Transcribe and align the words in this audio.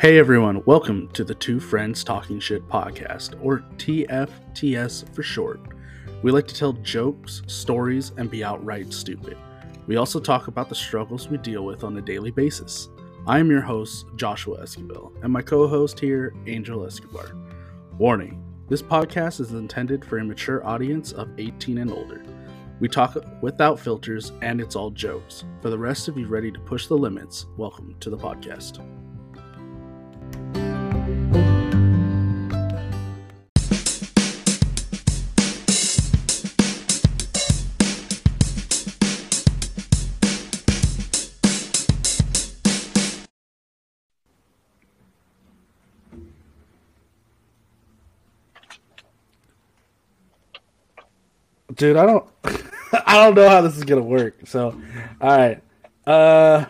Hey 0.00 0.18
everyone, 0.18 0.62
welcome 0.64 1.08
to 1.08 1.24
the 1.24 1.34
Two 1.34 1.60
Friends 1.60 2.02
Talking 2.02 2.40
Shit 2.40 2.66
podcast, 2.70 3.38
or 3.44 3.62
TFTS 3.76 5.14
for 5.14 5.22
short. 5.22 5.60
We 6.22 6.30
like 6.32 6.46
to 6.46 6.54
tell 6.54 6.72
jokes, 6.72 7.42
stories, 7.46 8.12
and 8.16 8.30
be 8.30 8.42
outright 8.42 8.94
stupid. 8.94 9.36
We 9.86 9.96
also 9.96 10.18
talk 10.18 10.48
about 10.48 10.70
the 10.70 10.74
struggles 10.74 11.28
we 11.28 11.36
deal 11.36 11.66
with 11.66 11.84
on 11.84 11.98
a 11.98 12.00
daily 12.00 12.30
basis. 12.30 12.88
I 13.26 13.40
am 13.40 13.50
your 13.50 13.60
host, 13.60 14.06
Joshua 14.16 14.62
Escobar, 14.62 15.10
and 15.22 15.30
my 15.30 15.42
co 15.42 15.68
host 15.68 16.00
here, 16.00 16.32
Angel 16.46 16.86
Escobar. 16.86 17.36
Warning 17.98 18.42
this 18.70 18.80
podcast 18.80 19.38
is 19.38 19.52
intended 19.52 20.02
for 20.02 20.16
a 20.16 20.24
mature 20.24 20.66
audience 20.66 21.12
of 21.12 21.28
18 21.36 21.76
and 21.76 21.90
older. 21.90 22.24
We 22.80 22.88
talk 22.88 23.18
without 23.42 23.78
filters, 23.78 24.32
and 24.40 24.62
it's 24.62 24.76
all 24.76 24.92
jokes. 24.92 25.44
For 25.60 25.68
the 25.68 25.76
rest 25.76 26.08
of 26.08 26.16
you 26.16 26.26
ready 26.26 26.50
to 26.50 26.60
push 26.60 26.86
the 26.86 26.96
limits, 26.96 27.44
welcome 27.58 27.94
to 28.00 28.08
the 28.08 28.16
podcast. 28.16 28.80
Dude, 51.80 51.96
I 51.96 52.04
don't 52.04 52.26
I 53.06 53.24
don't 53.24 53.34
know 53.34 53.48
how 53.48 53.62
this 53.62 53.74
is 53.78 53.84
gonna 53.84 54.02
work. 54.02 54.34
So 54.44 54.78
alright. 55.18 55.62
Uh 56.06 56.66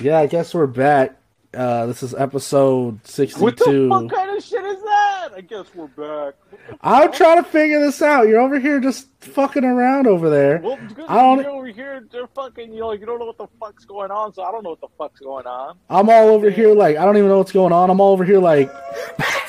yeah, 0.00 0.20
I 0.20 0.28
guess 0.28 0.54
we're 0.54 0.68
back. 0.68 1.16
Uh 1.52 1.86
this 1.86 2.04
is 2.04 2.14
episode 2.14 3.04
sixty 3.04 3.40
What 3.40 3.56
the 3.56 3.88
fuck 3.90 4.08
kind 4.08 4.36
of 4.36 4.44
shit 4.44 4.64
is 4.64 4.80
that? 4.84 5.30
I 5.34 5.40
guess 5.40 5.66
we're 5.74 5.88
back. 5.88 6.34
I'm 6.80 7.10
trying 7.12 7.42
to 7.42 7.50
figure 7.50 7.80
this 7.80 8.02
out. 8.02 8.28
You're 8.28 8.38
over 8.40 8.60
here 8.60 8.78
just 8.78 9.08
fucking 9.18 9.64
around 9.64 10.06
over 10.06 10.30
there. 10.30 10.60
Well, 10.62 10.78
I 11.08 11.16
don't- 11.16 11.40
you're 11.40 11.50
over 11.50 11.66
here, 11.66 12.06
they're 12.12 12.28
fucking, 12.28 12.72
you 12.72 12.78
know, 12.78 12.92
you 12.92 13.04
don't 13.06 13.18
know 13.18 13.26
what 13.26 13.38
the 13.38 13.48
fuck's 13.58 13.84
going 13.84 14.12
on, 14.12 14.32
so 14.32 14.44
I 14.44 14.52
don't 14.52 14.62
know 14.62 14.70
what 14.70 14.80
the 14.80 14.88
fuck's 14.96 15.18
going 15.18 15.46
on. 15.48 15.76
I'm 15.88 16.08
all 16.08 16.28
over 16.28 16.50
here 16.50 16.72
like 16.72 16.96
I 16.98 17.04
don't 17.04 17.16
even 17.16 17.30
know 17.30 17.38
what's 17.38 17.50
going 17.50 17.72
on. 17.72 17.90
I'm 17.90 18.00
all 18.00 18.12
over 18.12 18.24
here 18.24 18.38
like 18.38 18.70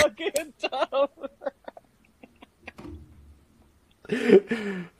fucking 0.00 0.52
dumb. 0.60 1.08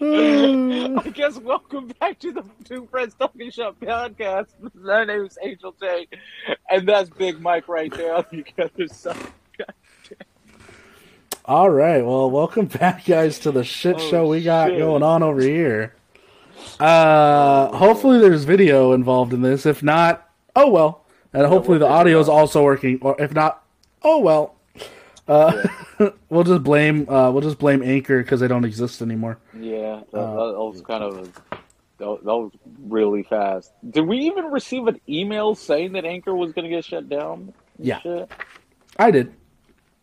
I 0.00 1.10
guess 1.14 1.38
welcome 1.38 1.88
back 2.00 2.19
to 2.20 2.33
the 2.33 2.44
Two 2.64 2.86
Friends 2.91 3.14
Talking 3.19 3.50
Shop 3.50 3.77
podcast. 3.80 4.48
My 4.75 5.05
name 5.05 5.25
is 5.25 5.38
Angel 5.42 5.75
J, 5.80 6.06
and 6.70 6.86
that's 6.86 7.08
Big 7.10 7.41
Mike 7.41 7.69
right 7.69 7.92
there 7.94 8.16
on 8.16 8.25
the 8.30 8.44
other 8.62 8.86
side. 8.88 9.16
All 11.47 11.70
right, 11.70 12.05
well, 12.05 12.30
welcome 12.30 12.66
back, 12.66 13.06
guys, 13.06 13.38
to 13.41 13.50
the 13.50 13.64
shit 13.64 13.97
Oh, 13.97 14.10
show 14.10 14.28
we 14.28 14.42
got 14.42 14.69
shit. 14.69 14.78
going 14.78 15.03
on 15.03 15.22
over 15.22 15.41
here. 15.41 15.94
Uh, 16.78 17.75
hopefully, 17.75 18.19
there's 18.19 18.44
video 18.44 18.92
involved 18.92 19.32
in 19.32 19.41
this. 19.41 19.64
If 19.64 19.82
not, 19.82 20.28
oh 20.55 20.69
well. 20.70 21.06
And 21.32 21.46
hopefully, 21.46 21.78
the 21.78 21.86
audio 21.86 22.18
is 22.20 22.28
also 22.28 22.62
working. 22.62 22.98
Or 23.02 23.16
if 23.18 23.34
not, 23.34 23.64
oh 24.02 24.18
well. 24.18 24.54
Uh, 25.26 25.62
we'll 26.30 26.44
just 26.44 26.62
blame 26.62 27.08
uh, 27.08 27.30
we'll 27.30 27.42
just 27.42 27.58
blame 27.58 27.82
Anchor 27.82 28.22
because 28.22 28.40
they 28.40 28.48
don't 28.48 28.64
exist 28.64 29.02
anymore. 29.02 29.38
Yeah, 29.58 30.00
that, 30.12 30.18
Uh, 30.18 30.52
that 30.52 30.58
was 30.58 30.80
kind 30.80 31.04
of 31.04 31.32
that, 31.98 32.06
that 32.24 32.24
was 32.24 32.52
really 32.86 33.24
fast. 33.24 33.72
Did 33.90 34.06
we 34.06 34.20
even 34.20 34.46
receive 34.46 34.86
an 34.86 35.00
email 35.08 35.54
saying 35.54 35.92
that 35.92 36.04
Anchor 36.04 36.34
was 36.34 36.53
going 36.53 36.64
to 36.64 36.75
get 36.75 36.84
shut 36.84 37.08
down? 37.08 37.53
Yeah. 37.78 38.00
shit? 38.00 38.30
I 38.98 39.10
did. 39.10 39.34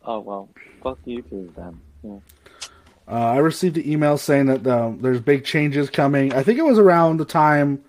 Oh 0.04 0.20
well, 0.20 0.50
fuck 0.84 1.00
you 1.06 1.24
too 1.24 1.52
then. 1.56 1.82
Yeah. 2.04 2.20
Uh, 3.08 3.12
I 3.34 3.38
received 3.38 3.78
an 3.78 3.88
email 3.88 4.18
saying 4.18 4.48
that 4.48 4.68
um, 4.68 5.00
there's 5.00 5.20
big 5.20 5.46
changes 5.46 5.90
coming. 5.90 6.34
I 6.34 6.44
think 6.44 6.58
it 6.60 6.66
was 6.66 6.80
around 6.80 7.18
the 7.18 7.26
time 7.26 7.84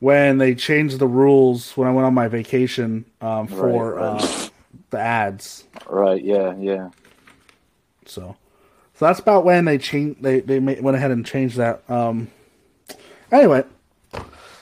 when 0.00 0.38
they 0.38 0.54
changed 0.54 0.98
the 0.98 1.06
rules 1.06 1.76
when 1.76 1.88
I 1.88 1.92
went 1.92 2.06
on 2.06 2.14
my 2.14 2.28
vacation 2.28 3.04
um, 3.20 3.46
for 3.48 3.94
Right, 3.94 4.12
right. 4.12 4.22
Uh, 4.22 4.48
the 4.90 4.98
ads. 4.98 5.64
Right. 5.88 6.22
Yeah. 6.22 6.54
Yeah. 6.58 6.90
So, 8.06 8.36
so 8.94 9.04
that's 9.04 9.20
about 9.20 9.44
when 9.44 9.64
they 9.64 9.78
changed. 9.78 10.22
They 10.22 10.40
they 10.40 10.60
ma- 10.60 10.74
went 10.80 10.96
ahead 10.96 11.10
and 11.10 11.26
changed 11.26 11.56
that. 11.56 11.88
Um, 11.90 12.28
anyway, 13.30 13.64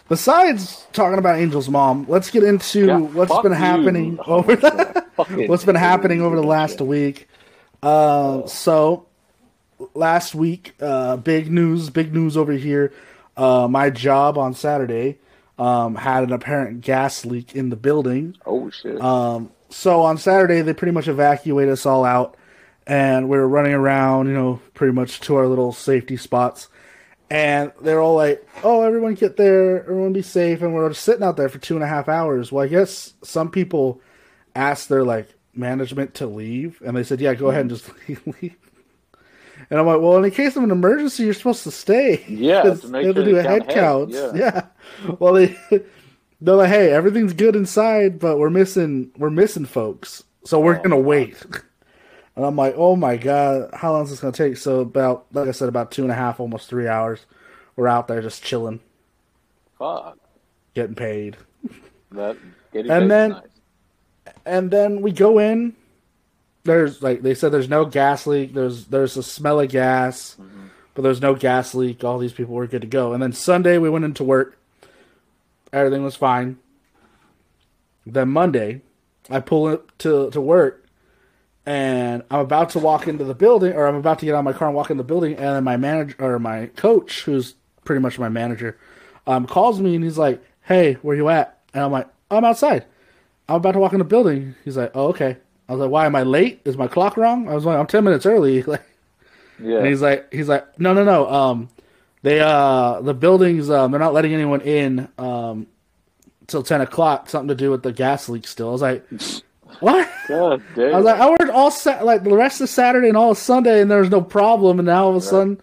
besides 0.08 0.86
talking 0.92 1.18
about 1.18 1.36
Angel's 1.38 1.68
mom, 1.68 2.06
let's 2.08 2.30
get 2.30 2.42
into 2.42 2.86
Yeah, 2.86 2.98
what's 2.98 3.38
been 3.42 3.52
happening 3.52 4.18
Oh, 4.26 4.38
over 4.38 4.56
Fucking 4.56 5.48
what's 5.48 5.64
been 5.64 5.76
happening 5.76 6.22
over 6.22 6.36
the 6.36 6.42
last 6.46 6.80
week. 6.80 7.28
Uh, 7.82 8.46
so 8.46 9.06
last 9.94 10.34
week, 10.34 10.74
uh, 10.80 11.16
big 11.18 11.50
news, 11.50 11.90
big 11.90 12.12
news 12.12 12.36
over 12.36 12.52
here. 12.52 12.92
Uh, 13.36 13.68
my 13.70 13.90
job 13.90 14.38
on 14.38 14.54
Saturday 14.54 15.18
um, 15.58 15.94
had 15.94 16.24
an 16.24 16.32
apparent 16.32 16.80
gas 16.82 17.24
leak 17.24 17.54
in 17.54 17.70
the 17.70 17.76
building. 17.76 18.36
Oh 18.44 18.70
shit. 18.70 19.00
Um, 19.00 19.50
so 19.70 20.02
on 20.02 20.18
Saturday, 20.18 20.60
they 20.62 20.74
pretty 20.74 20.92
much 20.92 21.08
evacuated 21.08 21.72
us 21.72 21.86
all 21.86 22.04
out, 22.04 22.36
and 22.86 23.28
we 23.28 23.36
were 23.36 23.48
running 23.48 23.72
around, 23.72 24.28
you 24.28 24.34
know, 24.34 24.60
pretty 24.74 24.92
much 24.92 25.20
to 25.20 25.36
our 25.36 25.46
little 25.46 25.72
safety 25.72 26.16
spots. 26.16 26.68
And 27.28 27.72
they're 27.80 28.00
all 28.00 28.14
like, 28.14 28.46
"Oh, 28.62 28.82
everyone 28.82 29.14
get 29.14 29.36
there, 29.36 29.80
everyone 29.82 30.12
be 30.12 30.22
safe." 30.22 30.62
And 30.62 30.72
we're 30.74 30.88
just 30.90 31.02
sitting 31.02 31.24
out 31.24 31.36
there 31.36 31.48
for 31.48 31.58
two 31.58 31.74
and 31.74 31.82
a 31.82 31.88
half 31.88 32.08
hours. 32.08 32.52
Well, 32.52 32.64
I 32.64 32.68
guess 32.68 33.14
some 33.24 33.50
people 33.50 34.00
asked 34.54 34.88
their 34.88 35.02
like 35.02 35.34
management 35.52 36.14
to 36.14 36.26
leave, 36.26 36.80
and 36.86 36.96
they 36.96 37.02
said, 37.02 37.20
"Yeah, 37.20 37.34
go 37.34 37.48
ahead 37.48 37.62
and 37.62 37.70
just 37.70 37.90
leave." 38.08 38.56
And 39.70 39.80
I'm 39.80 39.86
like, 39.86 40.00
"Well, 40.00 40.16
in 40.16 40.22
the 40.22 40.30
case 40.30 40.56
of 40.56 40.62
an 40.62 40.70
emergency, 40.70 41.24
you're 41.24 41.34
supposed 41.34 41.64
to 41.64 41.70
stay." 41.70 42.24
Yeah, 42.28 42.62
to 42.62 42.70
make 42.88 43.02
they 43.02 43.06
have 43.06 43.14
to 43.16 43.24
do 43.24 43.36
a 43.36 43.42
head 43.42 43.68
count 43.68 44.12
heads, 44.12 44.32
Yeah. 44.36 44.66
Well, 45.18 45.34
they 45.34 45.56
they're 46.40 46.54
like, 46.54 46.68
"Hey, 46.68 46.92
everything's 46.92 47.32
good 47.32 47.56
inside, 47.56 48.18
but 48.18 48.38
we're 48.38 48.50
missing 48.50 49.10
we're 49.18 49.30
missing 49.30 49.64
folks, 49.66 50.22
so 50.44 50.60
we're 50.60 50.78
Oh, 50.78 50.82
gonna 50.82 50.98
wait." 51.00 51.44
And 52.36 52.44
I'm 52.44 52.54
like, 52.54 52.74
"Oh 52.76 52.96
my 52.96 53.16
god, 53.16 53.70
how 53.72 53.92
long 53.94 54.04
is 54.04 54.10
this 54.10 54.20
gonna 54.20 54.30
take?" 54.30 54.58
So 54.58 54.80
about, 54.80 55.24
like 55.32 55.48
I 55.48 55.52
said, 55.52 55.70
about 55.70 55.90
two 55.90 56.02
and 56.02 56.12
a 56.12 56.14
half, 56.14 56.38
almost 56.38 56.68
three 56.68 56.86
hours. 56.86 57.24
We're 57.76 57.88
out 57.88 58.08
there 58.08 58.20
just 58.20 58.42
chilling, 58.44 58.80
Fuck. 59.78 60.18
getting 60.74 60.94
paid, 60.94 61.38
That 62.12 62.36
getting 62.74 62.90
And 62.90 63.02
paid 63.04 63.10
then- 63.10 63.30
nice. 63.30 63.42
and 64.44 64.70
then 64.70 65.00
we 65.00 65.12
go 65.12 65.38
in. 65.38 65.74
There's 66.66 67.02
like 67.02 67.22
they 67.22 67.34
said, 67.34 67.52
there's 67.52 67.68
no 67.68 67.84
gas 67.84 68.26
leak. 68.26 68.52
There's 68.52 68.86
there's 68.86 69.16
a 69.16 69.22
smell 69.22 69.60
of 69.60 69.70
gas, 69.70 70.36
but 70.94 71.02
there's 71.02 71.20
no 71.22 71.34
gas 71.34 71.74
leak. 71.74 72.04
All 72.04 72.18
these 72.18 72.32
people 72.32 72.54
were 72.54 72.66
good 72.66 72.82
to 72.82 72.86
go. 72.86 73.12
And 73.12 73.22
then 73.22 73.32
Sunday 73.32 73.78
we 73.78 73.88
went 73.88 74.04
into 74.04 74.24
work. 74.24 74.58
Everything 75.72 76.04
was 76.04 76.16
fine. 76.16 76.58
Then 78.04 78.28
Monday, 78.28 78.82
I 79.30 79.40
pull 79.40 79.66
up 79.66 79.96
to 79.98 80.30
to 80.30 80.40
work, 80.40 80.86
and 81.64 82.22
I'm 82.30 82.40
about 82.40 82.70
to 82.70 82.78
walk 82.78 83.08
into 83.08 83.24
the 83.24 83.34
building, 83.34 83.72
or 83.72 83.86
I'm 83.86 83.96
about 83.96 84.18
to 84.20 84.26
get 84.26 84.34
out 84.34 84.40
of 84.40 84.44
my 84.44 84.52
car 84.52 84.68
and 84.68 84.76
walk 84.76 84.90
in 84.90 84.96
the 84.96 85.04
building, 85.04 85.34
and 85.34 85.44
then 85.44 85.64
my 85.64 85.76
manager 85.76 86.16
or 86.18 86.38
my 86.38 86.66
coach, 86.76 87.22
who's 87.22 87.54
pretty 87.84 88.00
much 88.00 88.18
my 88.18 88.28
manager, 88.28 88.78
um, 89.26 89.46
calls 89.46 89.80
me 89.80 89.94
and 89.94 90.04
he's 90.04 90.18
like, 90.18 90.42
"Hey, 90.62 90.94
where 91.02 91.16
you 91.16 91.28
at?" 91.28 91.58
And 91.74 91.82
I'm 91.84 91.92
like, 91.92 92.08
"I'm 92.30 92.44
outside." 92.44 92.84
I'm 93.48 93.56
about 93.56 93.72
to 93.72 93.78
walk 93.78 93.92
in 93.92 94.00
the 94.00 94.04
building. 94.04 94.56
He's 94.64 94.76
like, 94.76 94.90
"Oh, 94.94 95.08
okay." 95.08 95.36
I 95.68 95.72
was 95.72 95.80
like, 95.80 95.90
"Why 95.90 96.06
am 96.06 96.14
I 96.14 96.22
late? 96.22 96.60
Is 96.64 96.76
my 96.76 96.86
clock 96.86 97.16
wrong?" 97.16 97.48
I 97.48 97.54
was 97.54 97.64
like, 97.64 97.78
"I'm 97.78 97.86
ten 97.86 98.04
minutes 98.04 98.26
early." 98.26 98.62
Like, 98.66 98.82
Yeah. 99.62 99.78
and 99.78 99.86
he's 99.86 100.02
like, 100.02 100.32
he's 100.32 100.48
like, 100.48 100.78
"No, 100.78 100.92
no, 100.92 101.02
no. 101.04 101.28
Um, 101.30 101.68
they 102.22 102.40
uh, 102.40 103.00
the 103.00 103.14
buildings 103.14 103.70
um, 103.70 103.90
they're 103.90 104.00
not 104.00 104.12
letting 104.14 104.34
anyone 104.34 104.60
in 104.60 105.08
um, 105.18 105.66
till 106.46 106.62
ten 106.62 106.80
o'clock. 106.82 107.28
Something 107.30 107.48
to 107.48 107.54
do 107.54 107.70
with 107.70 107.82
the 107.82 107.92
gas 107.92 108.28
leak. 108.28 108.46
Still." 108.46 108.68
I 108.68 108.72
was 108.72 108.82
like, 108.82 109.06
"What?" 109.80 110.08
God 110.28 110.62
damn. 110.74 110.92
I 110.94 110.96
was 110.96 111.04
like, 111.04 111.20
I 111.20 111.28
worked 111.30 111.48
all 111.50 111.70
sa- 111.70 112.02
like 112.02 112.22
the 112.24 112.34
rest 112.34 112.60
of 112.60 112.68
Saturday 112.68 113.08
and 113.08 113.16
all 113.16 113.30
of 113.32 113.38
Sunday, 113.38 113.80
and 113.80 113.90
there 113.90 114.00
was 114.00 114.10
no 114.10 114.20
problem. 114.20 114.78
And 114.78 114.86
now 114.86 115.04
all 115.04 115.10
of 115.10 115.16
a 115.16 115.20
sudden, 115.20 115.60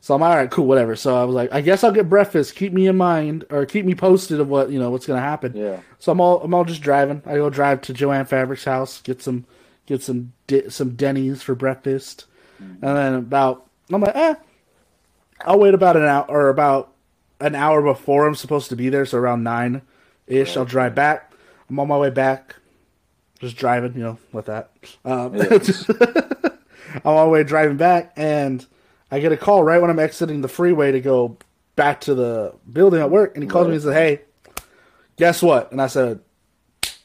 so 0.00 0.14
I'm 0.14 0.22
all 0.22 0.34
right, 0.34 0.50
cool, 0.50 0.66
whatever. 0.66 0.96
So 0.96 1.16
I 1.16 1.24
was 1.24 1.34
like, 1.34 1.52
I 1.52 1.60
guess 1.60 1.84
I'll 1.84 1.92
get 1.92 2.08
breakfast. 2.08 2.56
Keep 2.56 2.72
me 2.72 2.86
in 2.86 2.96
mind, 2.96 3.44
or 3.50 3.66
keep 3.66 3.84
me 3.84 3.94
posted 3.94 4.40
of 4.40 4.48
what 4.48 4.70
you 4.70 4.78
know 4.78 4.90
what's 4.90 5.06
gonna 5.06 5.20
happen. 5.20 5.52
Yeah. 5.54 5.80
So 5.98 6.10
I'm 6.12 6.20
all 6.20 6.42
I'm 6.42 6.54
all 6.54 6.64
just 6.64 6.80
driving. 6.82 7.22
I 7.26 7.34
go 7.34 7.50
drive 7.50 7.82
to 7.82 7.92
Joanne 7.92 8.24
Fabric's 8.24 8.64
house, 8.64 9.02
get 9.02 9.20
some 9.20 9.44
get 9.86 10.02
some 10.02 10.32
di- 10.46 10.70
some 10.70 10.90
Denny's 10.96 11.42
for 11.42 11.54
breakfast, 11.54 12.24
and 12.58 12.80
then 12.80 13.14
about 13.14 13.66
I'm 13.92 14.00
like, 14.00 14.16
eh, 14.16 14.34
I'll 15.44 15.58
wait 15.58 15.74
about 15.74 15.96
an 15.96 16.04
hour 16.04 16.24
or 16.28 16.48
about 16.48 16.92
an 17.40 17.54
hour 17.54 17.82
before 17.82 18.26
I'm 18.26 18.34
supposed 18.34 18.68
to 18.70 18.76
be 18.76 18.88
there, 18.88 19.04
so 19.04 19.18
around 19.18 19.42
nine 19.42 19.82
ish. 20.26 20.56
I'll 20.56 20.64
drive 20.64 20.94
back. 20.94 21.32
I'm 21.68 21.78
on 21.78 21.88
my 21.88 21.98
way 21.98 22.10
back, 22.10 22.56
just 23.38 23.56
driving, 23.56 23.94
you 23.94 24.00
know, 24.00 24.18
with 24.32 24.46
that. 24.46 24.70
Um, 25.04 25.34
I'm 25.40 27.00
on 27.04 27.14
my 27.14 27.26
way 27.26 27.44
driving 27.44 27.76
back, 27.76 28.12
and 28.16 28.64
I 29.10 29.20
get 29.20 29.32
a 29.32 29.36
call 29.36 29.62
right 29.62 29.80
when 29.80 29.90
I'm 29.90 29.98
exiting 29.98 30.40
the 30.40 30.48
freeway 30.48 30.92
to 30.92 31.00
go 31.00 31.36
back 31.76 32.02
to 32.02 32.14
the 32.14 32.54
building 32.70 33.00
at 33.00 33.10
work, 33.10 33.34
and 33.34 33.42
he 33.42 33.48
calls 33.48 33.66
me 33.66 33.74
and 33.74 33.82
says, 33.82 33.94
"Hey, 33.94 34.20
guess 35.16 35.42
what? 35.42 35.70
And 35.70 35.80
I 35.80 35.86
said, 35.86 36.20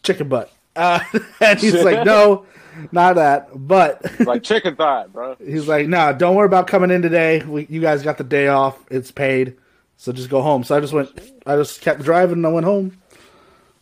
chicken 0.06 0.30
butt. 0.30 0.52
Uh, 0.76 1.00
and 1.42 1.60
he's 1.60 1.84
like, 1.84 2.06
no, 2.06 2.46
not 2.92 3.16
that. 3.16 3.50
But 3.54 4.20
like 4.26 4.44
chicken 4.44 4.76
thigh, 4.76 5.08
bro. 5.08 5.36
he's 5.44 5.68
like, 5.68 5.88
no, 5.88 6.14
don't 6.14 6.36
worry 6.36 6.46
about 6.46 6.68
coming 6.68 6.92
in 6.92 7.02
today. 7.02 7.44
We, 7.44 7.68
you 7.70 7.82
guys 7.82 8.04
got 8.04 8.18
the 8.18 8.24
day 8.24 8.48
off. 8.48 8.80
It's 8.90 9.12
paid. 9.12 9.58
So 9.98 10.12
just 10.12 10.30
go 10.30 10.42
home. 10.42 10.64
So 10.64 10.76
I 10.76 10.80
just 10.80 10.94
went, 10.94 11.10
I 11.46 11.56
just 11.56 11.82
kept 11.82 12.02
driving 12.02 12.38
and 12.38 12.48
I 12.48 12.50
went 12.50 12.66
home. 12.66 12.98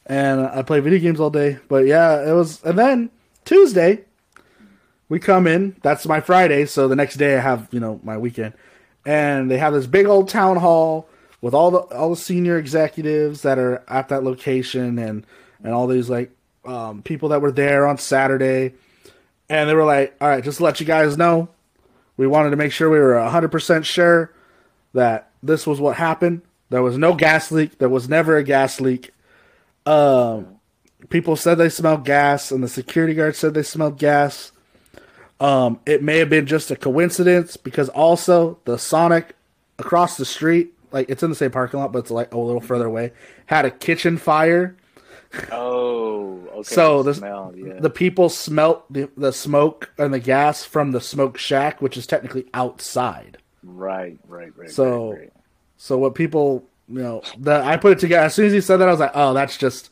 And 0.05 0.41
I 0.41 0.63
played 0.63 0.83
video 0.83 0.99
games 0.99 1.19
all 1.19 1.29
day. 1.29 1.59
But 1.69 1.85
yeah, 1.85 2.29
it 2.29 2.33
was, 2.33 2.61
and 2.63 2.77
then 2.77 3.09
Tuesday, 3.45 4.03
we 5.09 5.19
come 5.19 5.47
in. 5.47 5.75
That's 5.81 6.05
my 6.05 6.21
Friday. 6.21 6.65
So 6.65 6.87
the 6.87 6.95
next 6.95 7.17
day 7.17 7.37
I 7.37 7.39
have, 7.39 7.67
you 7.71 7.79
know, 7.79 7.99
my 8.03 8.17
weekend. 8.17 8.53
And 9.05 9.51
they 9.51 9.57
have 9.57 9.73
this 9.73 9.87
big 9.87 10.05
old 10.05 10.29
town 10.29 10.57
hall 10.57 11.09
with 11.41 11.53
all 11.53 11.71
the 11.71 11.79
all 11.79 12.11
the 12.11 12.15
senior 12.15 12.57
executives 12.57 13.41
that 13.41 13.59
are 13.59 13.83
at 13.89 14.07
that 14.09 14.23
location 14.23 14.97
and 14.97 15.25
and 15.61 15.73
all 15.73 15.87
these 15.87 16.09
like 16.09 16.31
um, 16.63 17.01
people 17.01 17.29
that 17.29 17.41
were 17.41 17.51
there 17.51 17.85
on 17.85 17.97
Saturday, 17.97 18.73
and 19.49 19.69
they 19.69 19.73
were 19.73 19.83
like, 19.83 20.15
"All 20.21 20.29
right, 20.29 20.41
just 20.41 20.61
let 20.61 20.79
you 20.79 20.85
guys 20.85 21.17
know, 21.17 21.49
we 22.15 22.27
wanted 22.27 22.51
to 22.51 22.55
make 22.55 22.71
sure 22.71 22.89
we 22.89 22.97
were 22.97 23.21
hundred 23.23 23.51
percent 23.51 23.85
sure 23.85 24.31
that 24.93 25.31
this 25.43 25.67
was 25.67 25.81
what 25.81 25.97
happened. 25.97 26.43
There 26.69 26.81
was 26.81 26.97
no 26.97 27.13
gas 27.13 27.51
leak. 27.51 27.77
There 27.77 27.89
was 27.89 28.07
never 28.07 28.37
a 28.37 28.43
gas 28.43 28.79
leak. 28.79 29.11
Um, 29.85 30.59
people 31.09 31.35
said 31.35 31.55
they 31.55 31.67
smelled 31.67 32.05
gas, 32.05 32.51
and 32.51 32.63
the 32.63 32.69
security 32.69 33.15
guard 33.15 33.35
said 33.35 33.53
they 33.53 33.63
smelled 33.63 33.97
gas. 33.97 34.52
Um, 35.39 35.79
it 35.85 36.01
may 36.01 36.19
have 36.19 36.29
been 36.29 36.45
just 36.45 36.71
a 36.71 36.75
coincidence 36.75 37.57
because 37.57 37.89
also 37.89 38.59
the 38.65 38.77
Sonic 38.77 39.35
across 39.79 40.15
the 40.17 40.25
street, 40.25 40.73
like 40.91 41.09
it's 41.09 41.23
in 41.23 41.29
the 41.29 41.35
same 41.35 41.51
parking 41.51 41.79
lot, 41.79 41.91
but 41.91 41.99
it's 41.99 42.11
like 42.11 42.33
a 42.33 42.37
little 42.37 42.61
further 42.61 42.85
away, 42.85 43.11
had 43.47 43.65
a 43.65 43.71
kitchen 43.71 44.17
fire. 44.17 44.75
Oh, 45.51 46.39
okay. 46.51 46.63
So 46.63 47.03
the 47.03 47.11
the 47.11 47.15
smell, 47.15 47.53
yeah. 47.55 47.73
the 47.79 47.89
people 47.89 48.29
smelt 48.29 48.91
the, 48.93 49.09
the 49.17 49.33
smoke 49.33 49.91
and 49.97 50.13
the 50.13 50.19
gas 50.19 50.63
from 50.63 50.91
the 50.91 51.01
smoke 51.01 51.37
shack, 51.37 51.81
which 51.81 51.97
is 51.97 52.05
technically 52.07 52.45
outside. 52.53 53.37
right, 53.63 54.17
right, 54.27 54.51
right. 54.57 54.69
So- 54.69 55.11
right, 55.11 55.19
right. 55.19 55.29
So 55.75 55.97
what 55.97 56.15
people, 56.15 56.63
you 56.87 57.01
know, 57.01 57.23
the 57.37 57.55
I 57.61 57.75
put 57.75 57.91
it 57.93 57.99
together 57.99 58.27
as 58.27 58.33
soon 58.33 58.45
as 58.45 58.53
he 58.53 58.61
said 58.61 58.77
that, 58.77 58.87
I 58.87 58.91
was 58.91 59.01
like, 59.01 59.11
oh, 59.15 59.33
that's 59.33 59.57
just 59.57 59.89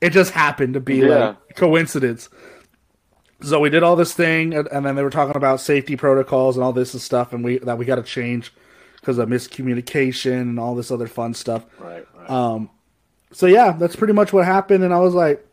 it 0.00 0.10
just 0.10 0.30
happened 0.30 0.72
to 0.74 0.80
be 0.80 0.96
Yeah. 0.98 1.06
like 1.48 1.56
coincidence. 1.56 2.30
So 3.44 3.60
we 3.60 3.70
did 3.70 3.82
all 3.82 3.96
this 3.96 4.14
thing, 4.14 4.54
and, 4.54 4.66
and 4.68 4.84
then 4.86 4.94
they 4.94 5.02
were 5.02 5.10
talking 5.10 5.36
about 5.36 5.60
safety 5.60 5.96
protocols 5.96 6.56
and 6.56 6.64
all 6.64 6.72
this 6.72 6.94
and 6.94 7.02
stuff, 7.02 7.32
and 7.32 7.44
we 7.44 7.58
that 7.58 7.78
we 7.78 7.84
got 7.84 7.96
to 7.96 8.02
change 8.02 8.52
because 9.00 9.18
of 9.18 9.28
miscommunication 9.28 10.40
and 10.40 10.58
all 10.58 10.74
this 10.74 10.90
other 10.90 11.06
fun 11.06 11.34
stuff. 11.34 11.66
right, 11.78 12.06
right. 12.16 12.30
Um, 12.30 12.70
so 13.32 13.46
yeah, 13.46 13.72
that's 13.72 13.96
pretty 13.96 14.14
much 14.14 14.32
what 14.32 14.44
happened, 14.46 14.82
and 14.82 14.94
I 14.94 15.00
was 15.00 15.14
like, 15.14 15.46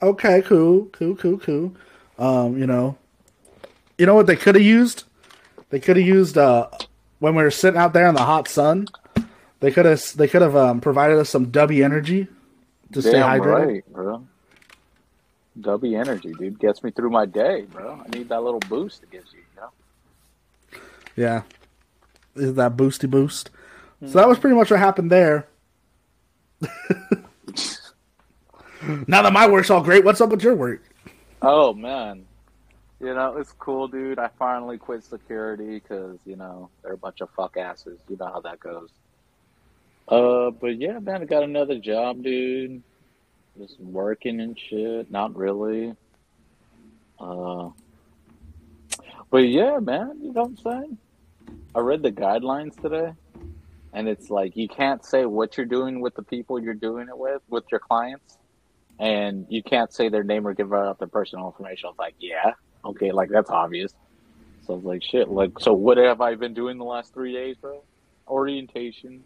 okay, 0.00 0.42
cool, 0.42 0.86
cool, 0.86 1.16
cool, 1.16 1.38
cool. 1.38 1.74
Um, 2.18 2.58
you 2.58 2.66
know, 2.66 2.96
you 3.98 4.06
know 4.06 4.14
what 4.14 4.26
they 4.26 4.36
could 4.36 4.54
have 4.54 4.64
used? 4.64 5.04
They 5.70 5.80
could 5.80 5.96
have 5.96 6.06
used 6.06 6.38
uh, 6.38 6.68
when 7.18 7.34
we 7.34 7.42
were 7.42 7.50
sitting 7.50 7.80
out 7.80 7.92
there 7.92 8.06
in 8.06 8.14
the 8.14 8.22
hot 8.22 8.48
sun. 8.48 8.86
They 9.60 9.70
could 9.70 9.86
have 9.86 10.00
they 10.16 10.28
could 10.28 10.42
have 10.42 10.54
um, 10.54 10.80
provided 10.80 11.18
us 11.18 11.30
some 11.30 11.46
Dubby 11.46 11.84
energy 11.84 12.28
to 12.92 13.02
stay 13.02 13.14
hydrated. 13.14 13.66
right, 13.66 13.92
bro. 13.92 14.26
Dubby 15.60 15.98
energy, 15.98 16.32
dude, 16.34 16.58
gets 16.58 16.82
me 16.82 16.90
through 16.90 17.10
my 17.10 17.24
day, 17.26 17.62
bro. 17.62 18.02
I 18.04 18.08
need 18.16 18.28
that 18.28 18.42
little 18.42 18.60
boost 18.60 19.02
it 19.02 19.10
gives 19.10 19.32
you, 19.32 19.38
you 19.38 19.60
know. 19.60 19.70
Yeah, 21.16 21.42
is 22.34 22.54
that 22.54 22.76
boosty 22.76 23.08
boost? 23.08 23.50
So 24.04 24.18
that 24.18 24.28
was 24.28 24.38
pretty 24.38 24.54
much 24.54 24.70
what 24.70 24.78
happened 24.78 25.10
there. 25.10 25.48
now 29.06 29.22
that 29.22 29.32
my 29.32 29.48
work's 29.48 29.70
all 29.70 29.82
great, 29.82 30.04
what's 30.04 30.20
up 30.20 30.28
with 30.28 30.42
your 30.42 30.54
work? 30.54 30.82
Oh 31.40 31.72
man, 31.72 32.26
you 33.00 33.14
know 33.14 33.36
it's 33.38 33.52
cool, 33.52 33.88
dude. 33.88 34.18
I 34.18 34.28
finally 34.38 34.76
quit 34.76 35.04
security 35.04 35.78
because 35.78 36.18
you 36.26 36.36
know 36.36 36.68
they're 36.82 36.92
a 36.92 36.98
bunch 36.98 37.22
of 37.22 37.30
fuck 37.30 37.56
asses. 37.56 37.98
You 38.08 38.16
know 38.18 38.26
how 38.26 38.40
that 38.40 38.60
goes. 38.60 38.90
Uh, 40.08 40.50
but 40.50 40.78
yeah, 40.78 40.98
man, 40.98 41.22
I 41.22 41.24
got 41.24 41.42
another 41.42 41.78
job, 41.78 42.22
dude. 42.22 42.82
Just 43.58 43.80
working 43.80 44.40
and 44.40 44.58
shit. 44.58 45.10
Not 45.10 45.36
really. 45.36 45.94
Uh, 47.18 47.70
but 49.30 49.38
yeah, 49.38 49.78
man, 49.78 50.18
you 50.22 50.32
know 50.32 50.42
what 50.42 50.50
I'm 50.50 50.56
saying. 50.56 50.98
I 51.74 51.80
read 51.80 52.02
the 52.02 52.12
guidelines 52.12 52.80
today, 52.80 53.12
and 53.92 54.08
it's 54.08 54.30
like 54.30 54.56
you 54.56 54.68
can't 54.68 55.04
say 55.04 55.26
what 55.26 55.56
you're 55.56 55.66
doing 55.66 56.00
with 56.00 56.14
the 56.14 56.22
people 56.22 56.58
you're 56.58 56.74
doing 56.74 57.08
it 57.08 57.16
with, 57.16 57.42
with 57.48 57.64
your 57.70 57.80
clients 57.80 58.38
and 58.98 59.46
you 59.48 59.62
can't 59.62 59.92
say 59.92 60.08
their 60.08 60.24
name 60.24 60.46
or 60.46 60.54
give 60.54 60.72
out 60.72 60.98
their 60.98 61.08
personal 61.08 61.46
information. 61.46 61.86
I 61.86 61.90
was 61.90 61.98
like, 61.98 62.14
yeah, 62.18 62.52
okay, 62.84 63.12
like 63.12 63.28
that's 63.28 63.50
obvious. 63.50 63.92
So 64.66 64.72
I 64.72 64.76
was 64.76 64.84
like, 64.84 65.02
shit, 65.02 65.28
like, 65.28 65.58
so 65.60 65.72
what 65.72 65.98
have 65.98 66.20
I 66.20 66.34
been 66.34 66.54
doing 66.54 66.78
the 66.78 66.84
last 66.84 67.12
three 67.12 67.32
days, 67.32 67.56
bro? 67.56 67.82
Orientation, 68.26 69.22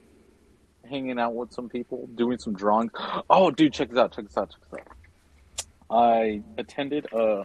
hanging 0.89 1.19
out 1.19 1.35
with 1.35 1.53
some 1.53 1.69
people, 1.69 2.09
doing 2.15 2.39
some 2.39 2.55
drawing. 2.55 2.91
Oh, 3.29 3.51
dude, 3.51 3.73
check 3.73 3.91
this 3.91 3.99
out, 3.99 4.13
check 4.15 4.27
this 4.27 4.37
out, 4.37 4.51
check 4.51 4.61
this 4.71 4.81
out. 4.81 5.67
I 5.91 6.43
attended 6.59 7.07
a 7.13 7.45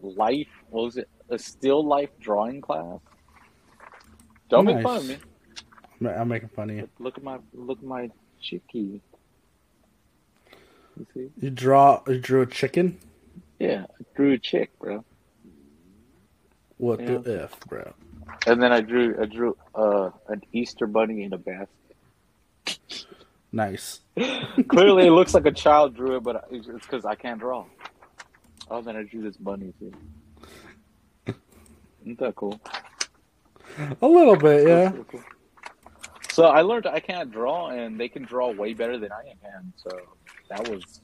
life, 0.00 0.48
what 0.70 0.84
was 0.84 0.96
it? 0.96 1.08
A 1.30 1.38
still 1.38 1.84
life 1.84 2.10
drawing 2.20 2.60
class. 2.60 3.00
Don't 4.48 4.66
make 4.66 4.82
fun 4.82 4.96
of 4.98 5.08
me. 5.08 5.18
I'm 6.06 6.28
making 6.28 6.50
fun 6.50 6.70
of 6.70 6.76
you. 6.76 6.88
Look, 6.98 7.16
at 7.16 7.24
my, 7.24 7.38
look 7.54 7.78
at 7.78 7.84
my 7.84 8.10
chickie. 8.40 9.00
You 10.96 11.06
see? 11.12 11.30
You 11.40 11.50
draw 11.50 12.02
you 12.06 12.18
drew 12.18 12.42
a 12.42 12.46
chicken? 12.46 12.98
Yeah, 13.58 13.86
I 13.88 14.04
drew 14.14 14.32
a 14.32 14.38
chick, 14.38 14.78
bro. 14.78 15.04
What 16.76 17.00
Yeah. 17.00 17.18
the 17.18 17.44
f, 17.44 17.58
bro? 17.68 17.94
And 18.46 18.62
then 18.62 18.72
I 18.72 18.80
drew 18.80 19.16
I 19.20 19.26
drew 19.26 19.56
uh, 19.74 20.10
an 20.28 20.42
Easter 20.52 20.86
bunny 20.86 21.22
in 21.22 21.32
a 21.32 21.38
basket. 21.38 21.68
Nice. 23.54 24.00
Clearly, 24.68 25.06
it 25.06 25.12
looks 25.12 25.32
like 25.32 25.46
a 25.46 25.52
child 25.52 25.94
drew 25.94 26.16
it, 26.16 26.24
but 26.24 26.48
it's 26.50 26.66
because 26.66 27.04
I 27.04 27.14
can't 27.14 27.38
draw. 27.38 27.64
Oh, 28.68 28.82
then 28.82 28.96
I 28.96 29.04
drew 29.04 29.22
this 29.22 29.36
bunny 29.36 29.72
too. 29.78 29.92
Isn't 32.02 32.18
that 32.18 32.34
cool? 32.34 32.60
A 34.02 34.06
little 34.08 34.34
bit, 34.34 34.66
yeah. 34.66 34.90
Cool, 34.90 35.04
cool, 35.04 35.20
cool. 35.20 35.24
So 36.32 36.46
I 36.46 36.62
learned 36.62 36.88
I 36.88 36.98
can't 36.98 37.30
draw, 37.30 37.68
and 37.68 37.98
they 37.98 38.08
can 38.08 38.24
draw 38.24 38.50
way 38.50 38.74
better 38.74 38.98
than 38.98 39.12
I 39.12 39.22
can. 39.40 39.72
So 39.76 40.00
that 40.50 40.68
was, 40.68 41.00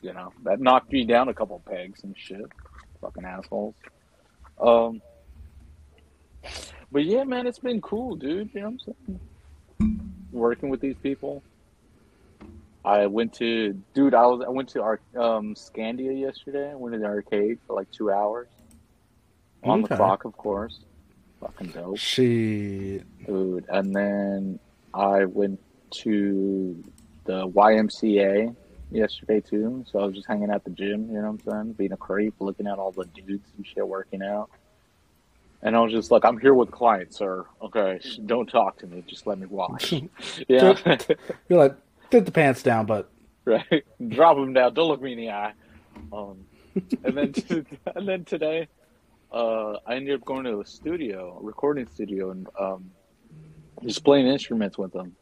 you 0.00 0.12
know, 0.12 0.32
that 0.44 0.60
knocked 0.60 0.92
me 0.92 1.04
down 1.04 1.28
a 1.28 1.34
couple 1.34 1.60
pegs 1.68 2.04
and 2.04 2.14
shit. 2.16 2.46
Fucking 3.00 3.24
assholes. 3.24 3.74
Um, 4.60 5.02
but 6.92 7.04
yeah, 7.04 7.24
man, 7.24 7.48
it's 7.48 7.58
been 7.58 7.80
cool, 7.80 8.14
dude. 8.14 8.50
You 8.54 8.60
know 8.60 8.66
what 8.68 8.80
I'm 8.86 8.94
saying? 9.88 10.00
Working 10.30 10.68
with 10.68 10.80
these 10.80 10.96
people. 11.02 11.42
I 12.84 13.06
went 13.06 13.34
to, 13.34 13.74
dude. 13.94 14.14
I 14.14 14.26
was 14.26 14.42
I 14.46 14.50
went 14.50 14.70
to 14.70 14.82
our 14.82 15.00
um, 15.16 15.54
Scandia 15.54 16.18
yesterday. 16.18 16.70
I 16.70 16.74
went 16.74 16.94
to 16.94 16.98
the 16.98 17.06
arcade 17.06 17.58
for 17.66 17.76
like 17.76 17.90
two 17.90 18.10
hours 18.10 18.48
on 19.62 19.82
the 19.82 19.88
clock, 19.88 20.24
of 20.24 20.36
course. 20.36 20.80
Fucking 21.40 21.68
dope 21.68 21.96
She 21.98 23.02
food. 23.26 23.64
And 23.68 23.94
then 23.94 24.58
I 24.92 25.24
went 25.24 25.60
to 26.02 26.82
the 27.24 27.48
YMCA 27.48 28.54
yesterday 28.90 29.40
too. 29.40 29.84
So 29.90 30.00
I 30.00 30.06
was 30.06 30.14
just 30.14 30.26
hanging 30.26 30.50
at 30.50 30.64
the 30.64 30.70
gym, 30.70 31.08
you 31.08 31.20
know 31.20 31.30
what 31.30 31.40
I'm 31.46 31.52
saying? 31.52 31.72
Being 31.74 31.92
a 31.92 31.96
creep, 31.96 32.34
looking 32.40 32.66
at 32.66 32.78
all 32.78 32.92
the 32.92 33.04
dudes 33.06 33.48
and 33.56 33.66
shit 33.66 33.86
working 33.86 34.22
out. 34.22 34.50
And 35.62 35.76
I 35.76 35.80
was 35.80 35.92
just 35.92 36.10
like, 36.10 36.24
I'm 36.24 36.38
here 36.38 36.54
with 36.54 36.70
clients, 36.70 37.18
sir. 37.18 37.44
Okay, 37.60 38.00
don't 38.24 38.48
talk 38.48 38.78
to 38.78 38.86
me. 38.86 39.04
Just 39.06 39.26
let 39.26 39.38
me 39.38 39.46
watch. 39.46 39.92
yeah, 40.48 40.74
you're 41.48 41.58
like 41.58 41.76
get 42.10 42.26
the 42.26 42.32
pants 42.32 42.62
down, 42.62 42.86
but 42.86 43.10
right. 43.44 43.84
Drop 44.08 44.36
them 44.36 44.52
down. 44.52 44.74
Don't 44.74 44.88
look 44.88 45.00
me 45.02 45.12
in 45.12 45.18
the 45.18 45.30
eye. 45.30 45.52
Um, 46.12 46.44
and 47.04 47.16
then 47.16 47.34
and 47.94 48.08
then 48.08 48.24
today, 48.24 48.68
uh, 49.32 49.74
I 49.86 49.94
ended 49.96 50.14
up 50.20 50.24
going 50.24 50.44
to 50.44 50.60
a 50.60 50.64
studio, 50.66 51.38
a 51.40 51.42
recording 51.44 51.86
studio, 51.86 52.30
and 52.30 52.46
um, 52.58 52.90
just 53.84 54.04
playing 54.04 54.26
instruments 54.26 54.76
with 54.78 54.92
them. 54.92 55.14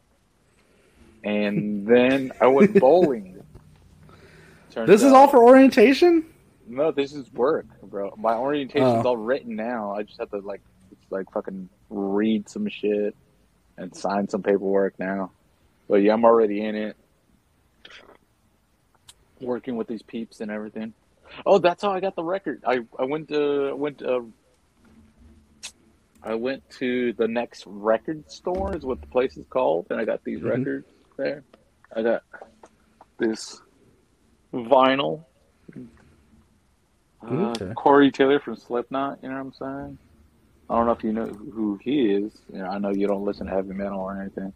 And 1.23 1.85
then 1.85 2.31
I 2.39 2.47
went 2.47 2.73
bowling. 2.79 3.41
Turns 4.71 4.87
this 4.87 5.01
is 5.03 5.11
out- 5.11 5.15
all 5.15 5.27
for 5.27 5.43
orientation? 5.43 6.25
no, 6.67 6.91
this 6.91 7.13
is 7.13 7.31
work, 7.33 7.65
bro. 7.81 8.13
My 8.15 8.35
orientation's 8.35 9.03
Oh. 9.03 9.09
all 9.09 9.17
written 9.17 9.55
now. 9.55 9.91
I 9.95 10.03
just 10.03 10.19
have 10.19 10.29
to 10.29 10.37
like, 10.37 10.61
like 11.09 11.31
fucking 11.31 11.67
read 11.89 12.47
some 12.47 12.67
shit 12.69 13.15
and 13.77 13.95
sign 13.95 14.27
some 14.29 14.43
paperwork 14.43 14.93
now. 14.99 15.31
But 15.89 16.03
yeah, 16.03 16.13
I'm 16.13 16.23
already 16.23 16.63
in 16.63 16.75
it, 16.75 16.95
working 19.41 19.75
with 19.75 19.87
these 19.87 20.03
peeps 20.03 20.39
and 20.39 20.51
everything. 20.51 20.93
Oh, 21.45 21.57
that's 21.57 21.81
how 21.81 21.91
I 21.91 21.99
got 21.99 22.15
the 22.15 22.23
record. 22.23 22.63
I 22.65 22.81
I 22.97 23.05
went 23.05 23.29
to 23.29 23.75
went 23.75 23.99
to, 23.99 24.31
I 26.23 26.35
went 26.35 26.63
to 26.79 27.13
the 27.13 27.27
next 27.27 27.63
record 27.65 28.29
store 28.31 28.75
is 28.75 28.83
what 28.83 29.01
the 29.01 29.07
place 29.07 29.35
is 29.37 29.47
called, 29.49 29.87
and 29.89 29.99
I 29.99 30.05
got 30.05 30.23
these 30.23 30.41
Mhm. 30.41 30.49
records 30.49 30.87
there. 31.17 31.43
I 31.95 32.03
got 32.03 32.23
this 33.17 33.61
vinyl. 34.53 35.25
Uh, 37.21 37.51
Okay. 37.51 37.73
Corey 37.75 38.11
Taylor 38.11 38.39
from 38.39 38.55
Slipknot. 38.55 39.19
You 39.23 39.29
know 39.29 39.35
what 39.35 39.41
I'm 39.41 39.53
saying? 39.53 39.99
I 40.69 40.75
don't 40.77 40.85
know 40.85 40.91
if 40.93 41.03
you 41.03 41.13
know 41.13 41.25
who 41.27 41.77
he 41.83 42.11
is. 42.13 42.41
You 42.53 42.59
know, 42.59 42.67
I 42.67 42.77
know 42.79 42.91
you 42.91 43.07
don't 43.07 43.25
listen 43.25 43.47
to 43.47 43.53
heavy 43.53 43.73
metal 43.73 43.99
or 43.99 44.19
anything. 44.21 44.53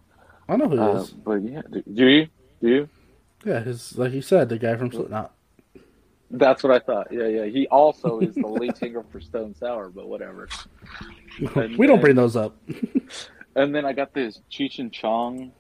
I 0.50 0.56
know 0.58 0.68
who 0.68 0.74
it 0.76 0.80
Uh, 0.80 0.96
is. 1.02 1.10
but 1.12 1.42
yeah, 1.44 1.62
do, 1.72 2.08
you? 2.08 2.28
Do 2.62 2.68
you? 2.70 2.90
Yeah, 3.46 3.60
his 3.62 3.98
like 3.98 4.12
you 4.14 4.22
said, 4.22 4.50
the 4.50 4.58
guy 4.58 4.76
from 4.76 4.92
Slipknot. 4.92 5.34
That's 6.32 6.64
what 6.64 6.72
I 6.72 6.80
thought. 6.80 7.12
Yeah, 7.12 7.28
yeah. 7.28 7.46
He 7.46 7.68
also 7.68 8.20
is 8.20 8.34
the 8.36 8.48
lead 8.48 8.76
singer 8.78 9.04
for 9.12 9.22
Stone 9.22 9.54
Sour, 9.56 9.90
but 9.90 10.08
whatever. 10.08 10.50
And 11.56 11.78
we 11.78 11.86
don't 11.88 12.02
bring 12.02 12.16
those 12.16 12.36
up. 12.36 12.56
And 13.56 13.76
then 13.76 13.86
I 13.86 13.94
got 13.94 14.16
this 14.16 14.42
Cheech 14.52 14.80
and 14.80 14.92
Chong 14.92 15.52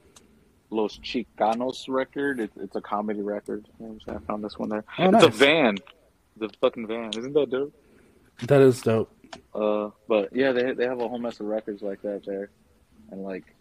Los 0.71 0.97
Chicanos 0.97 1.85
record. 1.87 2.39
It, 2.39 2.49
it's 2.59 2.75
a 2.75 2.81
comedy 2.81 3.21
record. 3.21 3.67
You 3.79 3.85
know 3.85 3.91
what 3.91 3.93
I'm 3.93 3.99
saying? 4.01 4.17
I 4.23 4.25
found 4.25 4.43
this 4.43 4.57
one 4.57 4.69
there. 4.69 4.83
Oh, 4.97 5.11
it's 5.13 5.23
a 5.23 5.29
van. 5.29 5.77
The 6.37 6.49
fucking 6.59 6.87
van. 6.87 7.11
Isn't 7.15 7.33
that 7.33 7.51
dope? 7.51 7.71
That 8.47 8.61
is 8.61 8.81
dope. 8.81 9.11
Uh, 9.53 9.91
but 10.07 10.35
yeah, 10.35 10.51
they 10.53 10.71
they 10.73 10.85
have 10.87 11.01
a 11.01 11.07
whole 11.07 11.19
mess 11.19 11.39
of 11.39 11.45
records 11.45 11.83
like 11.83 12.01
that 12.01 12.25
there, 12.25 12.49
and 13.11 13.21
like 13.23 13.52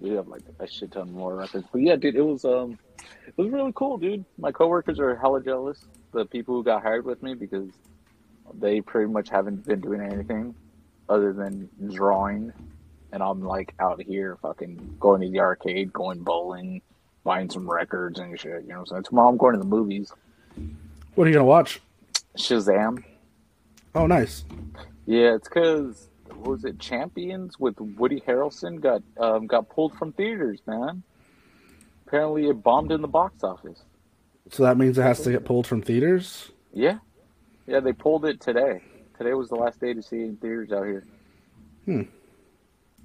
we 0.00 0.10
have 0.10 0.28
like 0.28 0.42
a 0.58 0.66
shit 0.66 0.92
ton 0.92 1.12
more 1.12 1.34
records. 1.34 1.66
But 1.72 1.80
yeah, 1.80 1.96
dude, 1.96 2.16
it 2.16 2.22
was 2.22 2.44
um, 2.44 2.78
it 3.26 3.36
was 3.36 3.50
really 3.50 3.72
cool, 3.74 3.98
dude. 3.98 4.24
My 4.38 4.52
coworkers 4.52 4.98
are 5.00 5.16
hella 5.16 5.42
jealous. 5.42 5.86
The 6.12 6.24
people 6.24 6.54
who 6.54 6.64
got 6.64 6.82
hired 6.82 7.04
with 7.04 7.22
me 7.22 7.34
because 7.34 7.68
they 8.54 8.80
pretty 8.80 9.10
much 9.10 9.28
haven't 9.28 9.66
been 9.66 9.80
doing 9.80 10.00
anything 10.00 10.54
other 11.08 11.32
than 11.32 11.68
drawing, 11.92 12.52
and 13.12 13.22
I'm 13.22 13.42
like 13.42 13.74
out 13.80 14.02
here 14.02 14.38
fucking 14.42 14.96
going 15.00 15.22
to 15.22 15.30
the 15.30 15.40
arcade, 15.40 15.92
going 15.92 16.20
bowling, 16.20 16.82
buying 17.24 17.50
some 17.50 17.68
records 17.68 18.18
and 18.18 18.38
shit. 18.38 18.62
You 18.62 18.68
know 18.68 18.80
what 18.80 18.80
I'm 18.80 18.86
saying? 18.86 19.02
Tomorrow 19.04 19.28
I'm 19.28 19.36
going 19.36 19.54
to 19.54 19.58
the 19.58 19.64
movies. 19.64 20.12
What 21.14 21.26
are 21.26 21.30
you 21.30 21.34
gonna 21.34 21.44
watch? 21.46 21.80
Shazam. 22.36 23.02
Oh, 23.94 24.06
nice. 24.06 24.44
Yeah, 25.06 25.36
it's 25.36 25.48
because 25.48 26.08
was 26.38 26.64
it 26.64 26.78
Champions 26.78 27.58
with 27.58 27.78
Woody 27.80 28.20
Harrelson 28.20 28.80
got 28.80 29.02
um, 29.18 29.46
got 29.46 29.68
pulled 29.68 29.94
from 29.96 30.12
theaters, 30.12 30.60
man. 30.66 31.02
Apparently, 32.06 32.48
it 32.48 32.62
bombed 32.62 32.92
in 32.92 33.02
the 33.02 33.08
box 33.08 33.42
office. 33.42 33.82
So 34.50 34.62
that 34.62 34.76
means 34.76 34.96
it 34.96 35.02
has 35.02 35.20
to 35.22 35.30
get 35.30 35.44
pulled 35.44 35.66
from 35.66 35.82
theaters. 35.82 36.50
Yeah, 36.72 36.98
yeah, 37.66 37.80
they 37.80 37.92
pulled 37.92 38.24
it 38.24 38.40
today. 38.40 38.80
Today 39.18 39.34
was 39.34 39.48
the 39.48 39.56
last 39.56 39.80
day 39.80 39.94
to 39.94 40.02
see 40.02 40.20
it 40.20 40.24
in 40.26 40.36
theaters 40.36 40.72
out 40.72 40.84
here. 40.84 41.04
Hmm. 41.84 42.02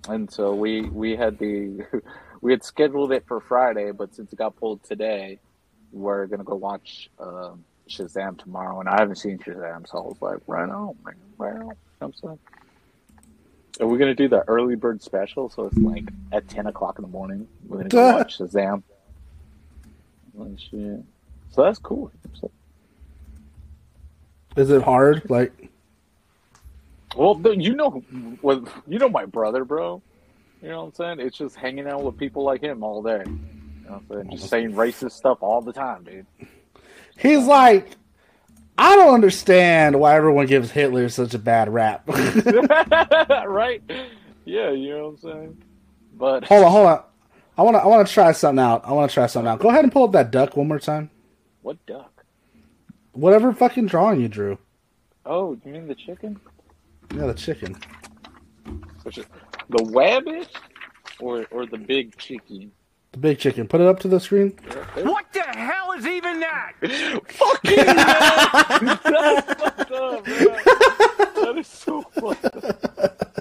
And 0.07 0.31
so 0.31 0.53
we 0.53 0.81
we 0.81 1.15
had 1.15 1.37
the 1.39 1.85
we 2.41 2.51
had 2.51 2.63
scheduled 2.63 3.11
it 3.11 3.25
for 3.27 3.39
Friday, 3.39 3.91
but 3.91 4.13
since 4.15 4.31
it 4.33 4.35
got 4.35 4.55
pulled 4.55 4.83
today, 4.83 5.39
we're 5.91 6.27
gonna 6.27 6.43
go 6.43 6.55
watch 6.55 7.09
um, 7.19 7.63
Shazam 7.89 8.37
tomorrow. 8.37 8.79
And 8.79 8.89
I 8.89 8.99
haven't 8.99 9.17
seen 9.17 9.37
Shazam, 9.39 9.87
so 9.87 9.97
I 9.97 10.01
was 10.01 10.17
like, 10.21 10.39
right 10.47 10.69
on, 10.69 10.95
man, 11.03 11.15
right 11.37 11.53
on. 11.53 11.59
You 11.59 11.65
know 11.65 11.75
what 11.99 12.07
I'm 12.07 12.13
saying. 12.13 12.39
Are 13.81 13.87
we 13.87 13.97
gonna 13.97 14.13
do 14.13 14.27
the 14.27 14.47
early 14.47 14.75
bird 14.75 15.01
special? 15.01 15.49
So 15.49 15.65
it's 15.65 15.77
like 15.77 16.03
at 16.31 16.47
ten 16.47 16.67
o'clock 16.67 16.99
in 16.99 17.01
the 17.01 17.07
morning. 17.09 17.47
We're 17.67 17.77
gonna 17.77 17.89
go 17.89 18.13
watch 18.13 18.37
Shazam. 18.37 18.83
Oh, 20.39 20.55
shit. 20.57 21.03
So 21.49 21.63
that's 21.63 21.79
cool. 21.79 22.11
Is 24.55 24.69
it 24.69 24.81
hard? 24.83 25.29
Like, 25.29 25.69
Well, 27.15 27.41
you 27.55 27.75
know, 27.75 28.03
you 28.87 28.99
know 28.99 29.09
my 29.09 29.25
brother, 29.25 29.65
bro. 29.65 30.01
You 30.61 30.69
know 30.69 30.81
what 30.81 30.87
I'm 30.87 31.17
saying? 31.17 31.27
It's 31.27 31.37
just 31.37 31.55
hanging 31.55 31.87
out 31.87 32.03
with 32.03 32.17
people 32.17 32.43
like 32.43 32.61
him 32.61 32.83
all 32.83 33.01
day. 33.01 33.23
You 33.25 33.89
know 33.89 34.01
what 34.07 34.19
I'm 34.19 34.25
saying? 34.27 34.37
Just 34.37 34.49
saying 34.49 34.73
racist 34.73 35.13
stuff 35.13 35.39
all 35.41 35.61
the 35.61 35.73
time, 35.73 36.03
dude. 36.03 36.25
he's 37.17 37.45
like, 37.45 37.95
I 38.81 38.95
don't 38.95 39.13
understand 39.13 39.99
why 39.99 40.15
everyone 40.15 40.47
gives 40.47 40.71
Hitler 40.71 41.07
such 41.09 41.33
a 41.35 41.39
bad 41.39 41.69
rap. 41.71 42.03
right? 42.07 43.81
Yeah, 44.45 44.71
you 44.71 44.89
know 44.89 45.03
what 45.05 45.09
I'm 45.11 45.17
saying? 45.17 45.63
But 46.17 46.43
hold 46.45 46.65
on, 46.65 46.71
hold 46.71 46.87
on. 46.87 47.03
I 47.57 47.61
want 47.63 47.75
to, 47.75 47.81
I 47.81 47.85
want 47.85 48.07
to 48.07 48.13
try 48.13 48.31
something 48.31 48.63
out. 48.63 48.81
I 48.85 48.91
want 48.93 49.11
to 49.11 49.13
try 49.13 49.27
something 49.27 49.47
out. 49.49 49.59
Go 49.59 49.69
ahead 49.69 49.83
and 49.83 49.91
pull 49.93 50.05
up 50.05 50.13
that 50.13 50.31
duck 50.31 50.57
one 50.57 50.67
more 50.67 50.79
time. 50.79 51.09
what 51.61 51.83
duck? 51.85 52.23
Whatever 53.11 53.53
fucking 53.53 53.85
drawing 53.87 54.19
you 54.21 54.27
drew. 54.27 54.57
Oh, 55.25 55.57
you 55.63 55.71
mean 55.73 55.87
the 55.87 55.93
chicken? 55.95 56.39
Yeah, 57.15 57.27
the 57.27 57.33
chicken. 57.35 57.77
Which 59.03 59.17
is- 59.19 59.25
The 59.69 59.83
wabbit 59.83 60.47
or 61.19 61.45
or 61.51 61.65
the 61.67 61.77
big 61.77 62.17
chicken? 62.17 62.71
The 63.11 63.17
big 63.17 63.39
chicken. 63.39 63.67
Put 63.67 63.81
it 63.81 63.87
up 63.87 63.99
to 63.99 64.07
the 64.07 64.19
screen. 64.21 64.51
What 64.95 65.25
the 65.33 65.41
hell 65.41 65.91
is 65.91 66.05
even 66.07 66.39
that? 66.39 66.73
Fucking 67.27 67.75
man! 67.75 68.99
That's 69.03 69.53
fucked 69.61 69.91
up, 69.91 70.27
man. 70.27 70.47
That 71.35 71.55
is 71.57 71.67
so 71.67 72.01
fucked 72.03 72.45
up. 72.45 73.31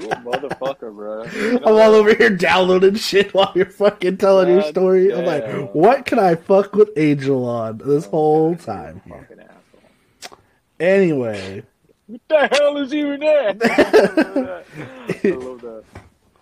You 0.00 0.08
a 0.08 0.16
motherfucker, 0.16 0.94
bro. 0.94 1.24
You 1.24 1.58
know 1.58 1.66
I'm 1.66 1.74
all 1.74 1.94
over 1.96 2.14
here 2.14 2.30
downloading 2.30 2.94
shit 2.94 3.34
while 3.34 3.50
you're 3.56 3.66
fucking 3.66 4.18
telling 4.18 4.48
your 4.48 4.60
God 4.60 4.70
story. 4.70 5.12
I'm 5.12 5.24
like, 5.24 5.74
what 5.74 6.06
can 6.06 6.20
I 6.20 6.36
fuck 6.36 6.74
with 6.74 6.90
Angel 6.96 7.44
on 7.44 7.78
this 7.78 8.06
oh, 8.06 8.10
whole 8.10 8.56
time? 8.56 9.02
Fucking 9.08 9.40
asshole. 9.40 10.38
Anyway, 10.78 11.64
What 12.06 12.20
the 12.28 12.48
hell 12.52 12.76
is 12.78 12.94
even 12.94 13.18
that? 13.20 13.58
I 13.64 13.74
love 14.22 14.34
that. 14.34 14.64
I 15.24 15.28
love 15.30 15.60
that. 15.62 15.84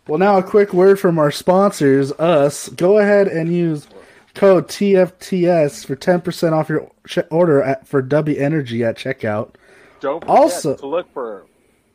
Well, 0.09 0.19
now 0.19 0.39
a 0.39 0.43
quick 0.43 0.73
word 0.73 0.99
from 0.99 1.19
our 1.19 1.31
sponsors, 1.31 2.13
us. 2.13 2.69
Go 2.71 2.99
ahead 2.99 3.29
and 3.29 3.55
use 3.55 3.87
code 4.35 4.69
TFTS 4.69 5.85
for 5.87 5.97
10% 5.97 6.53
off 6.53 6.69
your 6.71 6.91
order 7.31 7.63
at, 7.63 7.87
for 7.87 8.03
Dubby 8.03 8.41
Energy 8.41 8.83
at 8.85 8.97
checkout. 8.97 9.55
Don't 10.01 10.25
Also- 10.27 10.77
to 10.77 10.87
look 10.87 11.13
for 11.13 11.45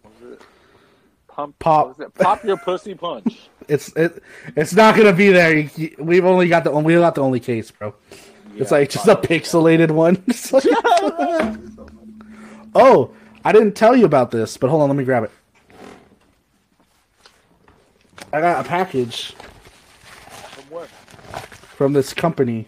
what 0.03 0.13
was 0.21 0.33
it? 0.33 0.41
Pump, 1.27 1.57
Pop. 1.57 1.87
what 1.87 1.97
was 1.97 2.07
it? 2.07 2.13
Pop 2.15 2.43
your 2.43 2.57
pussy 2.57 2.93
punch. 2.95 3.49
It's 3.69 3.93
it, 3.95 4.21
it's 4.57 4.73
not 4.73 4.97
gonna 4.97 5.13
be 5.13 5.29
there. 5.31 5.57
You- 5.57 5.69
you- 5.77 5.95
We've 5.97 6.25
only 6.25 6.49
got 6.49 6.65
the 6.65 6.71
we 6.71 6.95
got 6.95 7.15
the 7.15 7.21
only 7.21 7.39
case, 7.39 7.71
bro. 7.71 7.95
It's 8.57 8.71
like 8.71 8.89
just 8.89 9.07
a 9.07 9.15
pixelated 9.15 9.89
one. 9.89 10.21
It's 10.27 10.51
like- 10.51 10.65
oh, 12.75 13.11
I 13.45 13.53
didn't 13.53 13.77
tell 13.77 13.95
you 13.95 14.03
about 14.03 14.31
this, 14.31 14.57
but 14.57 14.69
hold 14.69 14.81
on, 14.81 14.89
let 14.89 14.97
me 14.97 15.05
grab 15.05 15.23
it. 15.23 15.31
I 18.33 18.41
got 18.41 18.65
a 18.65 18.67
package 18.67 19.33
From 19.33 20.63
where? 20.69 20.85
from 21.77 21.93
this 21.93 22.13
company. 22.13 22.67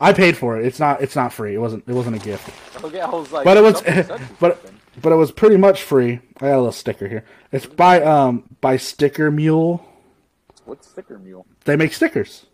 I 0.00 0.12
paid 0.12 0.36
for 0.36 0.58
it. 0.58 0.66
It's 0.66 0.80
not. 0.80 1.00
It's 1.00 1.14
not 1.14 1.32
free. 1.32 1.54
It 1.54 1.58
wasn't. 1.58 1.84
It 1.86 1.92
wasn't 1.92 2.16
a 2.16 2.18
gift. 2.18 2.50
Okay, 2.84 3.00
I 3.00 3.08
was 3.08 3.30
like, 3.30 3.44
But 3.44 3.56
it 3.56 3.62
was. 3.62 3.82
But 4.40 4.60
something. 4.60 4.80
but 5.00 5.12
it 5.12 5.16
was 5.16 5.30
pretty 5.30 5.56
much 5.56 5.82
free. 5.82 6.20
I 6.38 6.46
got 6.48 6.54
a 6.54 6.56
little 6.56 6.72
sticker 6.72 7.06
here. 7.06 7.24
It's 7.52 7.66
by 7.66 8.02
um 8.02 8.44
by 8.60 8.78
Sticker 8.78 9.30
Mule. 9.30 9.86
what's 10.64 10.88
sticker 10.88 11.18
mule? 11.18 11.46
They 11.64 11.76
make 11.76 11.92
stickers. 11.92 12.46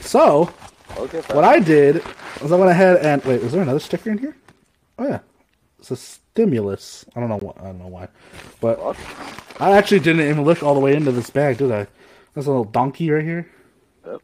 So 0.00 0.52
Okay, 0.96 1.20
what 1.34 1.44
I 1.44 1.60
did 1.60 2.02
was 2.42 2.50
I 2.50 2.56
went 2.56 2.70
ahead 2.70 2.96
and 3.04 3.22
wait. 3.24 3.42
Was 3.42 3.52
there 3.52 3.62
another 3.62 3.78
sticker 3.80 4.10
in 4.10 4.18
here? 4.18 4.36
Oh 4.98 5.06
yeah, 5.06 5.20
it's 5.78 5.90
a 5.90 5.96
stimulus. 6.42 7.04
I 7.16 7.20
don't 7.20 7.28
know 7.28 7.38
what. 7.38 7.58
I 7.60 7.64
don't 7.64 7.78
know 7.80 7.88
why, 7.88 8.08
but 8.60 8.78
I 9.58 9.72
actually 9.76 9.98
didn't 10.00 10.22
even 10.28 10.44
look 10.44 10.62
all 10.62 10.74
the 10.74 10.80
way 10.80 10.94
into 10.94 11.10
this 11.10 11.30
bag, 11.30 11.58
did 11.58 11.72
I? 11.72 11.86
There's 12.34 12.46
a 12.46 12.50
little 12.50 12.64
donkey 12.64 13.10
right 13.10 13.24
here. 13.24 13.50
Yep. 14.06 14.22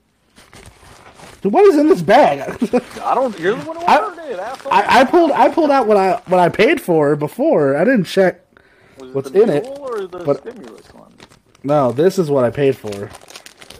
Dude, 1.42 1.52
what 1.52 1.66
is 1.66 1.76
in 1.76 1.88
this 1.88 2.02
bag? 2.02 2.38
I 3.02 3.14
don't. 3.16 3.36
You're 3.40 3.56
the 3.56 3.64
one 3.64 3.76
who 3.78 3.82
I- 3.84 3.98
ordered 4.04 4.22
it, 4.30 4.38
asshole. 4.38 4.72
I, 4.72 5.00
I 5.00 5.04
pulled 5.04 5.32
I 5.32 5.48
pulled 5.48 5.70
out 5.72 5.88
what 5.88 5.96
I 5.96 6.22
what 6.26 6.38
I 6.38 6.48
paid 6.48 6.80
for 6.80 7.16
before. 7.16 7.76
I 7.76 7.84
didn't 7.84 8.04
check. 8.04 8.40
Was 9.00 9.10
what's 9.12 9.30
the 9.30 9.42
in 9.42 9.50
it, 9.50 9.64
mule 9.64 9.78
Or 9.80 10.06
the 10.06 10.18
but- 10.24 10.38
stimulus 10.38 10.86
one. 10.94 11.12
No, 11.64 11.90
this 11.90 12.18
is 12.18 12.30
what 12.30 12.44
I 12.44 12.50
paid 12.50 12.76
for, 12.76 13.10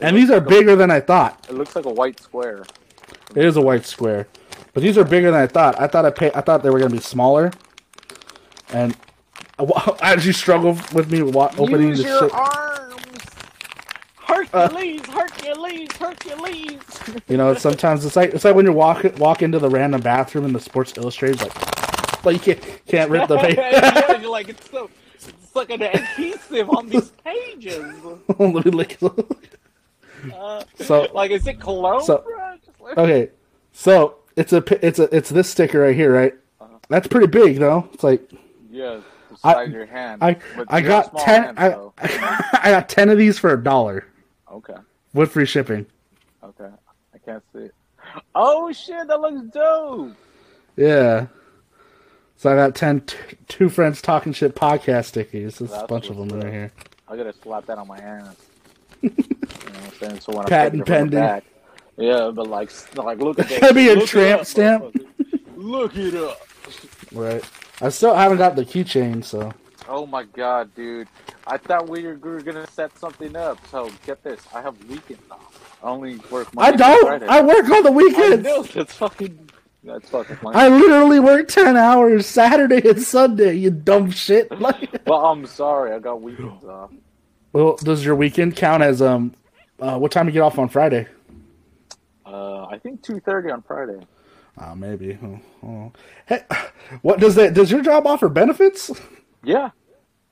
and 0.01 0.17
these 0.17 0.29
are 0.31 0.41
bigger 0.41 0.75
than 0.75 0.89
I 0.91 0.99
thought. 0.99 1.45
It 1.47 1.53
looks 1.55 1.75
like 1.75 1.85
a 1.85 1.93
white 1.93 2.19
square. 2.19 2.65
It 3.35 3.45
is 3.45 3.55
a 3.55 3.61
white 3.61 3.85
square, 3.85 4.27
but 4.73 4.81
these 4.83 4.97
are 4.97 5.03
bigger 5.05 5.31
than 5.31 5.39
I 5.39 5.45
thought. 5.47 5.79
I 5.79 5.85
thought 5.87 6.03
I 6.03 6.09
pay, 6.09 6.31
I 6.33 6.41
thought 6.41 6.63
they 6.63 6.69
were 6.71 6.79
gonna 6.79 6.89
be 6.89 6.99
smaller, 6.99 7.51
and 8.73 8.95
as 10.01 10.25
you 10.25 10.33
struggle 10.33 10.73
with 10.93 11.11
me 11.11 11.21
opening 11.21 11.89
Use 11.89 12.03
the 12.03 12.09
your 12.09 12.19
shit, 12.29 12.33
arms. 12.33 12.81
Hercules, 14.27 15.05
Hercules, 15.05 15.91
Hercules. 15.93 16.79
you 17.27 17.37
know, 17.37 17.53
sometimes 17.55 18.05
it's 18.05 18.15
like 18.15 18.33
it's 18.33 18.43
like 18.45 18.55
when 18.55 18.65
you 18.65 18.73
walk 18.73 19.03
walk 19.17 19.41
into 19.41 19.59
the 19.59 19.69
random 19.69 20.01
bathroom 20.01 20.45
in 20.45 20.53
the 20.53 20.59
Sports 20.59 20.93
Illustrated, 20.97 21.41
like, 21.41 22.25
like 22.25 22.47
you 22.47 22.55
can't 22.55 22.85
can't 22.87 23.11
rip 23.11 23.27
the 23.27 23.37
paper. 23.39 23.61
yeah, 23.61 24.19
you're 24.19 24.29
like 24.31 24.49
it's 24.49 24.69
so. 24.69 24.89
It's 25.15 25.55
like 25.55 25.69
an 25.69 25.81
adhesive 25.83 26.69
on 26.69 26.89
these 26.89 27.09
pages. 27.23 27.83
Let 28.37 28.65
me 28.65 28.71
lick. 28.71 28.97
Uh, 29.01 30.63
So 30.81 31.07
like, 31.13 31.31
is 31.31 31.47
it 31.47 31.59
cologne, 31.59 32.03
So- 32.03 32.17
bro? 32.25 32.55
Just 32.65 32.81
like, 32.81 32.97
okay, 32.97 33.29
so 33.71 34.15
it's 34.35 34.51
a 34.53 34.63
it's 34.85 34.99
a 34.99 35.15
it's 35.15 35.29
this 35.29 35.49
sticker 35.49 35.79
right 35.81 35.95
here, 35.95 36.11
right? 36.13 36.33
Uh-huh. 36.59 36.77
That's 36.89 37.07
pretty 37.07 37.27
big 37.27 37.57
though. 37.59 37.87
It's 37.93 38.03
like 38.03 38.21
Yeah, 38.75 38.99
I- 39.43 39.63
your 39.63 39.85
hand. 39.85 40.21
I 40.23 40.37
I 40.67 40.81
got 40.81 41.17
ten 41.19 41.55
hands, 41.55 41.91
I. 41.97 42.59
I 42.63 42.71
got 42.71 42.89
ten 42.89 43.09
of 43.09 43.17
these 43.17 43.39
for 43.39 43.53
a 43.53 43.61
dollar 43.63 44.05
Okay, 44.51 44.75
with 45.13 45.31
free 45.31 45.45
shipping. 45.45 45.85
okay. 46.43 46.69
I 47.13 47.17
can't 47.19 47.43
see 47.53 47.59
it. 47.59 47.75
Oh 48.35 48.71
shit, 48.73 49.07
that 49.07 49.19
looks 49.19 49.41
dope. 49.53 50.11
Yeah. 50.75 51.27
So 52.37 52.51
I 52.51 52.55
got 52.57 52.75
10 52.75 52.99
t- 53.01 53.15
two 53.47 53.69
friends 53.69 54.01
talking 54.01 54.33
shit 54.33 54.55
podcast 54.55 55.09
stickies. 55.13 55.57
There's 55.57 55.71
a 55.71 55.87
bunch 55.87 56.09
of 56.09 56.17
them 56.17 56.29
in 56.41 56.51
here. 56.51 56.71
I 57.07 57.15
gotta 57.15 57.31
slap 57.31 57.65
that 57.67 57.77
on 57.77 57.87
my 57.87 57.97
ass. 57.97 58.35
you 59.01 59.09
know 59.09 59.15
what 59.15 59.75
I'm 59.85 59.91
saying? 59.99 60.19
So 60.19 60.33
when 60.35 60.45
Patent 60.45 60.47
I'm 60.47 60.49
taking 60.49 60.79
it 60.81 60.85
from 60.85 61.09
the 61.11 61.17
pending. 61.17 61.19
back, 61.19 61.43
yeah, 61.97 62.31
but 62.35 62.47
like, 62.47 62.69
like 62.97 63.19
look 63.19 63.39
at 63.39 63.47
that. 63.49 63.61
That'd 63.61 63.75
be 63.75 63.89
a 63.89 63.95
Look 63.95 64.09
tramp 64.09 64.41
up, 64.41 64.47
stamp. 64.47 64.95
Look 65.55 65.95
it 65.95 66.13
up. 66.15 66.41
Right. 67.13 67.43
I 67.81 67.89
still 67.89 68.15
haven't 68.15 68.37
got 68.37 68.55
the 68.55 68.65
keychain, 68.65 69.23
so. 69.23 69.51
Oh 69.87 70.05
my 70.07 70.23
god, 70.23 70.73
dude! 70.75 71.07
I 71.45 71.57
thought 71.57 71.87
we 71.89 72.03
were, 72.03 72.15
we 72.15 72.29
were 72.31 72.41
gonna 72.41 72.65
set 72.67 72.97
something 72.97 73.35
up. 73.35 73.59
So 73.67 73.91
get 74.05 74.23
this: 74.23 74.41
I 74.53 74.61
have 74.61 74.75
weekends 74.85 75.21
off. 75.29 75.77
I 75.83 75.87
only 75.87 76.17
work. 76.31 76.53
Monday 76.55 76.77
through 76.77 76.85
don't! 76.85 77.05
Friday. 77.05 77.25
I 77.27 77.41
work 77.41 77.69
on 77.69 77.83
the 77.83 77.89
I 77.89 77.93
weekends! 77.93 78.43
know 78.43 78.63
that's 78.63 78.93
fucking. 78.95 79.49
That's 79.83 80.09
fucking 80.09 80.37
funny. 80.37 80.55
I 80.57 80.67
literally 80.69 81.19
work 81.19 81.47
10 81.47 81.77
hours 81.77 82.25
Saturday 82.25 82.89
and 82.89 82.99
Sunday, 82.99 83.53
you 83.53 83.69
dumb 83.69 84.09
shit. 84.09 84.49
Like, 84.59 85.03
But 85.05 85.23
I'm 85.23 85.45
sorry, 85.45 85.91
I 85.91 85.99
got 85.99 86.21
weekends 86.23 86.63
off. 86.67 86.89
well, 87.53 87.75
does 87.75 88.03
your 88.03 88.15
weekend 88.15 88.55
count 88.55 88.81
as, 88.81 88.99
um, 89.03 89.35
uh, 89.79 89.99
what 89.99 90.11
time 90.11 90.25
you 90.25 90.31
get 90.31 90.39
off 90.41 90.57
on 90.57 90.69
Friday? 90.69 91.05
Uh, 92.25 92.65
I 92.65 92.79
think 92.79 93.03
two 93.03 93.19
thirty 93.19 93.51
on 93.51 93.61
Friday. 93.61 93.99
Oh, 94.61 94.75
maybe. 94.75 95.17
Oh, 95.23 95.39
oh. 95.67 95.91
Hey, 96.27 96.43
what 97.01 97.19
does 97.19 97.35
that, 97.35 97.53
does 97.53 97.71
your 97.71 97.81
job 97.81 98.07
offer 98.07 98.29
benefits? 98.29 98.91
Yeah, 99.43 99.71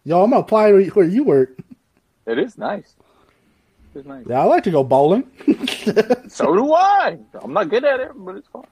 Yo, 0.06 0.22
I'm 0.24 0.32
gonna 0.32 0.42
apply 0.42 0.72
where 0.72 0.82
you- 0.82 0.92
where 0.92 1.06
you 1.08 1.24
work. 1.24 1.58
it 2.26 2.38
is 2.38 2.58
nice. 2.58 2.96
It's 3.96 4.08
nice. 4.08 4.26
Yeah, 4.28 4.42
I 4.42 4.44
like 4.46 4.64
to 4.64 4.72
go 4.72 4.84
bowling. 4.84 5.30
So 6.30 6.56
do 6.56 6.74
I. 6.74 7.18
I'm 7.42 7.54
not 7.54 7.70
good 7.70 7.84
at 7.86 8.00
it, 8.00 8.12
but 8.16 8.36
it's 8.38 8.48
fun. 8.48 8.64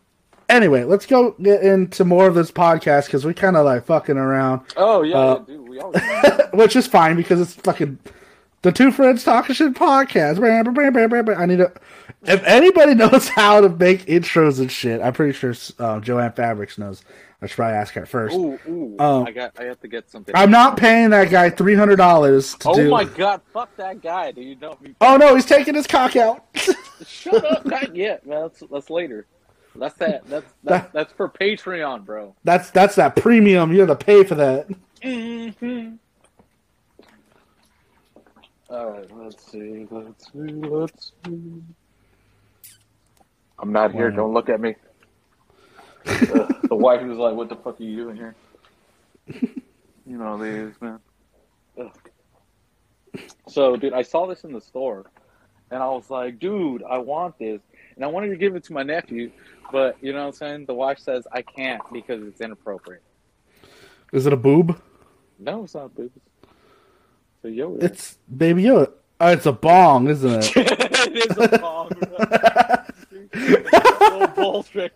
anyway, 0.49 0.83
let's 0.83 1.05
go 1.05 1.31
get 1.41 1.61
into 1.61 2.03
more 2.05 2.25
of 2.27 2.33
this 2.35 2.49
podcast 2.51 3.05
because 3.05 3.23
we 3.25 3.33
kind 3.33 3.55
of 3.55 3.65
like 3.65 3.85
fucking 3.85 4.17
around, 4.17 4.61
Oh 4.77 5.03
yeah, 5.03 5.17
Uh, 5.17 5.35
yeah, 5.39 5.45
dude. 5.55 5.69
We 5.69 5.79
always. 5.79 6.01
which 6.53 6.75
is 6.75 6.87
fine 6.87 7.15
because 7.17 7.39
it's 7.39 7.53
fucking 7.53 7.99
the 8.61 8.71
two 8.71 8.91
friends 8.91 9.23
talking 9.23 9.55
shit 9.55 9.73
podcast. 9.73 10.37
I 11.37 11.45
need 11.45 11.57
to. 11.57 11.71
If 12.23 12.43
anybody 12.43 12.93
knows 12.95 13.27
how 13.29 13.61
to 13.61 13.69
make 13.69 14.05
intros 14.05 14.59
and 14.59 14.71
shit, 14.71 15.01
I'm 15.01 15.13
pretty 15.13 15.33
sure 15.33 15.53
uh, 15.79 15.99
Joanne 15.99 16.33
Fabrics 16.33 16.77
knows. 16.77 17.03
I 17.43 17.47
should 17.47 17.55
probably 17.55 17.75
ask 17.77 17.95
her 17.95 18.05
first. 18.05 18.35
ooh, 18.35 18.59
ooh. 18.67 18.95
Um, 18.99 19.25
I 19.25 19.31
got. 19.31 19.59
I 19.59 19.63
have 19.63 19.79
to 19.79 19.87
get 19.87 20.11
something. 20.11 20.35
I'm 20.35 20.51
not 20.51 20.77
paying 20.77 21.09
that 21.09 21.31
guy 21.31 21.49
three 21.49 21.73
hundred 21.73 21.95
dollars 21.95 22.53
to 22.55 22.69
Oh 22.69 22.75
do. 22.75 22.89
my 22.91 23.03
god! 23.03 23.41
Fuck 23.51 23.75
that 23.77 24.01
guy, 24.03 24.31
dude. 24.31 24.61
Know 24.61 24.77
me. 24.79 24.93
Oh 25.01 25.17
no, 25.17 25.33
he's 25.33 25.47
taking 25.47 25.73
his 25.73 25.87
cock 25.87 26.15
out. 26.15 26.45
Shut 27.07 27.43
up! 27.43 27.65
Not 27.65 27.95
yet, 27.95 28.27
man. 28.27 28.41
That's 28.41 28.61
that's 28.71 28.89
later. 28.91 29.25
That's 29.75 29.95
that. 29.95 30.27
That's 30.27 30.45
that's, 30.63 30.91
that's 30.93 31.13
for 31.13 31.29
Patreon, 31.29 32.05
bro. 32.05 32.35
that's 32.43 32.69
that's 32.69 32.93
that 32.97 33.15
premium. 33.15 33.71
You 33.73 33.79
have 33.79 33.89
to 33.89 33.95
pay 34.05 34.23
for 34.23 34.35
that. 34.35 34.67
Mm-hmm. 35.01 35.95
All 38.71 38.89
right, 38.89 39.17
let's 39.17 39.51
see. 39.51 39.85
Let's 39.91 40.31
see. 40.31 40.39
Let's 40.39 41.11
see. 41.25 41.61
I'm 43.59 43.73
not 43.73 43.91
here. 43.91 44.09
Wow. 44.11 44.15
Don't 44.15 44.33
look 44.33 44.47
at 44.47 44.61
me. 44.61 44.75
Uh, 46.05 46.47
the 46.69 46.75
wife 46.75 47.01
was 47.03 47.17
like, 47.17 47.35
"What 47.35 47.49
the 47.49 47.57
fuck 47.57 47.81
are 47.81 47.83
you 47.83 47.97
doing 47.97 48.15
here?" 48.15 48.33
You 50.07 50.17
know 50.17 50.37
these 50.37 50.73
man. 50.79 50.99
Ugh. 51.77 51.91
So, 53.49 53.75
dude, 53.75 53.91
I 53.91 54.03
saw 54.03 54.25
this 54.25 54.45
in 54.45 54.53
the 54.53 54.61
store, 54.61 55.11
and 55.69 55.83
I 55.83 55.89
was 55.89 56.09
like, 56.09 56.39
"Dude, 56.39 56.81
I 56.81 56.97
want 56.97 57.37
this," 57.39 57.59
and 57.97 58.05
I 58.05 58.07
wanted 58.07 58.29
to 58.29 58.37
give 58.37 58.55
it 58.55 58.63
to 58.65 58.73
my 58.73 58.83
nephew, 58.83 59.31
but 59.69 59.97
you 60.01 60.13
know 60.13 60.19
what 60.19 60.27
I'm 60.27 60.33
saying? 60.33 60.65
The 60.65 60.75
wife 60.75 60.97
says 60.97 61.27
I 61.33 61.41
can't 61.41 61.81
because 61.91 62.23
it's 62.23 62.39
inappropriate. 62.39 63.03
Is 64.13 64.25
it 64.25 64.31
a 64.31 64.37
boob? 64.37 64.81
No, 65.39 65.65
it's 65.65 65.75
not 65.75 65.93
boobs. 65.93 66.13
So 66.13 66.21
yo, 66.21 66.30
It's 67.43 68.17
baby 68.35 68.63
Yoda. 68.63 68.91
Oh, 69.19 69.27
uh, 69.27 69.31
it's 69.31 69.45
a 69.45 69.51
bong, 69.51 70.07
isn't 70.07 70.31
it? 70.31 70.51
it 70.57 71.29
is 71.31 71.37
a 71.37 71.57
bong. 71.59 71.91
Little 73.33 74.27
balls 74.27 74.69
right. 74.75 74.91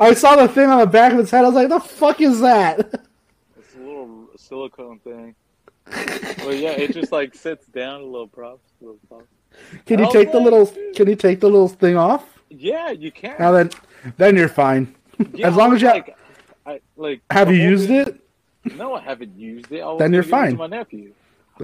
I 0.00 0.14
saw 0.14 0.36
the 0.36 0.48
thing 0.48 0.68
on 0.68 0.78
the 0.80 0.86
back 0.86 1.12
of 1.12 1.18
his 1.18 1.30
head. 1.30 1.44
I 1.44 1.48
was 1.48 1.54
like, 1.54 1.68
"The 1.68 1.80
fuck 1.80 2.20
is 2.20 2.40
that?" 2.40 2.78
It's 3.58 3.74
a 3.76 3.78
little 3.78 4.28
silicone 4.36 4.98
thing. 5.00 5.34
Well, 6.38 6.52
yeah, 6.54 6.70
it 6.70 6.92
just 6.92 7.12
like 7.12 7.34
sits 7.34 7.66
down. 7.66 8.00
A 8.02 8.04
little 8.04 8.28
props. 8.28 8.70
A 8.80 8.84
little 8.84 9.00
props. 9.08 9.24
Can 9.86 9.98
you 9.98 10.06
Oh, 10.06 10.10
take 10.12 10.32
the 10.32 10.40
little? 10.40 10.66
God. 10.66 10.76
Can 10.94 11.08
you 11.08 11.16
take 11.16 11.40
the 11.40 11.48
little 11.48 11.68
thing 11.68 11.96
off? 11.96 12.24
Yeah, 12.50 12.90
you 12.90 13.10
can. 13.10 13.36
Now 13.38 13.52
then, 13.52 13.70
then 14.16 14.36
you're 14.36 14.48
fine. 14.48 14.94
Yeah, 15.34 15.48
as 15.48 15.56
long 15.56 15.74
as 15.74 15.82
you 15.82 15.88
was 15.88 15.96
ha- 15.96 16.02
like, 16.04 16.16
I, 16.66 16.80
like. 16.96 17.20
Have 17.30 17.50
you 17.50 17.62
used 17.62 17.88
thing- 17.88 17.96
it? 18.08 18.20
No, 18.76 18.94
I 18.94 19.00
haven't 19.00 19.36
used 19.38 19.70
it. 19.72 19.82
I 19.82 19.96
Then 19.98 20.12
you're 20.12 20.22
to 20.22 20.28
fine. 20.28 20.56
my 20.56 20.66
nephew. 20.66 21.12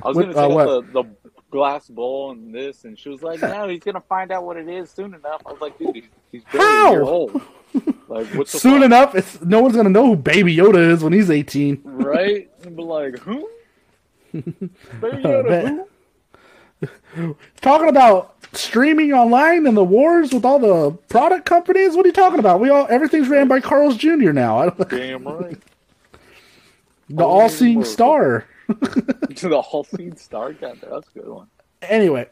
I 0.03 0.09
was 0.09 0.17
gonna 0.17 0.29
take 0.29 0.37
uh, 0.37 0.59
out 0.59 0.93
the, 0.93 1.03
the 1.03 1.09
glass 1.51 1.89
bowl 1.89 2.33
and 2.33 2.53
this, 2.55 2.85
and 2.85 2.99
she 2.99 3.09
was 3.09 3.23
like, 3.23 3.41
"No, 3.43 3.69
he's 3.69 3.81
gonna 3.83 4.01
find 4.01 4.33
out 4.33 4.45
what 4.45 4.57
it 4.57 4.69
is 4.69 4.91
soon 4.91 5.15
enough." 5.15 5.43
I 5.47 5.53
was 5.53 5.61
like, 5.61 5.79
"Dude, 5.79 5.95
he's, 5.95 6.05
he's 6.33 6.43
barely 6.53 6.67
How? 6.67 6.89
a 6.89 6.93
year 6.93 7.03
old. 7.03 7.41
Like, 8.09 8.27
what's 8.29 8.53
the 8.53 8.59
Soon 8.59 8.79
fuck? 8.79 8.85
enough, 8.87 9.15
it's 9.15 9.41
no 9.43 9.61
one's 9.61 9.77
gonna 9.77 9.89
know 9.91 10.07
who 10.07 10.17
Baby 10.17 10.57
Yoda 10.57 10.91
is 10.91 11.03
when 11.05 11.13
he's 11.13 11.31
18. 11.31 11.81
right?" 11.85 12.51
And 12.65 12.77
be 12.77 12.83
like, 12.83 13.19
"Who? 13.21 13.49
Baby 14.33 14.71
Bet. 15.01 15.23
Yoda, 15.23 15.87
who?" 17.15 17.37
Talking 17.61 17.89
about 17.89 18.35
streaming 18.53 19.13
online 19.13 19.67
and 19.67 19.77
the 19.77 19.85
wars 19.85 20.33
with 20.33 20.45
all 20.45 20.59
the 20.59 20.91
product 21.09 21.45
companies. 21.47 21.95
What 21.97 22.05
are 22.05 22.09
you 22.09 22.13
talking 22.13 22.39
about? 22.41 22.59
We 22.61 22.69
all 22.71 22.87
everything's 22.91 23.29
ran 23.29 23.49
by 23.49 23.61
Carl's 23.61 23.97
Jr. 23.97 24.33
now. 24.33 24.59
I 24.63 24.69
don't, 24.71 24.89
Damn 24.91 25.25
right. 25.27 25.59
the 27.09 27.25
all-seeing 27.25 27.85
star. 27.85 28.47
to 28.69 29.49
the 29.49 29.57
all 29.59 29.85
seeing 29.85 30.17
star. 30.17 30.53
God, 30.53 30.79
that's 30.81 31.09
a 31.15 31.19
good 31.19 31.29
one. 31.29 31.49
Anyway, 31.83 32.29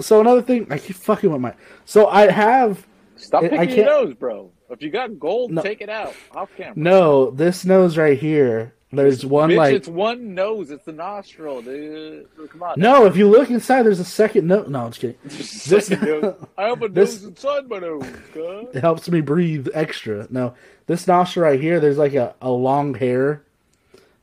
so 0.00 0.20
another 0.20 0.42
thing, 0.42 0.66
I 0.70 0.78
keep 0.78 0.96
fucking 0.96 1.30
with 1.30 1.40
my. 1.40 1.54
So 1.84 2.08
I 2.08 2.30
have 2.30 2.86
Stop 3.16 3.44
I 3.44 3.48
picking 3.48 3.76
your 3.76 3.86
nose, 3.86 4.14
bro. 4.14 4.50
If 4.70 4.82
you 4.82 4.90
got 4.90 5.18
gold, 5.18 5.52
No. 5.52 5.62
take 5.62 5.80
it 5.80 5.88
out 5.88 6.14
off 6.34 6.50
camera. 6.56 6.74
no 6.76 7.30
this 7.30 7.64
nose 7.64 7.96
right 7.96 8.18
here. 8.18 8.74
There's 8.94 9.24
one 9.24 9.48
Bitch, 9.50 9.56
like 9.56 9.74
it's 9.74 9.88
one 9.88 10.34
nose. 10.34 10.70
It's 10.70 10.84
the 10.84 10.92
nostril, 10.92 11.62
dude. 11.62 12.26
Come 12.50 12.62
on. 12.62 12.74
no. 12.78 13.06
If 13.06 13.16
you 13.16 13.26
look 13.26 13.50
inside, 13.50 13.84
there's 13.84 14.00
a 14.00 14.04
second 14.04 14.46
nose. 14.46 14.68
No, 14.68 14.84
I'm 14.84 14.90
just 14.90 15.00
kidding. 15.00 15.16
This, 15.24 15.88
nose. 15.88 16.34
I 16.58 16.64
have 16.64 16.82
a 16.82 16.88
this- 16.88 17.22
nose 17.22 17.30
inside 17.30 17.68
my 17.68 17.78
nose, 17.78 18.04
God. 18.34 18.76
It 18.76 18.80
helps 18.80 19.08
me 19.08 19.22
breathe 19.22 19.68
extra. 19.72 20.26
No, 20.28 20.54
this 20.86 21.06
nostril 21.06 21.44
right 21.46 21.60
here, 21.60 21.80
there's 21.80 21.96
like 21.96 22.12
a, 22.14 22.34
a 22.42 22.50
long 22.50 22.92
hair 22.92 23.44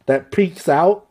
that 0.10 0.32
peeks 0.32 0.68
out 0.68 1.06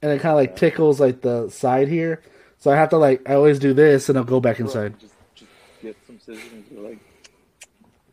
and 0.00 0.12
it 0.12 0.20
kind 0.20 0.30
of 0.30 0.36
like 0.36 0.54
tickles 0.54 1.00
like 1.00 1.20
the 1.22 1.48
side 1.48 1.88
here. 1.88 2.22
So 2.58 2.70
I 2.70 2.76
have 2.76 2.88
to 2.90 2.96
like, 2.96 3.28
I 3.28 3.34
always 3.34 3.58
do 3.58 3.74
this 3.74 4.08
and 4.08 4.16
I'll 4.16 4.22
go 4.24 4.38
back 4.40 4.60
inside. 4.60 4.98
Just, 5.00 5.12
just 5.34 5.50
get 5.82 5.96
some 6.06 6.20
scissors 6.20 6.42
and 6.70 6.84
like. 6.84 6.98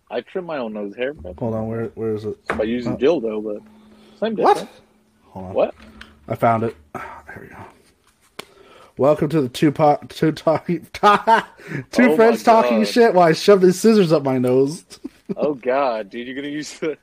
I 0.09 0.21
trim 0.21 0.45
my 0.45 0.57
own 0.57 0.73
nose 0.73 0.95
hair, 0.95 1.13
but 1.13 1.37
Hold 1.39 1.53
on, 1.53 1.67
where 1.69 1.85
where 1.95 2.15
is 2.15 2.25
it? 2.25 2.45
by 2.47 2.63
using 2.63 2.93
Uh, 2.93 2.97
dildo, 2.97 3.41
but 3.43 3.61
same 4.19 4.35
What? 4.35 4.67
Hold 5.29 5.45
on. 5.45 5.53
What? 5.53 5.75
I 6.27 6.35
found 6.35 6.63
it. 6.63 6.75
There 6.93 7.39
we 7.39 7.47
go. 7.47 7.55
Welcome 8.97 9.29
to 9.29 9.41
the 9.41 9.47
two 9.49 9.71
pot 9.71 10.09
two 10.09 10.31
talking 10.31 10.87
two 10.93 11.01
Oh 11.03 12.15
friends 12.15 12.41
talking 12.43 12.83
shit 12.83 13.13
while 13.13 13.27
I 13.27 13.33
shove 13.33 13.61
these 13.61 13.79
scissors 13.79 14.11
up 14.11 14.23
my 14.23 14.37
nose. 14.39 14.85
Oh 15.37 15.53
God, 15.53 16.09
dude, 16.09 16.27
you're 16.27 16.35
gonna 16.35 16.49
use 16.49 16.77
the. 16.79 16.97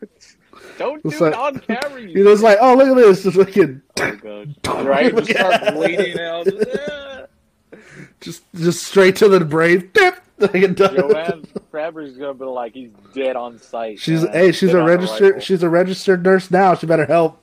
Don't 0.78 1.02
do 1.02 1.08
It's 1.08 1.20
it 1.20 1.24
like- 1.24 1.36
on 1.36 1.58
camera. 1.60 2.00
He 2.00 2.12
You 2.12 2.24
was 2.24 2.42
like, 2.42 2.58
"Oh, 2.60 2.74
look 2.74 2.88
at 2.88 2.96
this! 2.96 3.22
Just 3.24 3.36
looking, 3.36 3.82
Oh 4.00 4.16
god. 4.16 4.86
Right? 4.86 5.14
Just 5.14 5.30
start 5.30 5.74
bleeding 5.74 6.18
out. 6.20 6.46
Just 8.20 8.42
just 8.54 8.82
straight 8.84 9.16
to 9.16 9.28
the 9.28 9.40
brain." 9.44 9.90
Dip. 9.94 10.20
Like 10.38 10.54
it 10.54 10.76
does. 10.76 10.94
Joanne 10.94 11.44
Fabri's 11.72 12.16
gonna 12.16 12.34
be 12.34 12.44
like 12.44 12.72
he's 12.72 12.90
dead 13.12 13.34
on 13.34 13.58
sight. 13.58 13.98
She's 13.98 14.22
man. 14.22 14.32
hey, 14.32 14.52
she's 14.52 14.70
Dead 14.70 14.78
a 14.80 14.84
registered 14.84 15.42
she's 15.42 15.62
a 15.64 15.68
registered 15.68 16.22
nurse 16.22 16.48
now. 16.50 16.74
She 16.76 16.86
better 16.86 17.06
help. 17.06 17.42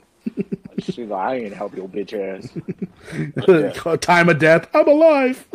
She's 0.79 0.97
like, 0.99 1.11
I 1.11 1.35
ain't 1.35 1.53
help 1.53 1.75
your 1.75 1.87
bitch 1.89 2.13
ass. 2.13 2.49
Time 4.01 4.29
of 4.29 4.39
death. 4.39 4.67
I'm 4.73 4.87
alive. 4.87 5.45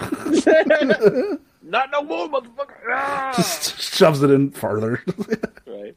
Not 1.63 1.91
no 1.93 2.03
more, 2.03 2.29
motherfucker. 2.29 2.75
Ah! 2.91 3.33
Just 3.37 3.81
shoves 3.81 4.23
it 4.23 4.31
in 4.31 4.51
farther. 4.51 5.03
right. 5.67 5.95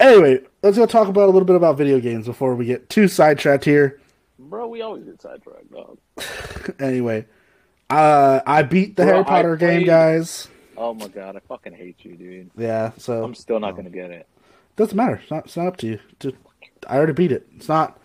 Anyway, 0.00 0.40
let's 0.62 0.76
go 0.76 0.86
talk 0.86 1.08
about 1.08 1.24
a 1.24 1.32
little 1.32 1.44
bit 1.44 1.56
about 1.56 1.76
video 1.76 2.00
games 2.00 2.26
before 2.26 2.54
we 2.54 2.64
get 2.66 2.88
too 2.88 3.08
sidetracked 3.08 3.64
here. 3.64 4.00
Bro, 4.38 4.68
we 4.68 4.82
always 4.82 5.04
get 5.04 5.20
sidetracked, 5.20 5.70
dog. 5.72 5.98
Anyway, 6.80 7.24
uh, 7.90 8.40
I 8.44 8.62
beat 8.62 8.96
the 8.96 9.04
Bro, 9.04 9.12
Harry 9.12 9.20
I 9.20 9.28
Potter 9.28 9.56
game, 9.56 9.68
played- 9.78 9.86
guys. 9.86 10.48
Oh 10.76 10.92
my 10.92 11.08
god, 11.08 11.36
I 11.36 11.38
fucking 11.48 11.72
hate 11.72 12.04
you, 12.04 12.16
dude. 12.16 12.50
Yeah, 12.58 12.90
so 12.98 13.22
I'm 13.24 13.34
still 13.34 13.58
not 13.60 13.76
gonna 13.76 13.88
get 13.88 14.10
it. 14.10 14.26
doesn't 14.76 14.96
matter. 14.96 15.20
It's 15.22 15.30
not, 15.30 15.44
it's 15.46 15.56
not 15.56 15.68
up 15.68 15.76
to 15.78 15.86
you. 15.86 15.98
Just, 16.20 16.34
I 16.86 16.96
already 16.96 17.12
beat 17.14 17.32
it. 17.32 17.46
It's 17.56 17.68
not. 17.68 17.98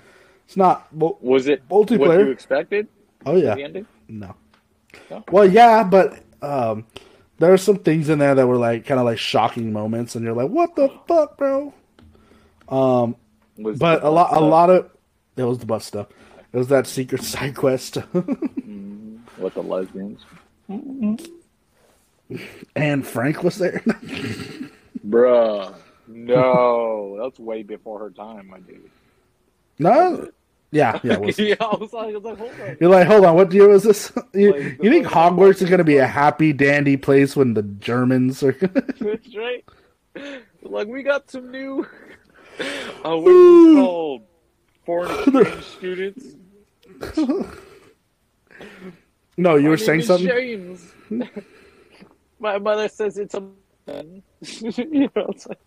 It's 0.46 0.56
not. 0.56 0.88
Well, 0.94 1.18
Was 1.22 1.48
it 1.48 1.68
multiplayer? 1.68 2.00
what 2.08 2.20
you 2.20 2.30
expected? 2.32 2.88
oh 3.26 3.34
The 3.42 3.42
yeah. 3.58 3.58
ending? 3.66 3.86
No. 4.08 4.36
No? 5.10 5.24
Well, 5.32 5.50
yeah, 5.50 5.84
but 5.84 6.20
um, 6.42 6.86
there 7.40 7.52
are 7.52 7.58
some 7.58 7.78
things 7.78 8.08
in 8.08 8.20
there 8.20 8.36
that 8.36 8.48
were 8.48 8.58
like 8.58 8.86
kind 8.86 9.00
of 9.00 9.06
like 9.06 9.18
shocking 9.18 9.74
moments, 9.74 10.16
and 10.16 10.24
you're 10.24 10.34
like, 10.36 10.50
"What 10.50 10.76
the 10.76 10.88
fuck, 11.08 11.38
bro?" 11.38 11.74
Um, 12.72 13.16
Was 13.58 13.78
but 13.78 14.04
a 14.04 14.10
lot, 14.10 14.36
a 14.36 14.40
lot 14.40 14.70
of 14.70 14.90
it 15.38 15.44
was 15.44 15.60
the 15.60 15.66
bus 15.66 15.86
stuff. 15.86 16.08
It 16.54 16.58
was 16.58 16.68
that 16.70 16.88
secret 16.88 17.24
side 17.26 17.56
quest, 17.56 17.98
with 18.14 19.54
the 19.54 19.62
lesbians, 19.64 20.22
and 22.76 23.06
Frank 23.06 23.44
was 23.44 23.58
there. 23.58 23.80
bruh. 25.08 25.74
No, 26.08 27.18
that's 27.22 27.40
way 27.40 27.64
before 27.64 28.00
her 28.00 28.10
time, 28.10 28.48
my 28.48 28.60
dude. 28.60 28.90
no, 29.80 30.30
yeah, 30.72 31.00
yeah. 31.04 31.18
Was. 31.18 31.38
yeah, 31.40 31.56
I 31.60 31.76
was 31.76 31.94
like, 31.94 32.10
I 32.14 32.18
was 32.18 32.24
like, 32.24 32.38
hold 32.38 32.52
on. 32.60 32.78
You're 32.82 32.90
like, 32.90 33.08
hold 33.08 33.26
on, 33.26 33.36
what 33.36 33.54
year 33.54 33.68
was 33.70 33.84
this? 33.84 34.12
You, 34.34 34.52
Like, 34.54 34.84
you 34.84 34.90
think 34.90 35.08
Hogwarts 35.08 35.62
is 35.62 35.70
going 35.70 35.78
to 35.80 35.84
be 35.86 35.98
a 35.98 36.08
happy 36.08 36.52
dandy 36.54 36.98
place 36.98 37.36
when 37.36 37.54
the 37.54 37.64
Germans 37.64 38.44
are? 38.44 38.54
That's 38.54 39.36
right. 39.36 39.66
Like 40.64 40.88
we 40.88 41.04
got 41.04 41.30
some 41.30 41.50
new. 41.52 41.86
What 43.04 43.18
is 43.28 43.28
it 43.28 43.76
called? 43.76 44.22
Foreign 44.86 45.12
exchange 45.38 45.64
students. 45.78 46.26
no, 49.38 49.56
you 49.56 49.70
were 49.70 49.78
saying 49.78 50.02
something. 50.04 50.28
James. 50.28 50.94
My 52.40 52.58
mother 52.58 52.88
says 52.88 53.18
it's 53.18 53.36
a. 53.36 53.44
you 53.88 55.10
know, 55.16 55.28
it's 55.30 55.48
like, 55.48 55.60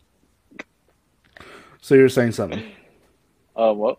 So 1.81 1.95
you 1.95 2.03
were 2.03 2.09
saying 2.09 2.33
something. 2.33 2.63
uh, 3.57 3.73
what? 3.73 3.99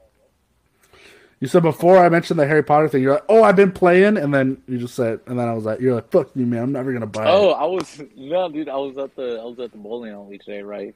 You 1.41 1.47
said 1.47 1.63
before 1.63 1.97
I 1.97 2.08
mentioned 2.10 2.39
the 2.39 2.47
Harry 2.47 2.63
Potter 2.63 2.88
thing. 2.88 3.03
You're 3.03 3.13
like, 3.15 3.25
oh, 3.29 3.43
I've 3.43 3.58
been 3.58 3.71
playing, 3.71 4.17
and 4.17 4.34
then 4.34 4.62
you 4.67 4.77
just 4.77 4.95
said, 4.95 5.19
and 5.27 5.38
then 5.38 5.47
I 5.47 5.53
was 5.53 5.65
like, 5.65 5.79
you're 5.81 5.93
like, 5.95 6.10
fuck 6.10 6.29
you, 6.34 6.45
man. 6.45 6.63
I'm 6.63 6.71
never 6.71 6.91
gonna 6.93 7.05
buy 7.05 7.25
Oh, 7.27 7.51
it. 7.51 7.53
I 7.53 7.65
was 7.65 8.01
no, 8.15 8.49
dude. 8.49 8.69
I 8.69 8.77
was 8.77 8.97
at 8.97 9.15
the 9.15 9.39
I 9.41 9.45
was 9.45 9.60
at 9.60 9.71
the 9.71 9.77
bowling 9.77 10.13
alley 10.13 10.38
today, 10.38 10.62
right? 10.62 10.95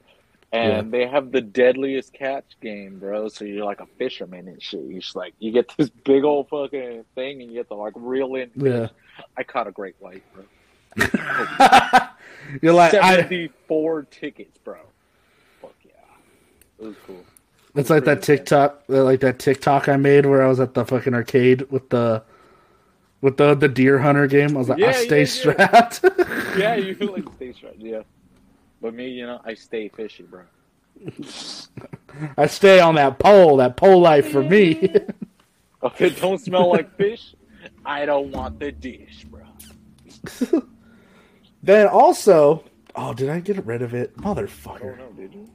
And 0.52 0.92
they 0.92 1.06
have 1.08 1.32
the 1.32 1.42
deadliest 1.42 2.12
catch 2.14 2.60
game, 2.60 2.98
bro. 2.98 3.28
So 3.28 3.46
you're 3.46 3.66
like 3.66 3.82
a 3.82 3.86
fisherman 3.98 4.48
and 4.48 4.62
shit. 4.62 4.82
You 4.82 5.00
just 5.00 5.16
like 5.16 5.34
you 5.40 5.52
get 5.52 5.72
this 5.78 5.90
big 5.90 6.24
old 6.24 6.50
fucking 6.50 7.06
thing, 7.16 7.42
and 7.42 7.52
you 7.52 7.58
get 7.58 7.68
to 7.68 7.76
like 7.76 7.94
reel 7.96 8.36
in. 8.36 8.50
Yeah. 8.56 8.88
I 9.38 9.44
caught 9.44 9.68
a 9.68 9.72
great 9.72 9.96
white, 10.00 10.24
bro. 10.34 10.44
You're 12.62 12.74
like, 12.74 12.94
I. 12.94 13.18
Seventy-four 13.18 14.04
tickets, 14.10 14.58
bro. 14.58 14.78
Fuck 15.62 15.76
yeah, 15.86 15.92
it 16.80 16.86
was 16.86 16.96
cool. 17.06 17.24
It's 17.76 17.90
like 17.90 18.06
that 18.06 18.24
TikTok, 18.24 18.84
uh, 18.90 19.04
like 19.04 19.20
that 19.20 19.38
TikTok 19.40 19.88
I 19.88 19.98
made 19.98 20.26
where 20.26 20.44
I 20.44 20.48
was 20.48 20.60
at 20.60 20.74
the 20.74 20.84
fucking 20.84 21.14
arcade 21.14 21.70
with 21.70 21.90
the, 21.90 22.24
with 23.22 23.38
the 23.38 23.54
the 23.54 23.68
deer 23.68 24.00
hunter 24.00 24.26
game. 24.26 24.56
I 24.56 24.60
was 24.60 24.70
like, 24.70 24.82
I 24.82 24.94
stay 24.94 25.08
yeah, 25.08 25.20
yeah. 25.20 25.26
strapped. 25.26 26.06
Yeah, 26.58 26.76
you 26.76 26.96
feel 26.96 27.14
like 27.14 27.26
stay 27.36 27.54
strapped. 27.54 27.78
yeah. 27.78 28.02
But 28.82 28.94
me, 28.94 29.10
you 29.10 29.26
know, 29.26 29.42
I 29.44 29.54
stay 29.56 29.90
fishy, 29.90 30.24
bro. 30.24 30.44
I 32.38 32.48
stay 32.48 32.80
on 32.80 32.96
that 32.96 33.20
pole. 33.20 33.58
That 33.58 33.78
pole 33.78 34.00
life 34.00 34.32
for 34.32 34.44
me. 34.44 34.94
If 35.82 36.02
it 36.02 36.20
don't 36.20 36.40
smell 36.40 36.70
like 36.70 36.94
fish, 36.98 37.36
I 37.86 38.06
don't 38.06 38.32
want 38.32 38.60
the 38.60 38.72
dish, 38.72 39.26
bro. 39.26 39.44
then 41.64 41.88
also, 41.88 42.66
oh, 42.96 43.14
did 43.14 43.30
I 43.30 43.40
get 43.40 43.66
rid 43.66 43.82
of 43.82 43.94
it, 43.94 44.16
motherfucker? 44.18 44.98
know, 44.98 45.12
dude. 45.16 45.50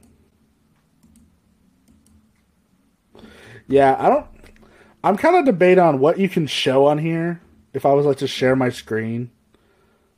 Yeah, 3.67 3.95
I 3.99 4.09
don't. 4.09 4.25
I'm 5.03 5.17
kind 5.17 5.35
of 5.35 5.45
debating 5.45 5.83
on 5.83 5.99
what 5.99 6.17
you 6.17 6.27
can 6.27 6.47
show 6.47 6.87
on 6.87 6.97
here. 6.97 7.41
If 7.73 7.85
I 7.85 7.93
was 7.93 8.05
like 8.05 8.17
to 8.17 8.27
share 8.27 8.55
my 8.55 8.69
screen. 8.69 9.29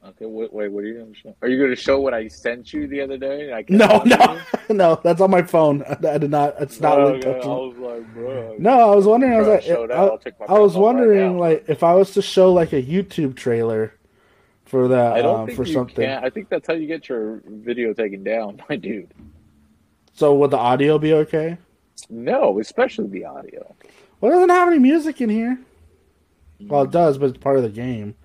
Okay, 0.09 0.25
wait, 0.25 0.53
wait, 0.53 0.71
what 0.71 0.83
are 0.83 0.87
you 0.87 0.93
going 0.93 1.13
to 1.13 1.19
show? 1.19 1.35
Are 1.41 1.47
you 1.49 1.57
going 1.57 1.69
to 1.69 1.75
show 1.75 1.99
what 1.99 2.13
I 2.13 2.27
sent 2.29 2.71
you 2.71 2.87
the 2.87 3.01
other 3.01 3.17
day? 3.17 3.51
I 3.51 3.65
No, 3.67 4.03
no, 4.05 4.39
no. 4.69 5.01
That's 5.03 5.19
on 5.19 5.29
my 5.31 5.41
phone. 5.41 5.83
I, 5.83 5.97
I 6.13 6.17
did 6.17 6.31
not. 6.31 6.55
It's 6.61 6.79
not 6.79 6.99
Oh, 6.99 7.07
linked 7.11 7.25
okay, 7.25 7.39
up 7.39 7.45
I 7.45 7.49
was 7.49 7.77
like, 7.77 8.13
bro. 8.13 8.55
No, 8.57 8.91
I 8.91 8.95
was 8.95 9.05
wondering. 9.05 9.33
I 9.33 9.39
was 9.39 9.47
like. 9.47 9.67
I, 9.69 10.45
my 10.47 10.55
I 10.55 10.59
was 10.59 10.75
off 10.75 10.77
right 10.77 10.81
wondering, 10.83 11.39
like, 11.39 11.65
if 11.67 11.83
I 11.83 11.93
was 11.93 12.11
to 12.13 12.21
show 12.21 12.53
like 12.53 12.71
a 12.73 12.81
YouTube 12.81 13.35
trailer 13.35 13.93
for 14.65 14.87
that 14.87 15.13
I 15.13 15.21
don't 15.21 15.41
um, 15.41 15.45
think 15.47 15.57
for 15.57 15.65
you 15.65 15.73
something. 15.73 15.95
can. 16.05 16.23
I 16.23 16.29
think 16.29 16.49
that's 16.49 16.67
how 16.67 16.73
you 16.73 16.87
get 16.87 17.09
your 17.09 17.41
video 17.45 17.93
taken 17.93 18.23
down, 18.23 18.61
my 18.69 18.75
dude. 18.77 19.13
So 20.13 20.33
would 20.35 20.51
the 20.51 20.57
audio 20.57 20.97
be 20.97 21.13
okay? 21.13 21.57
No, 22.09 22.59
especially 22.59 23.07
the 23.07 23.25
audio. 23.25 23.75
Well, 24.19 24.31
it 24.31 24.35
doesn't 24.35 24.49
have 24.49 24.67
any 24.69 24.79
music 24.79 25.21
in 25.21 25.29
here. 25.29 25.59
Well, 26.61 26.83
it 26.83 26.91
does, 26.91 27.17
but 27.17 27.29
it's 27.29 27.37
part 27.37 27.57
of 27.57 27.63
the 27.63 27.69
game. 27.69 28.15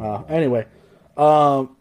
Uh, 0.00 0.22
anyway, 0.28 0.66
um, 1.16 1.76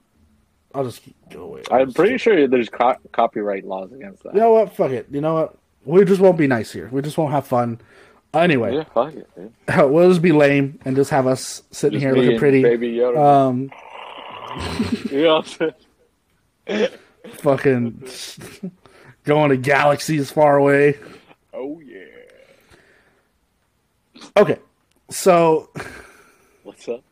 I'll 0.73 0.83
just 0.85 1.01
go 1.29 1.43
away. 1.43 1.63
I'll 1.71 1.81
I'm 1.81 1.93
pretty 1.93 2.17
sure 2.17 2.47
there's 2.47 2.69
co- 2.69 2.95
copyright 3.11 3.65
laws 3.65 3.91
against 3.91 4.23
that. 4.23 4.33
You 4.33 4.39
know 4.41 4.53
what? 4.53 4.75
Fuck 4.75 4.91
it. 4.91 5.07
You 5.11 5.21
know 5.21 5.33
what? 5.35 5.57
We 5.85 6.05
just 6.05 6.21
won't 6.21 6.37
be 6.37 6.47
nice 6.47 6.71
here. 6.71 6.87
We 6.91 7.01
just 7.01 7.17
won't 7.17 7.31
have 7.31 7.45
fun. 7.45 7.79
Anyway, 8.33 8.75
Yeah, 8.75 8.83
fuck 8.85 9.13
it, 9.13 9.29
dude. 9.35 9.53
we'll 9.91 10.09
just 10.09 10.21
be 10.21 10.31
lame 10.31 10.79
and 10.85 10.95
just 10.95 11.11
have 11.11 11.27
us 11.27 11.61
sitting 11.71 11.99
Just 11.99 12.05
here 12.05 12.15
looking 12.15 12.39
pretty. 12.39 12.63
Baby 12.63 12.93
Yoda. 12.93 13.17
Um, 13.47 13.71
you 15.11 15.23
know 15.23 15.35
what 15.35 15.61
I'm 15.61 15.73
saying? 16.67 16.89
fucking 17.37 18.09
going 19.23 19.49
to 19.49 19.57
galaxies 19.57 20.31
far 20.31 20.57
away. 20.57 20.97
Oh 21.53 21.79
yeah. 21.81 21.99
Okay, 24.35 24.57
so 25.09 25.69
What's 26.63 26.87
up? 26.87 27.03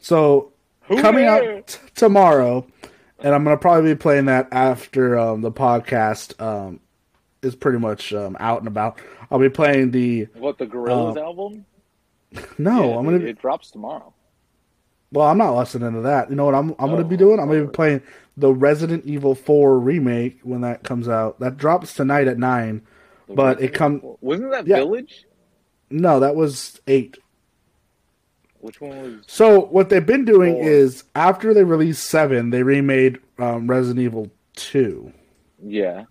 so 0.00 0.52
Who 0.88 1.00
coming 1.00 1.24
there? 1.26 1.58
out 1.58 1.66
t- 1.68 1.78
tomorrow, 1.94 2.66
and 3.20 3.34
I'm 3.34 3.44
gonna 3.44 3.56
probably 3.56 3.92
be 3.94 3.98
playing 3.98 4.26
that 4.26 4.48
after 4.52 5.18
um, 5.18 5.40
the 5.42 5.52
podcast 5.52 6.40
um, 6.42 6.80
is 7.42 7.54
pretty 7.54 7.78
much 7.78 8.12
um, 8.12 8.36
out 8.40 8.58
and 8.60 8.68
about. 8.68 8.98
I'll 9.30 9.38
be 9.38 9.48
playing 9.50 9.90
the 9.90 10.28
What 10.34 10.58
the 10.58 10.66
Gorillaz 10.66 11.16
Uh, 11.16 11.20
album? 11.20 11.64
no. 12.58 12.90
Yeah, 12.90 12.98
I'm 12.98 13.04
gonna 13.04 13.18
It 13.18 13.40
drops 13.40 13.70
tomorrow. 13.70 14.12
well. 15.12 15.26
I'm 15.26 15.38
not 15.38 15.54
listening 15.56 15.92
to 15.94 16.00
that. 16.02 16.30
You 16.30 16.36
know 16.36 16.44
what 16.46 16.54
I'm 16.54 16.70
I'm 16.78 16.90
gonna 16.90 17.04
be 17.04 17.16
Oh, 17.16 17.18
doing? 17.18 17.40
I'm 17.40 17.48
gonna 17.48 17.64
be 17.64 17.70
playing 17.70 18.02
the 18.36 18.52
Resident 18.52 19.04
Evil 19.04 19.34
4 19.34 19.78
remake 19.78 20.38
when 20.44 20.60
that 20.62 20.84
comes 20.84 21.08
out. 21.08 21.40
That 21.40 21.56
drops 21.56 21.92
tonight 21.94 22.28
at 22.28 22.38
nine. 22.38 22.82
The 23.26 23.34
But 23.34 23.42
it 23.42 23.48
Resident 23.72 23.74
come- 23.74 23.96
Evil- 23.96 24.18
Wasn't 24.20 24.50
that 24.52 24.66
Yeah. 24.66 24.76
Village? 24.76 25.24
No, 25.90 26.20
that 26.20 26.36
was 26.36 26.80
eight. 26.86 27.18
Which 28.60 28.80
one 28.80 28.90
was? 29.02 29.24
So 29.26 29.60
what 29.66 29.88
they've 29.88 30.04
been 30.04 30.24
doing 30.24 30.54
Four. 30.54 30.68
is 30.68 31.04
after 31.14 31.54
they 31.54 31.64
released 31.64 32.04
seven, 32.04 32.50
they 32.50 32.62
remade 32.62 33.18
um, 33.38 33.68
Resident 33.70 34.00
Evil 34.04 34.30
two, 34.54 35.12
Yeah. 35.62 36.04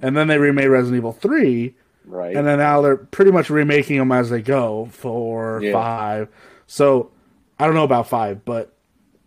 and 0.00 0.16
then 0.16 0.28
they 0.28 0.38
remade 0.38 0.68
Resident 0.68 0.96
Evil 0.96 1.12
three, 1.12 1.74
Right. 2.06 2.34
and 2.34 2.46
then 2.46 2.58
now 2.58 2.80
they're 2.80 2.96
pretty 2.96 3.30
much 3.30 3.50
remaking 3.50 3.98
them 3.98 4.10
as 4.10 4.30
they 4.30 4.40
go 4.40 4.88
for 4.92 5.60
Yeah. 5.62 5.72
five. 5.72 6.28
So 6.66 7.10
I 7.58 7.66
don't 7.66 7.74
know 7.74 7.84
about 7.84 8.08
five, 8.08 8.44
but 8.44 8.72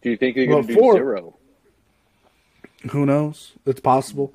do 0.02 0.10
you 0.10 0.17
think 0.17 0.36
they're 0.36 0.48
gonna 0.48 0.63
do 0.67 0.74
four- 0.74 0.93
zero? 0.96 1.36
who 2.91 3.06
knows? 3.06 3.54
It's 3.65 3.80
possible. 3.80 4.34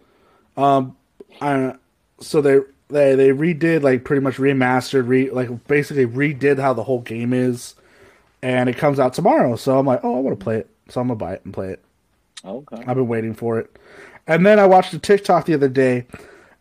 Um, 0.56 0.96
I, 1.40 1.74
so 2.20 2.40
they 2.40 2.60
they 2.88 3.14
they 3.14 3.28
redid 3.30 3.82
like 3.82 4.04
pretty 4.04 4.20
much 4.22 4.36
remastered, 4.36 5.06
re 5.08 5.30
like 5.30 5.66
basically 5.66 6.06
redid 6.06 6.58
how 6.58 6.72
the 6.72 6.84
whole 6.84 7.00
game 7.00 7.32
is, 7.32 7.74
and 8.42 8.68
it 8.68 8.76
comes 8.76 8.98
out 8.98 9.14
tomorrow. 9.14 9.56
So 9.56 9.78
I'm 9.78 9.86
like, 9.86 10.00
oh, 10.02 10.16
I 10.16 10.20
want 10.20 10.38
to 10.38 10.42
play 10.42 10.56
it, 10.58 10.70
so 10.88 11.00
I'm 11.00 11.08
gonna 11.08 11.16
buy 11.16 11.34
it 11.34 11.44
and 11.44 11.52
play 11.52 11.70
it. 11.70 11.84
Okay. 12.44 12.76
I've 12.86 12.96
been 12.96 13.08
waiting 13.08 13.34
for 13.34 13.58
it. 13.58 13.76
And 14.26 14.44
then 14.44 14.58
I 14.58 14.66
watched 14.66 14.92
a 14.92 14.98
TikTok 14.98 15.46
the 15.46 15.54
other 15.54 15.68
day, 15.68 16.06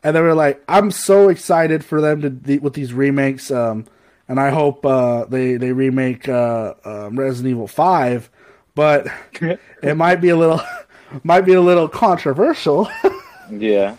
and 0.03 0.15
they 0.15 0.21
were 0.21 0.33
like, 0.33 0.63
"I'm 0.67 0.91
so 0.91 1.29
excited 1.29 1.83
for 1.83 2.01
them 2.01 2.21
to 2.21 2.29
the, 2.29 2.59
with 2.59 2.73
these 2.73 2.93
remakes." 2.93 3.51
Um, 3.51 3.85
and 4.27 4.39
I 4.39 4.49
hope 4.49 4.85
uh, 4.85 5.25
they 5.25 5.57
they 5.57 5.71
remake 5.71 6.27
uh, 6.27 6.73
um, 6.83 7.19
Resident 7.19 7.51
Evil 7.51 7.67
Five, 7.67 8.29
but 8.75 9.07
it 9.83 9.97
might 9.97 10.17
be 10.17 10.29
a 10.29 10.35
little 10.35 10.61
might 11.23 11.41
be 11.41 11.53
a 11.53 11.61
little 11.61 11.87
controversial 11.87 12.89
yeah. 13.51 13.95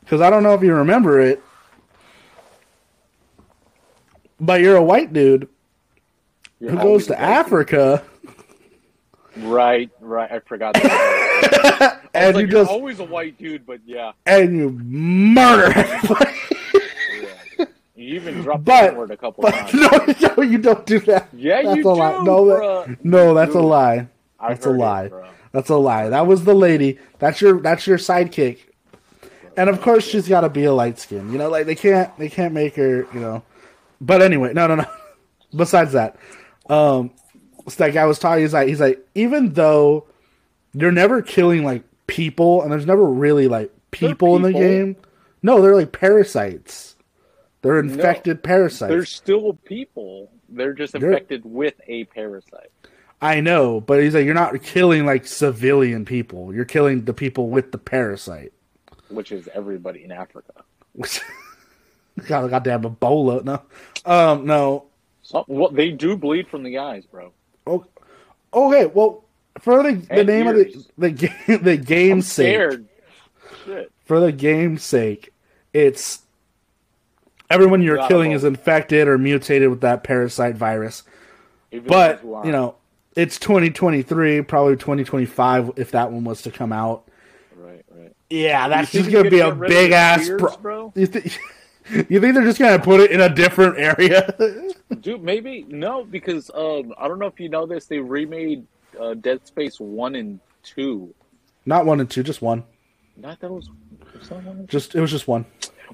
because 0.00 0.20
I 0.20 0.30
don't 0.30 0.42
know 0.42 0.54
if 0.54 0.62
you 0.62 0.74
remember 0.74 1.20
it, 1.20 1.42
but 4.40 4.60
you're 4.60 4.76
a 4.76 4.82
white 4.82 5.12
dude 5.12 5.48
You're 6.60 6.72
who 6.72 6.76
goes 6.78 7.06
to. 7.08 7.20
Africa, 7.20 8.02
Right. 9.42 9.90
Right. 10.00 10.30
I 10.30 10.38
forgot. 10.40 10.74
That. 10.74 10.82
I 10.84 12.08
and 12.14 12.36
you 12.36 12.42
like, 12.42 12.50
you're 12.50 12.60
just 12.62 12.70
always 12.70 12.98
a 12.98 13.04
white 13.04 13.38
dude, 13.38 13.64
but 13.66 13.80
yeah. 13.86 14.12
and 14.26 14.56
you 14.56 14.70
murder 14.70 15.72
yeah. 15.76 17.66
You 17.94 18.14
even 18.14 18.42
drop 18.42 18.64
But- 18.64 18.92
the 18.92 18.98
word 18.98 19.10
a 19.10 19.16
couple 19.16 19.42
But 19.42 19.52
times. 19.52 19.74
no, 20.20 20.34
no, 20.36 20.42
you 20.42 20.58
don't 20.58 20.84
do 20.86 20.98
that. 21.00 21.28
Yeah, 21.32 21.62
that's 21.62 21.76
you 21.76 21.88
a 21.88 21.92
lie. 21.92 22.18
do, 22.18 22.24
No, 22.24 22.44
bruh. 22.44 22.86
that, 22.86 23.04
no, 23.04 23.34
that's 23.34 23.54
a 23.54 23.60
lie. 23.60 24.08
That's 24.40 24.66
a 24.66 24.68
heard 24.70 24.76
it, 24.76 24.78
lie. 24.78 25.10
That's 25.52 25.68
a 25.68 25.76
lie. 25.76 26.08
That 26.08 26.26
was 26.26 26.44
the 26.44 26.54
lady. 26.54 26.98
That's 27.18 27.40
your 27.40 27.60
that's 27.60 27.86
your 27.86 27.98
sidekick. 27.98 28.58
And 29.56 29.68
of 29.68 29.80
oh, 29.80 29.82
course, 29.82 30.06
she's 30.06 30.28
got 30.28 30.42
to 30.42 30.48
be 30.48 30.64
a 30.64 30.72
light 30.72 30.98
skin. 31.00 31.32
You 31.32 31.38
know, 31.38 31.48
like 31.48 31.66
they 31.66 31.74
can't 31.74 32.16
they 32.18 32.28
can't 32.28 32.54
make 32.54 32.76
her. 32.76 33.06
You 33.12 33.20
know. 33.20 33.42
But 34.00 34.22
anyway, 34.22 34.52
no, 34.52 34.68
no, 34.68 34.76
no. 34.76 34.86
Besides 35.54 35.92
that, 35.92 36.16
um, 36.68 37.10
so 37.68 37.84
that 37.84 37.92
guy 37.94 38.04
was 38.06 38.18
talking. 38.18 38.42
He's 38.42 38.52
like, 38.54 38.68
he's 38.68 38.80
like, 38.80 39.06
even 39.14 39.52
though 39.52 40.06
you're 40.72 40.92
never 40.92 41.22
killing 41.22 41.64
like 41.64 41.84
people, 42.06 42.62
and 42.62 42.72
there's 42.72 42.86
never 42.86 43.04
really 43.04 43.48
like 43.48 43.72
people, 43.90 44.36
in 44.36 44.42
the 44.42 44.52
game. 44.52 44.96
No, 45.42 45.62
they're 45.62 45.74
like 45.74 45.92
parasites. 45.92 46.96
They're 47.62 47.78
infected 47.80 48.42
parasites. 48.42 48.90
They're 48.90 49.04
still 49.04 49.54
people. 49.64 50.30
They're 50.48 50.72
just 50.72 50.92
They're- 50.92 51.10
infected 51.10 51.42
with 51.44 51.74
a 51.86 52.04
parasite. 52.04 52.70
I 53.20 53.40
know, 53.40 53.80
but 53.80 54.00
he's 54.00 54.14
like, 54.14 54.24
you're 54.24 54.34
not 54.34 54.62
killing 54.62 55.04
like 55.04 55.26
civilian 55.26 56.04
people. 56.04 56.54
You're 56.54 56.64
killing 56.64 57.04
the 57.04 57.12
people 57.12 57.48
with 57.48 57.72
the 57.72 57.78
parasite. 57.78 58.52
which 59.08 59.32
is 59.32 59.48
everybody 59.52 60.04
in 60.04 60.12
Africa. 60.12 60.52
God, 62.26 62.50
goddamn 62.50 62.82
Ebola. 62.82 63.44
No, 63.44 63.62
um, 64.04 64.46
no. 64.46 64.86
So, 65.28 65.44
well, 65.46 65.68
they 65.68 65.90
do 65.90 66.16
bleed 66.16 66.48
from 66.48 66.62
the 66.62 66.78
eyes, 66.78 67.04
bro. 67.04 67.32
Oh, 67.66 67.84
okay. 68.54 68.86
Well, 68.86 69.24
for 69.58 69.82
the, 69.82 69.92
the 69.92 70.24
name 70.24 70.46
of 70.46 70.56
the 70.56 70.86
the 70.96 71.10
game, 71.10 71.32
the 71.62 71.76
game's 71.76 72.32
sake. 72.32 72.80
Shit. 73.66 73.92
for 74.06 74.20
the 74.20 74.32
game's 74.32 74.82
sake, 74.82 75.34
it's 75.74 76.22
everyone 77.50 77.82
you're 77.82 78.08
killing 78.08 78.32
is 78.32 78.42
infected 78.42 79.06
or 79.06 79.18
mutated 79.18 79.68
with 79.68 79.82
that 79.82 80.02
parasite 80.02 80.56
virus. 80.56 81.02
Even 81.72 81.88
But 81.88 82.12
those 82.12 82.20
who 82.22 82.32
aren't. 82.32 82.46
you 82.46 82.52
know, 82.52 82.76
it's 83.14 83.38
2023, 83.38 84.40
probably 84.40 84.76
2025 84.76 85.72
if 85.76 85.90
that 85.90 86.10
one 86.10 86.24
was 86.24 86.40
to 86.40 86.50
come 86.50 86.72
out. 86.72 87.06
right, 87.54 87.84
right. 87.90 88.16
Yeah, 88.30 88.66
that's 88.68 88.92
just 88.92 89.10
gonna 89.10 89.28
be 89.28 89.40
a 89.40 89.50
can 89.50 89.58
get 89.58 89.58
rid 89.58 89.70
of 89.72 89.76
big 89.76 89.92
ass. 89.92 90.30
Pro- 90.38 90.56
bro? 90.56 90.92
you 90.96 91.04
think? 91.04 91.38
You 92.08 92.20
think 92.20 92.34
they're 92.34 92.44
just 92.44 92.58
gonna 92.58 92.78
put 92.78 93.00
it 93.00 93.10
in 93.10 93.20
a 93.20 93.28
different 93.28 93.78
area? 93.78 94.34
Dude, 95.00 95.22
maybe 95.22 95.64
no, 95.68 96.04
because 96.04 96.50
um, 96.54 96.92
I 96.98 97.08
don't 97.08 97.18
know 97.18 97.26
if 97.26 97.38
you 97.40 97.48
know 97.48 97.66
this. 97.66 97.86
They 97.86 97.98
remade 97.98 98.66
uh, 99.00 99.14
Dead 99.14 99.46
Space 99.46 99.80
one 99.80 100.14
and 100.14 100.40
two. 100.62 101.14
Not 101.66 101.86
one 101.86 102.00
and 102.00 102.10
two, 102.10 102.22
just 102.22 102.42
one. 102.42 102.64
Not 103.16 103.40
that 103.40 103.50
was, 103.50 103.70
was 104.18 104.28
that 104.28 104.42
one? 104.44 104.66
Just 104.66 104.94
it 104.94 105.00
was 105.00 105.10
just 105.10 105.28
one. 105.28 105.46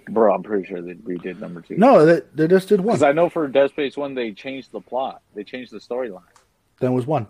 Bro, 0.08 0.34
I'm 0.34 0.42
pretty 0.42 0.66
sure 0.66 0.82
they 0.82 0.94
redid 0.94 1.40
number 1.40 1.60
two. 1.60 1.76
No, 1.76 2.04
they, 2.04 2.20
they 2.34 2.48
just 2.48 2.68
did 2.68 2.80
one. 2.80 2.94
because 2.94 3.02
I 3.02 3.12
know 3.12 3.28
for 3.28 3.46
Dead 3.48 3.70
Space 3.70 3.96
one 3.96 4.14
they 4.14 4.32
changed 4.32 4.72
the 4.72 4.80
plot. 4.80 5.22
They 5.34 5.44
changed 5.44 5.72
the 5.72 5.78
storyline. 5.78 6.22
Then 6.80 6.92
it 6.92 6.94
was 6.94 7.06
one. 7.06 7.28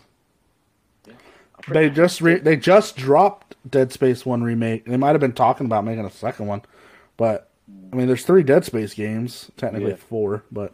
They 1.68 1.88
just 1.88 2.20
re- 2.20 2.40
they 2.40 2.56
just 2.56 2.96
dropped 2.96 3.56
Dead 3.68 3.92
Space 3.92 4.26
One 4.26 4.42
remake. 4.42 4.84
They 4.84 4.96
might 4.96 5.12
have 5.12 5.20
been 5.20 5.32
talking 5.32 5.66
about 5.66 5.84
making 5.84 6.04
a 6.04 6.10
second 6.10 6.46
one, 6.46 6.62
but 7.16 7.50
I 7.92 7.96
mean, 7.96 8.06
there's 8.06 8.24
three 8.24 8.42
Dead 8.42 8.64
Space 8.64 8.92
games, 8.94 9.50
technically 9.56 9.90
Yeah. 9.90 9.96
four, 9.96 10.44
but 10.52 10.72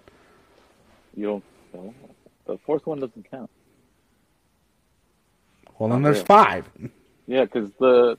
you 1.16 1.42
don't. 1.72 1.94
The 2.46 2.58
fourth 2.58 2.86
one 2.86 2.98
doesn't 3.00 3.30
count. 3.30 3.50
well, 5.78 5.88
then 5.88 6.02
there's 6.02 6.18
yeah. 6.18 6.24
five 6.24 6.68
Yeah, 7.26 7.44
because 7.44 7.70
the 7.78 8.18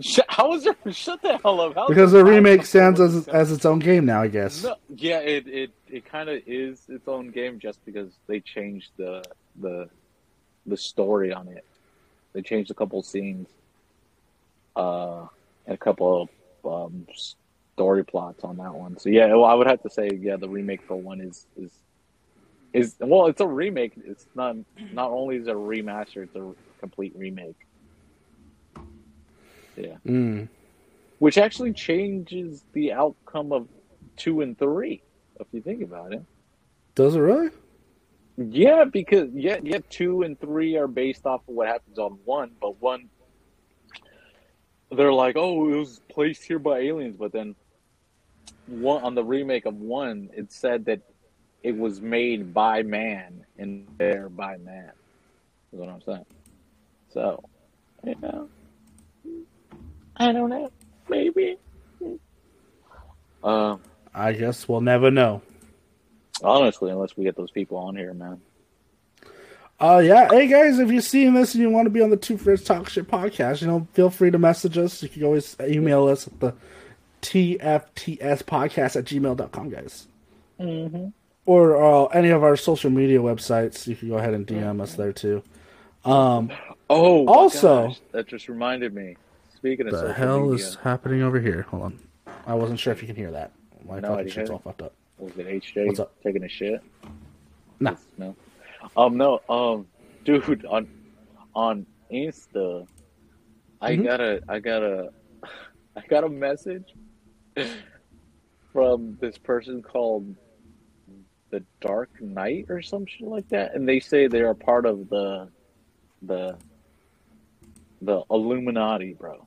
sh- 0.00 0.18
how 0.28 0.52
is 0.54 0.64
there? 0.64 0.76
Shut 0.92 1.22
the 1.22 1.38
hell 1.38 1.60
up! 1.60 1.74
How 1.74 1.88
because 1.88 2.12
the 2.12 2.24
remake 2.24 2.66
stands 2.66 3.00
as 3.00 3.26
as 3.28 3.50
its 3.52 3.64
own 3.64 3.78
game 3.78 4.04
now. 4.04 4.20
I 4.22 4.28
guess. 4.28 4.64
No, 4.64 4.76
yeah, 4.96 5.20
it 5.20 5.46
it, 5.48 5.70
it 5.88 6.04
kind 6.04 6.28
of 6.28 6.42
is 6.46 6.82
its 6.88 7.08
own 7.08 7.30
game 7.30 7.58
just 7.58 7.82
because 7.86 8.10
they 8.26 8.40
changed 8.40 8.90
the 8.98 9.24
the 9.60 9.88
the 10.66 10.76
story 10.76 11.32
on 11.32 11.48
it. 11.48 11.64
They 12.34 12.42
changed 12.42 12.70
a 12.70 12.74
couple 12.74 13.02
scenes, 13.02 13.48
uh, 14.76 15.26
and 15.66 15.74
a 15.74 15.78
couple 15.78 16.28
of 16.64 16.84
um, 16.92 17.06
story 17.80 18.04
plots 18.04 18.44
on 18.44 18.58
that 18.58 18.74
one. 18.74 18.98
So 18.98 19.08
yeah, 19.08 19.28
well, 19.28 19.46
I 19.46 19.54
would 19.54 19.66
have 19.66 19.82
to 19.84 19.90
say 19.90 20.10
yeah, 20.20 20.36
the 20.36 20.50
remake 20.50 20.82
for 20.86 20.96
one 20.98 21.22
is 21.22 21.46
is 21.56 21.72
is 22.74 22.94
well, 23.00 23.26
it's 23.28 23.40
a 23.40 23.46
remake. 23.46 23.94
It's 23.96 24.26
not 24.34 24.56
not 24.92 25.10
only 25.10 25.36
is 25.36 25.46
it 25.46 25.52
a 25.52 25.54
remaster, 25.54 26.24
it's 26.24 26.36
a 26.36 26.52
complete 26.78 27.14
remake. 27.16 27.56
Yeah 29.76 29.96
Mm. 30.06 30.48
which 31.20 31.38
actually 31.38 31.72
changes 31.72 32.62
the 32.74 32.92
outcome 32.92 33.50
of 33.52 33.66
two 34.18 34.42
and 34.42 34.58
three, 34.58 35.02
if 35.40 35.46
you 35.52 35.62
think 35.62 35.82
about 35.82 36.12
it. 36.12 36.22
Does 36.94 37.14
it 37.14 37.20
really? 37.20 37.48
Yeah, 38.36 38.84
because 38.84 39.30
yeah, 39.32 39.58
yeah, 39.62 39.78
two 39.88 40.20
and 40.20 40.38
three 40.38 40.76
are 40.76 40.86
based 40.86 41.24
off 41.24 41.40
of 41.48 41.54
what 41.54 41.68
happens 41.68 41.98
on 41.98 42.18
one, 42.24 42.50
but 42.60 42.80
one 42.82 43.08
they're 44.90 45.12
like, 45.12 45.36
oh, 45.36 45.72
it 45.72 45.76
was 45.76 46.00
placed 46.10 46.44
here 46.44 46.58
by 46.58 46.80
aliens, 46.80 47.16
but 47.16 47.32
then 47.32 47.54
one 48.70 49.02
on 49.02 49.14
the 49.14 49.24
remake 49.24 49.66
of 49.66 49.74
one, 49.76 50.30
it 50.32 50.52
said 50.52 50.84
that 50.86 51.00
it 51.62 51.76
was 51.76 52.00
made 52.00 52.54
by 52.54 52.82
man 52.82 53.44
and 53.58 53.86
there 53.98 54.28
by 54.28 54.56
man. 54.58 54.92
Is 55.72 55.78
what 55.78 55.88
I'm 55.88 56.00
saying. 56.02 56.26
So, 57.12 57.42
you 58.04 58.14
know, 58.22 58.48
I 60.16 60.32
don't 60.32 60.50
know, 60.50 60.70
maybe. 61.08 61.56
Uh, 63.42 63.76
I 64.14 64.32
guess 64.32 64.68
we'll 64.68 64.80
never 64.80 65.10
know. 65.10 65.42
honestly, 66.42 66.90
unless 66.90 67.16
we 67.16 67.24
get 67.24 67.36
those 67.36 67.50
people 67.50 67.76
on 67.76 67.96
here, 67.96 68.14
man. 68.14 68.40
Uh, 69.78 70.02
yeah. 70.04 70.28
Hey 70.28 70.46
guys, 70.46 70.78
if 70.78 70.90
you're 70.90 71.00
seeing 71.00 71.32
this 71.32 71.54
and 71.54 71.62
you 71.62 71.70
want 71.70 71.86
to 71.86 71.90
be 71.90 72.02
on 72.02 72.10
the 72.10 72.16
Two 72.16 72.36
Friends 72.36 72.62
Talk 72.64 72.88
Shit 72.90 73.08
podcast, 73.08 73.62
you 73.62 73.66
know, 73.66 73.88
feel 73.94 74.10
free 74.10 74.30
to 74.30 74.38
message 74.38 74.76
us. 74.76 75.02
You 75.02 75.08
can 75.08 75.24
always 75.24 75.56
email 75.60 76.06
us 76.06 76.26
at 76.26 76.38
the 76.38 76.54
TFTS 77.22 78.42
podcast 78.44 78.96
at 78.96 79.04
gmail.com, 79.04 79.70
guys. 79.70 80.06
Mm-hmm. 80.58 81.08
Or 81.46 81.82
uh, 81.82 82.04
any 82.06 82.28
of 82.30 82.42
our 82.44 82.56
social 82.56 82.90
media 82.90 83.18
websites. 83.18 83.86
You 83.86 83.96
can 83.96 84.08
go 84.08 84.18
ahead 84.18 84.34
and 84.34 84.46
DM 84.46 84.80
us 84.80 84.94
there 84.94 85.12
too. 85.12 85.42
Um, 86.04 86.50
Oh, 86.88 87.26
Also- 87.26 87.88
gosh, 87.88 88.00
that 88.12 88.26
just 88.26 88.48
reminded 88.48 88.94
me. 88.94 89.16
Speaking 89.56 89.86
of 89.86 89.92
the 89.92 90.12
hell 90.12 90.40
media, 90.40 90.54
is 90.66 90.74
happening 90.76 91.22
over 91.22 91.38
here? 91.38 91.62
Hold 91.70 91.82
on. 91.84 91.98
I 92.46 92.54
wasn't 92.54 92.80
sure 92.80 92.92
if 92.92 93.00
you 93.02 93.06
can 93.06 93.14
hear 93.16 93.30
that. 93.30 93.52
My 93.86 94.00
No 94.00 94.16
fucking 94.16 94.28
shit's 94.32 94.50
all 94.50 94.58
fucked 94.58 94.82
up. 94.82 94.92
was 95.18 95.36
it 95.38 95.46
HJ 95.46 95.86
What's 95.86 96.00
up? 96.00 96.12
taking 96.22 96.42
a 96.42 96.48
shit? 96.48 96.82
No. 97.78 97.96
no. 98.18 98.34
Um, 98.96 99.16
no. 99.16 99.40
Um, 99.48 99.86
dude, 100.24 100.64
on 100.66 100.88
on 101.54 101.86
Insta, 102.12 102.86
I 103.80 103.96
Mhm. 103.96 104.04
got 104.04 104.20
a, 104.20 104.42
I 104.48 104.58
got 104.58 104.82
a, 104.82 105.10
I 105.96 106.00
got 106.08 106.24
a 106.24 106.28
message 106.28 106.94
from 108.72 109.16
this 109.20 109.38
person 109.38 109.82
called 109.82 110.34
the 111.50 111.64
Dark 111.80 112.10
Knight 112.20 112.66
or 112.68 112.80
some 112.82 113.06
shit 113.06 113.26
like 113.26 113.48
that, 113.48 113.74
and 113.74 113.88
they 113.88 114.00
say 114.00 114.26
they 114.28 114.40
are 114.42 114.54
part 114.54 114.86
of 114.86 115.08
the, 115.08 115.48
the, 116.22 116.56
the 118.02 118.22
Illuminati, 118.30 119.14
bro. 119.14 119.46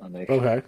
And 0.00 0.14
they 0.14 0.26
Okay. 0.28 0.62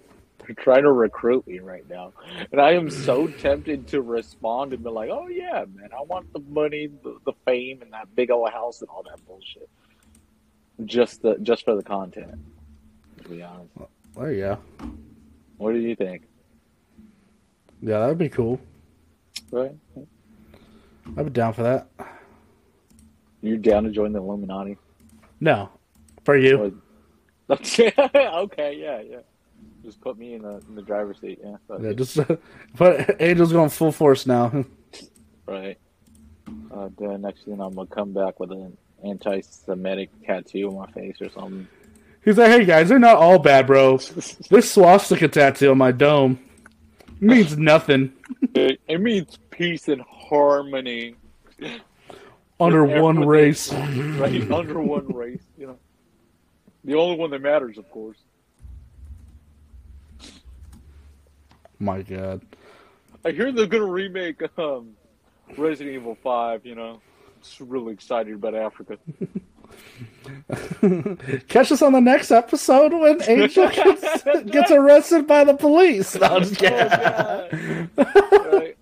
they're 0.46 0.54
trying 0.56 0.82
to 0.84 0.92
recruit 0.92 1.46
me 1.46 1.58
right 1.58 1.88
now. 1.88 2.12
And 2.52 2.60
I 2.60 2.72
am 2.72 2.88
so 2.90 3.26
tempted 3.40 3.88
to 3.88 4.02
respond 4.02 4.72
and 4.72 4.84
be 4.84 4.90
like, 4.90 5.10
oh, 5.10 5.26
yeah, 5.28 5.64
man, 5.74 5.88
I 5.92 6.02
want 6.02 6.26
the 6.32 6.40
money, 6.40 6.88
the, 7.02 7.16
the 7.26 7.32
fame, 7.44 7.82
and 7.82 7.92
that 7.92 8.14
big 8.14 8.30
old 8.30 8.50
house 8.50 8.80
and 8.80 8.90
all 8.90 9.02
that 9.04 9.24
bullshit. 9.26 9.68
Just 10.84 11.22
the 11.22 11.36
just 11.42 11.64
for 11.64 11.76
the 11.76 11.84
content, 11.84 12.34
to 13.22 13.28
be 13.28 13.42
honest. 13.42 13.70
There 14.16 14.32
you 14.32 14.40
go. 14.40 14.58
What 15.56 15.72
do 15.72 15.78
you 15.78 15.94
think? 15.94 16.22
Yeah, 17.82 18.00
that'd 18.00 18.18
be 18.18 18.28
cool. 18.28 18.60
Right? 19.50 19.74
I'd 21.16 21.24
be 21.24 21.30
down 21.30 21.52
for 21.52 21.62
that. 21.62 21.88
You're 23.42 23.58
down 23.58 23.84
to 23.84 23.90
join 23.90 24.12
the 24.12 24.20
Illuminati? 24.20 24.78
No. 25.40 25.68
For 26.24 26.36
you. 26.36 26.80
okay, 27.50 27.92
yeah, 27.96 29.02
yeah. 29.02 29.18
Just 29.82 30.00
put 30.00 30.16
me 30.16 30.34
in 30.34 30.42
the 30.42 30.62
in 30.66 30.74
the 30.74 30.82
driver's 30.82 31.20
seat, 31.20 31.38
yeah. 31.44 31.56
Yeah, 31.78 31.92
just 31.92 32.18
but 32.76 33.20
Angel's 33.20 33.52
going 33.52 33.70
full 33.70 33.92
force 33.92 34.26
now. 34.26 34.64
Right. 35.46 35.76
Uh, 36.72 36.88
then 36.98 37.20
next 37.20 37.44
thing 37.44 37.60
I'm 37.60 37.74
gonna 37.74 37.86
come 37.86 38.14
back 38.14 38.40
with 38.40 38.50
an 38.50 38.78
anti-Semitic 39.04 40.08
tattoo 40.26 40.68
on 40.68 40.76
my 40.76 40.90
face 40.92 41.20
or 41.20 41.28
something. 41.28 41.68
He's 42.24 42.38
like, 42.38 42.50
hey 42.50 42.64
guys, 42.64 42.88
they're 42.88 42.98
not 42.98 43.18
all 43.18 43.38
bad, 43.38 43.66
bro. 43.66 43.98
This 43.98 44.72
swastika 44.72 45.28
tattoo 45.28 45.70
on 45.70 45.76
my 45.76 45.92
dome 45.92 46.40
means 47.24 47.56
nothing 47.58 48.12
It, 48.54 48.80
it 48.86 49.00
means 49.00 49.38
peace 49.50 49.88
and 49.88 50.02
harmony. 50.02 51.16
under 52.60 52.84
one 52.84 53.26
race. 53.26 53.72
Right, 53.72 54.50
under 54.50 54.80
one 54.80 55.06
race, 55.08 55.42
you 55.58 55.66
know. 55.66 55.78
The 56.84 56.94
only 56.94 57.16
one 57.16 57.30
that 57.30 57.40
matters, 57.40 57.78
of 57.78 57.90
course. 57.90 58.18
My 61.78 62.02
God. 62.02 62.42
I 63.24 63.30
hear 63.30 63.50
they're 63.52 63.66
gonna 63.66 63.86
remake 63.86 64.42
um, 64.58 64.90
Resident 65.56 65.94
Evil 65.94 66.16
Five. 66.22 66.64
You 66.66 66.74
know, 66.74 67.00
just 67.42 67.60
really 67.60 67.92
excited 67.92 68.34
about 68.34 68.54
Africa. 68.54 68.98
Catch 71.48 71.72
us 71.72 71.82
on 71.82 71.92
the 71.92 72.00
next 72.00 72.30
episode 72.30 72.92
when 72.92 73.22
Angel 73.28 73.68
gets, 73.68 74.22
gets 74.50 74.70
arrested 74.70 75.26
by 75.26 75.44
the 75.44 75.54
police. 75.54 76.14
No, 76.14 76.26
I'm 76.26 76.42
just 76.42 76.62
Oh. 76.62 77.48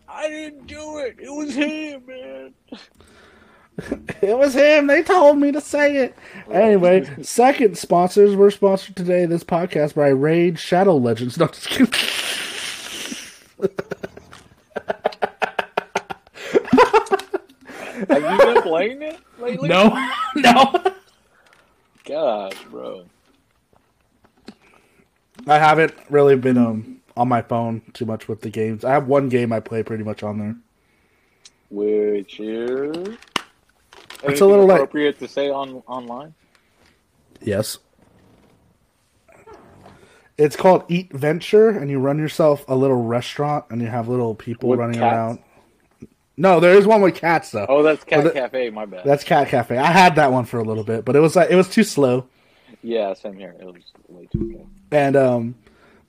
I 0.08 0.28
didn't 0.28 0.66
do 0.66 0.98
it. 0.98 1.16
It 1.18 1.30
was 1.30 1.54
him, 1.54 2.02
man. 2.06 2.54
It 4.20 4.36
was 4.36 4.54
was 4.54 4.54
him. 4.54 4.86
They 4.86 5.02
told 5.02 5.38
me 5.38 5.50
to 5.50 5.60
say 5.60 5.96
it. 5.96 6.14
Anyway, 6.50 7.08
second 7.22 7.78
sponsors. 7.78 8.36
We're 8.36 8.50
sponsored 8.50 8.94
today, 8.94 9.24
this 9.24 9.42
podcast, 9.44 9.94
by 9.94 10.08
Raid 10.08 10.58
Shadow 10.58 10.96
Legends. 10.96 11.38
No, 11.38 11.46
just 11.48 11.68
kidding. 11.68 11.92
Have 18.20 18.40
you 18.40 18.54
been 18.54 18.62
playing 18.62 19.02
it 19.02 19.18
lately? 19.38 19.68
No, 19.68 19.88
no. 20.36 20.72
God, 22.04 22.54
bro. 22.70 23.04
I 25.46 25.58
haven't 25.58 25.94
really 26.10 26.36
been 26.36 26.58
um 26.58 27.00
on 27.16 27.28
my 27.28 27.42
phone 27.42 27.82
too 27.92 28.06
much 28.06 28.28
with 28.28 28.40
the 28.42 28.50
games. 28.50 28.84
I 28.84 28.92
have 28.92 29.06
one 29.08 29.28
game 29.28 29.52
I 29.52 29.60
play 29.60 29.82
pretty 29.82 30.04
much 30.04 30.22
on 30.22 30.38
there. 30.38 30.56
Which 31.70 32.38
is 32.40 32.90
It's 32.96 33.18
a 34.22 34.26
Anything 34.26 34.48
little 34.48 34.66
like- 34.66 34.76
appropriate 34.76 35.18
to 35.20 35.28
say 35.28 35.50
on 35.50 35.82
online. 35.86 36.34
Yes. 37.40 37.78
It's 40.38 40.56
called 40.56 40.88
Eatventure, 40.88 41.76
and 41.80 41.90
you 41.90 41.98
run 41.98 42.18
yourself 42.18 42.64
a 42.66 42.74
little 42.74 43.02
restaurant, 43.02 43.66
and 43.70 43.80
you 43.82 43.88
have 43.88 44.08
little 44.08 44.34
people 44.34 44.70
With 44.70 44.78
running 44.80 44.98
cats? 44.98 45.12
around. 45.14 45.38
No, 46.36 46.60
there 46.60 46.72
is 46.74 46.86
one 46.86 47.02
with 47.02 47.14
cats 47.14 47.50
though. 47.50 47.66
Oh, 47.68 47.82
that's 47.82 48.04
Cat 48.04 48.20
Oh, 48.20 48.22
the- 48.24 48.30
Cafe. 48.30 48.70
My 48.70 48.86
bad. 48.86 49.04
That's 49.04 49.22
Cat 49.24 49.48
Cafe. 49.48 49.76
I 49.76 49.90
had 49.90 50.14
that 50.16 50.32
one 50.32 50.44
for 50.46 50.58
a 50.58 50.64
little 50.64 50.84
bit, 50.84 51.04
but 51.04 51.14
it 51.14 51.20
was 51.20 51.36
like 51.36 51.50
it 51.50 51.56
was 51.56 51.68
too 51.68 51.84
slow. 51.84 52.26
Yeah, 52.82 53.12
same 53.14 53.36
here. 53.36 53.54
It 53.60 53.64
was 53.66 53.76
way 54.08 54.26
too 54.32 54.52
good. 54.52 54.66
and 54.90 55.14
um 55.16 55.54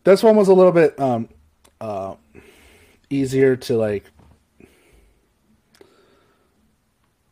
this 0.06 0.24
one 0.24 0.36
was 0.36 0.48
a 0.48 0.54
little 0.54 0.72
bit 0.72 1.00
um 1.00 1.30
uh 1.82 2.16
easier 3.10 3.56
to 3.58 3.78
like 3.78 4.06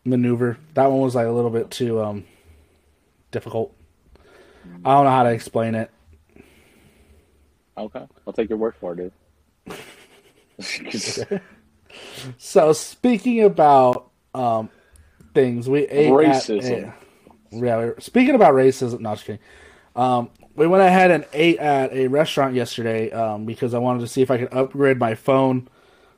maneuver 0.06 0.58
that 0.74 0.88
one 0.92 1.00
was 1.02 1.14
like 1.16 1.28
a 1.28 1.32
little 1.32 1.50
bit 1.52 1.70
too 1.70 2.02
um 2.02 2.24
difficult 3.30 3.72
i 4.84 4.94
don't 4.94 5.06
know 5.06 5.12
how 5.12 5.24
to 5.24 5.30
explain 5.32 5.76
it 5.76 5.90
Okay, 7.78 8.06
I'll 8.28 8.34
take 8.34 8.50
your 8.50 8.58
word 8.60 8.76
for 8.80 8.94
it, 8.94 9.12
dude. 9.68 9.78
so 12.38 12.74
speaking 12.74 13.44
about 13.44 14.10
um 14.34 14.70
things 15.34 15.70
we 15.70 15.88
ate 15.88 16.12
Racism. 16.12 16.88
At 16.88 16.94
a, 17.54 17.66
yeah, 17.66 17.86
we 17.86 18.02
speaking 18.02 18.36
about 18.36 18.54
racism 18.54 19.00
Not 19.02 19.16
just 19.16 19.26
kidding 19.26 19.42
um 19.96 20.30
we 20.56 20.68
went 20.68 20.84
ahead 20.84 21.12
and 21.12 21.26
ate 21.34 21.58
at 21.58 21.94
a 21.94 22.08
restaurant 22.08 22.56
yesterday 22.56 23.10
um, 23.12 23.46
because 23.46 23.74
I 23.74 23.80
wanted 23.80 24.02
to 24.02 24.08
see 24.08 24.22
if 24.22 24.30
I 24.30 24.38
could 24.38 24.54
upgrade 24.54 25.00
my 25.00 25.16
phone 25.16 25.68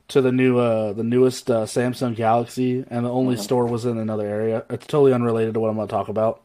to 0.09 0.21
the 0.21 0.31
new, 0.31 0.57
uh, 0.57 0.93
the 0.93 1.03
newest 1.03 1.49
uh, 1.49 1.63
Samsung 1.63 2.15
Galaxy, 2.15 2.83
and 2.89 3.05
the 3.05 3.11
only 3.11 3.37
store 3.37 3.65
was 3.67 3.85
in 3.85 3.97
another 3.97 4.27
area. 4.27 4.65
It's 4.69 4.85
totally 4.87 5.13
unrelated 5.13 5.53
to 5.53 5.59
what 5.59 5.69
I'm 5.69 5.75
going 5.75 5.87
to 5.87 5.91
talk 5.91 6.09
about, 6.09 6.41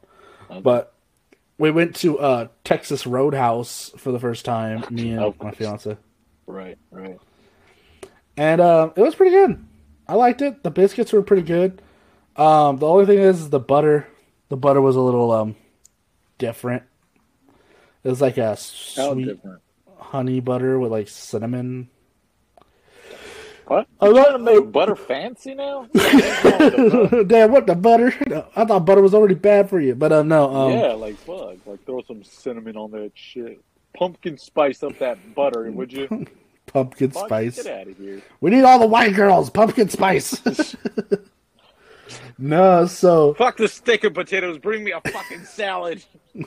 but 0.61 0.93
we 1.57 1.71
went 1.71 1.95
to 1.97 2.19
uh, 2.19 2.47
Texas 2.63 3.05
Roadhouse 3.05 3.91
for 3.97 4.11
the 4.11 4.19
first 4.19 4.45
time. 4.45 4.85
Me 4.89 5.11
and 5.11 5.33
my 5.41 5.51
fiance, 5.51 5.97
right, 6.47 6.77
right. 6.91 7.19
And 8.39 8.61
uh, 8.61 8.89
it 8.95 9.01
was 9.01 9.13
pretty 9.15 9.31
good. 9.35 9.63
I 10.07 10.15
liked 10.15 10.41
it. 10.41 10.63
The 10.63 10.71
biscuits 10.71 11.13
were 11.13 11.21
pretty 11.21 11.43
good. 11.43 11.81
Um, 12.35 12.77
the 12.77 12.87
only 12.87 13.05
thing 13.05 13.19
is 13.19 13.49
the 13.49 13.59
butter. 13.59 14.07
The 14.49 14.57
butter 14.57 14.81
was 14.81 14.95
a 14.95 15.01
little 15.01 15.31
um, 15.31 15.55
different. 16.37 16.83
It 18.03 18.09
was 18.09 18.21
like 18.21 18.37
a 18.37 18.55
sweet 18.57 19.37
honey 19.99 20.39
butter 20.39 20.79
with 20.79 20.91
like 20.91 21.09
cinnamon. 21.09 21.89
What? 23.67 23.87
I 24.01 24.07
You 24.07 24.13
love- 24.13 24.25
trying 24.25 24.37
to 24.45 24.61
make 24.61 24.71
butter 24.71 24.95
fancy 24.95 25.53
now? 25.53 25.87
Damn, 25.93 27.51
what 27.51 27.67
the 27.67 27.75
butter? 27.79 28.11
No, 28.27 28.47
I 28.55 28.65
thought 28.65 28.85
butter 28.85 29.01
was 29.01 29.13
already 29.13 29.35
bad 29.35 29.69
for 29.69 29.79
you, 29.79 29.93
but 29.93 30.11
uh, 30.11 30.23
no. 30.23 30.49
Um, 30.55 30.71
yeah, 30.71 30.93
like 30.93 31.17
fuck. 31.17 31.57
Like 31.67 31.85
throw 31.85 32.01
some 32.07 32.23
cinnamon 32.23 32.77
on 32.77 32.89
that 32.91 33.11
shit. 33.13 33.61
Pumpkin 33.95 34.37
spice 34.39 34.81
up 34.81 34.97
that 34.99 35.35
butter, 35.35 35.69
would 35.71 35.91
you? 35.93 36.25
pumpkin 36.71 37.11
Fuck, 37.11 37.25
spice. 37.25 37.63
Get 37.63 37.81
out 37.81 37.87
of 37.87 37.97
here. 37.97 38.21
We 38.41 38.51
need 38.51 38.63
all 38.63 38.79
the 38.79 38.87
white 38.87 39.15
girls. 39.15 39.49
Pumpkin 39.49 39.89
spice. 39.89 40.39
no, 42.37 42.85
so 42.85 43.33
Fuck 43.33 43.57
the 43.57 43.67
steak 43.67 44.03
and 44.03 44.13
potatoes. 44.15 44.57
Bring 44.59 44.83
me 44.83 44.91
a 44.91 45.01
fucking 45.01 45.45
salad. 45.45 46.03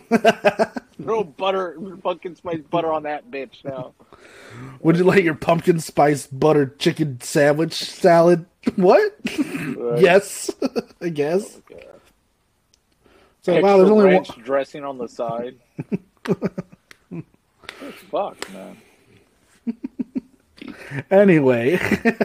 Throw 1.03 1.25
butter, 1.25 1.77
pumpkin 2.03 2.37
spice 2.37 2.61
butter 2.71 2.93
on 2.93 3.03
that 3.03 3.31
bitch 3.31 3.65
now. 3.65 3.93
would 4.81 4.97
you 4.97 5.05
like 5.05 5.25
your 5.25 5.35
pumpkin 5.35 5.81
spice 5.81 6.27
butter 6.27 6.67
chicken 6.79 7.21
sandwich 7.21 7.75
salad? 7.75 8.47
What? 8.77 9.13
Right? 9.27 10.01
yes, 10.01 10.49
I 11.01 11.09
guess. 11.09 11.57
Oh, 11.57 11.63
okay. 11.75 11.87
So 13.41 13.55
Extra 13.55 13.63
wow, 13.69 13.77
there's 13.79 13.91
only 13.91 14.15
one. 14.15 14.25
dressing 14.45 14.85
on 14.85 14.99
the 14.99 15.09
side. 15.09 15.57
Fuck, 18.09 18.53
man. 18.53 18.77
Anyway, 21.11 21.79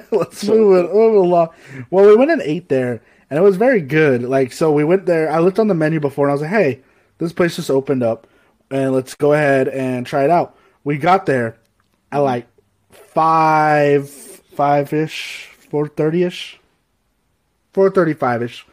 let's 0.12 0.40
So- 0.40 0.54
move 0.54 0.86
it 0.86 0.94
move 0.94 1.16
along. 1.16 1.50
Well, 1.90 2.06
we 2.08 2.16
went 2.16 2.32
and 2.32 2.42
ate 2.42 2.70
there, 2.70 3.02
and 3.30 3.38
it 3.40 3.42
was 3.44 3.56
very 3.58 3.82
good. 3.82 4.24
Like, 4.24 4.52
so 4.52 4.72
we 4.72 4.84
went 4.84 5.06
there. 5.06 5.32
I 5.32 5.40
looked 5.40 5.60
on 5.60 5.68
the 5.68 5.74
menu 5.74 6.00
before, 6.00 6.26
and 6.28 6.32
I 6.32 6.34
was 6.34 6.42
like, 6.42 6.52
"Hey, 6.52 6.82
this 7.18 7.34
place 7.34 7.56
just 7.56 7.70
opened 7.72 8.04
up, 8.04 8.28
and 8.72 8.94
let's 8.94 9.16
go 9.16 9.34
ahead 9.34 9.68
and 9.68 10.06
try 10.06 10.24
it 10.24 10.30
out." 10.30 10.56
We 10.84 10.98
got 10.98 11.26
there 11.26 11.58
at 12.12 12.20
like 12.20 12.48
five, 12.92 14.10
five 14.10 14.94
ish, 14.94 15.50
four 15.70 15.88
thirty 15.88 16.24
ish, 16.24 16.60
four 17.74 17.90
thirty 17.90 18.14
five 18.14 18.42
ish, 18.44 18.66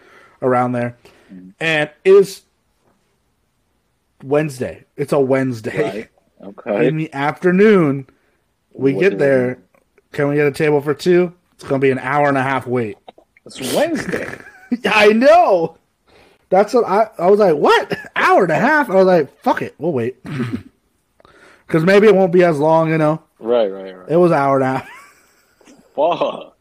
around 0.42 0.72
there, 0.72 0.96
mm. 1.32 1.52
and 1.60 1.90
it 2.04 2.10
is 2.10 2.42
Wednesday. 4.22 4.84
It's 4.96 5.12
a 5.12 5.20
Wednesday 5.20 5.82
Right. 5.82 6.08
Okay. 6.42 6.86
in 6.88 6.96
the 6.98 7.12
afternoon. 7.14 8.06
We 8.74 8.92
What 8.92 9.00
get 9.00 9.18
there. 9.18 9.58
Can 10.12 10.28
we 10.28 10.34
get 10.36 10.46
a 10.46 10.52
table 10.52 10.80
for 10.80 10.94
two? 10.94 11.32
It's 11.54 11.64
gonna 11.64 11.78
be 11.78 11.90
an 11.90 11.98
hour 11.98 12.28
and 12.28 12.36
a 12.36 12.42
half 12.42 12.66
wait. 12.66 12.98
It's 13.46 13.60
Wednesday. 13.74 14.38
I 14.84 15.08
know. 15.12 15.78
That's 16.50 16.74
what 16.74 16.84
I. 16.84 17.08
I 17.18 17.30
was 17.30 17.40
like, 17.40 17.56
what? 17.56 17.96
Hour 18.16 18.42
and 18.44 18.52
a 18.52 18.56
half? 18.58 18.90
I 18.90 18.94
was 18.96 19.06
like, 19.06 19.40
fuck 19.42 19.62
it, 19.62 19.74
we'll 19.78 19.92
wait. 19.92 20.16
Because 21.66 21.82
maybe 21.82 22.06
it 22.06 22.14
won't 22.14 22.30
be 22.30 22.44
as 22.44 22.58
long, 22.58 22.90
you 22.90 22.98
know. 22.98 23.22
right, 23.38 23.68
right, 23.72 23.96
right. 23.96 24.08
It 24.10 24.16
was 24.16 24.30
an 24.32 24.36
hour 24.36 24.56
and 24.60 24.64
a 24.64 24.78
half, 24.78 24.88
Fuck. 25.96 26.56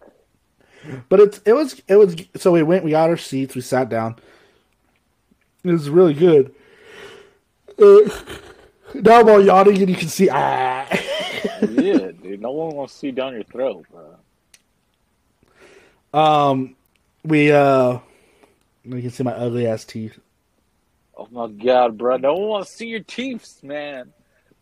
but 1.10 1.20
it's 1.20 1.42
it 1.46 1.52
was 1.52 1.82
it 1.90 1.98
was. 1.98 2.16
So 2.38 2.54
we 2.54 2.64
went, 2.64 2.86
we 2.86 2.92
got 2.92 3.10
our 3.10 3.18
seats, 3.18 3.54
we 3.54 3.60
sat 3.60 3.90
down. 3.90 4.16
It 5.66 5.72
was 5.72 5.90
really 5.90 6.14
good. 6.14 6.56
Uh, 7.78 8.10
now 8.96 9.20
I'm 9.20 9.30
all 9.30 9.44
yawning, 9.44 9.78
and 9.80 9.90
you 9.90 9.96
can 9.98 10.08
see. 10.08 10.30
Ah. 10.32 10.88
Yeah, 11.72 12.12
dude. 12.12 12.42
No 12.42 12.52
one 12.52 12.76
wants 12.76 12.94
to 12.94 13.00
see 13.00 13.12
down 13.12 13.34
your 13.34 13.44
throat, 13.44 13.86
bro. 13.92 14.16
Um, 16.14 16.76
we 17.24 17.52
uh, 17.52 18.00
you 18.84 19.02
can 19.02 19.10
see 19.10 19.24
my 19.24 19.34
ugly 19.34 19.68
ass 19.68 19.86
teeth. 19.86 20.20
Oh 21.18 21.28
my 21.32 21.48
god, 21.48 21.98
bro. 21.98 22.18
No 22.18 22.34
one 22.34 22.48
wants 22.50 22.72
to 22.72 22.78
see 22.78 22.88
your 22.88 23.00
teeth, 23.02 23.60
man. 23.64 24.12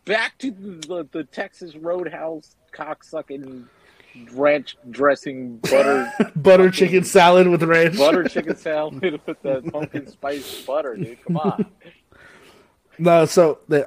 Back 0.04 0.36
to 0.38 0.50
the, 0.50 0.70
the, 0.86 1.08
the 1.12 1.24
Texas 1.24 1.76
Roadhouse 1.76 2.56
cocksucking 2.74 3.64
ranch 4.32 4.76
dressing 4.90 5.56
butter 5.58 6.12
Butter 6.36 6.70
chicken 6.70 7.04
salad 7.04 7.48
with 7.48 7.62
ranch. 7.62 7.96
butter 7.96 8.24
chicken 8.24 8.56
salad 8.58 9.20
with 9.26 9.40
that 9.42 9.70
pumpkin 9.72 10.06
spice 10.06 10.62
butter, 10.62 10.96
dude. 10.96 11.22
Come 11.24 11.36
on. 11.38 11.66
No, 12.98 13.24
so 13.24 13.60
they 13.68 13.84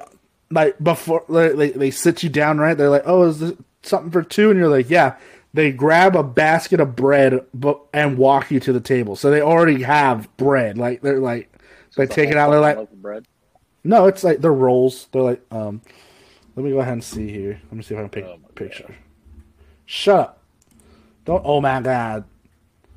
like 0.50 0.78
before 0.82 1.24
they, 1.28 1.48
they 1.50 1.70
they 1.70 1.90
sit 1.90 2.22
you 2.22 2.28
down, 2.30 2.58
right? 2.58 2.76
They're 2.76 2.90
like, 2.90 3.02
"Oh, 3.06 3.24
is 3.24 3.40
this 3.40 3.52
something 3.82 4.10
for 4.10 4.22
two? 4.22 4.50
And 4.50 4.58
you're 4.58 4.68
like, 4.68 4.90
"Yeah." 4.90 5.16
They 5.54 5.72
grab 5.72 6.14
a 6.16 6.22
basket 6.22 6.80
of 6.80 6.94
bread 6.94 7.40
bu- 7.54 7.80
and 7.94 8.18
walk 8.18 8.50
you 8.50 8.60
to 8.60 8.74
the 8.74 8.80
table. 8.80 9.16
So 9.16 9.30
they 9.30 9.40
already 9.40 9.84
have 9.84 10.28
bread. 10.36 10.76
Like 10.76 11.00
they're 11.00 11.18
like 11.18 11.50
so 11.90 12.02
they 12.02 12.06
It's 12.06 12.14
take 12.14 12.30
it 12.30 12.36
out. 12.36 12.50
They're 12.50 12.60
like, 12.60 12.78
bread. 12.92 13.24
no, 13.82 14.06
it's 14.06 14.22
like 14.22 14.40
they're 14.42 14.52
rolls. 14.52 15.08
They're 15.12 15.22
like, 15.22 15.42
um, 15.50 15.80
let 16.56 16.64
me 16.64 16.72
go 16.72 16.80
ahead 16.80 16.92
and 16.92 17.02
see 17.04 17.30
here. 17.30 17.58
Let 17.70 17.72
me 17.72 17.82
see 17.82 17.94
if 17.94 17.98
I 17.98 18.02
can 18.02 18.10
pick 18.10 18.24
Oh 18.26 18.34
a 18.34 18.38
my 18.38 18.48
picture. 18.54 18.94
Shut 19.86 20.18
up! 20.18 20.42
Don't. 21.24 21.42
Oh 21.44 21.60
my 21.62 21.80
god! 21.80 22.24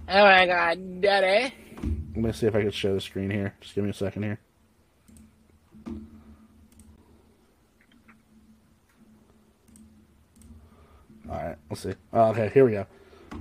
Oh 0.10 0.24
my 0.24 0.45
god, 0.45 1.02
daddy. 1.02 1.54
Let 2.16 2.18
me 2.18 2.32
see 2.34 2.47
if 2.47 2.56
I 2.56 2.62
can 2.62 2.72
share 2.72 2.93
the 2.93 3.02
screen 3.02 3.30
here. 3.30 3.54
Just 3.62 3.74
give 3.76 3.86
me 3.86 3.91
a 3.91 3.93
second 3.93 4.24
here. 4.24 4.39
All 11.30 11.36
right, 11.36 11.55
let's 11.69 11.82
see. 11.82 11.93
Oh, 12.11 12.30
okay, 12.30 12.49
here 12.53 12.65
we 12.65 12.71
go. 12.71 12.88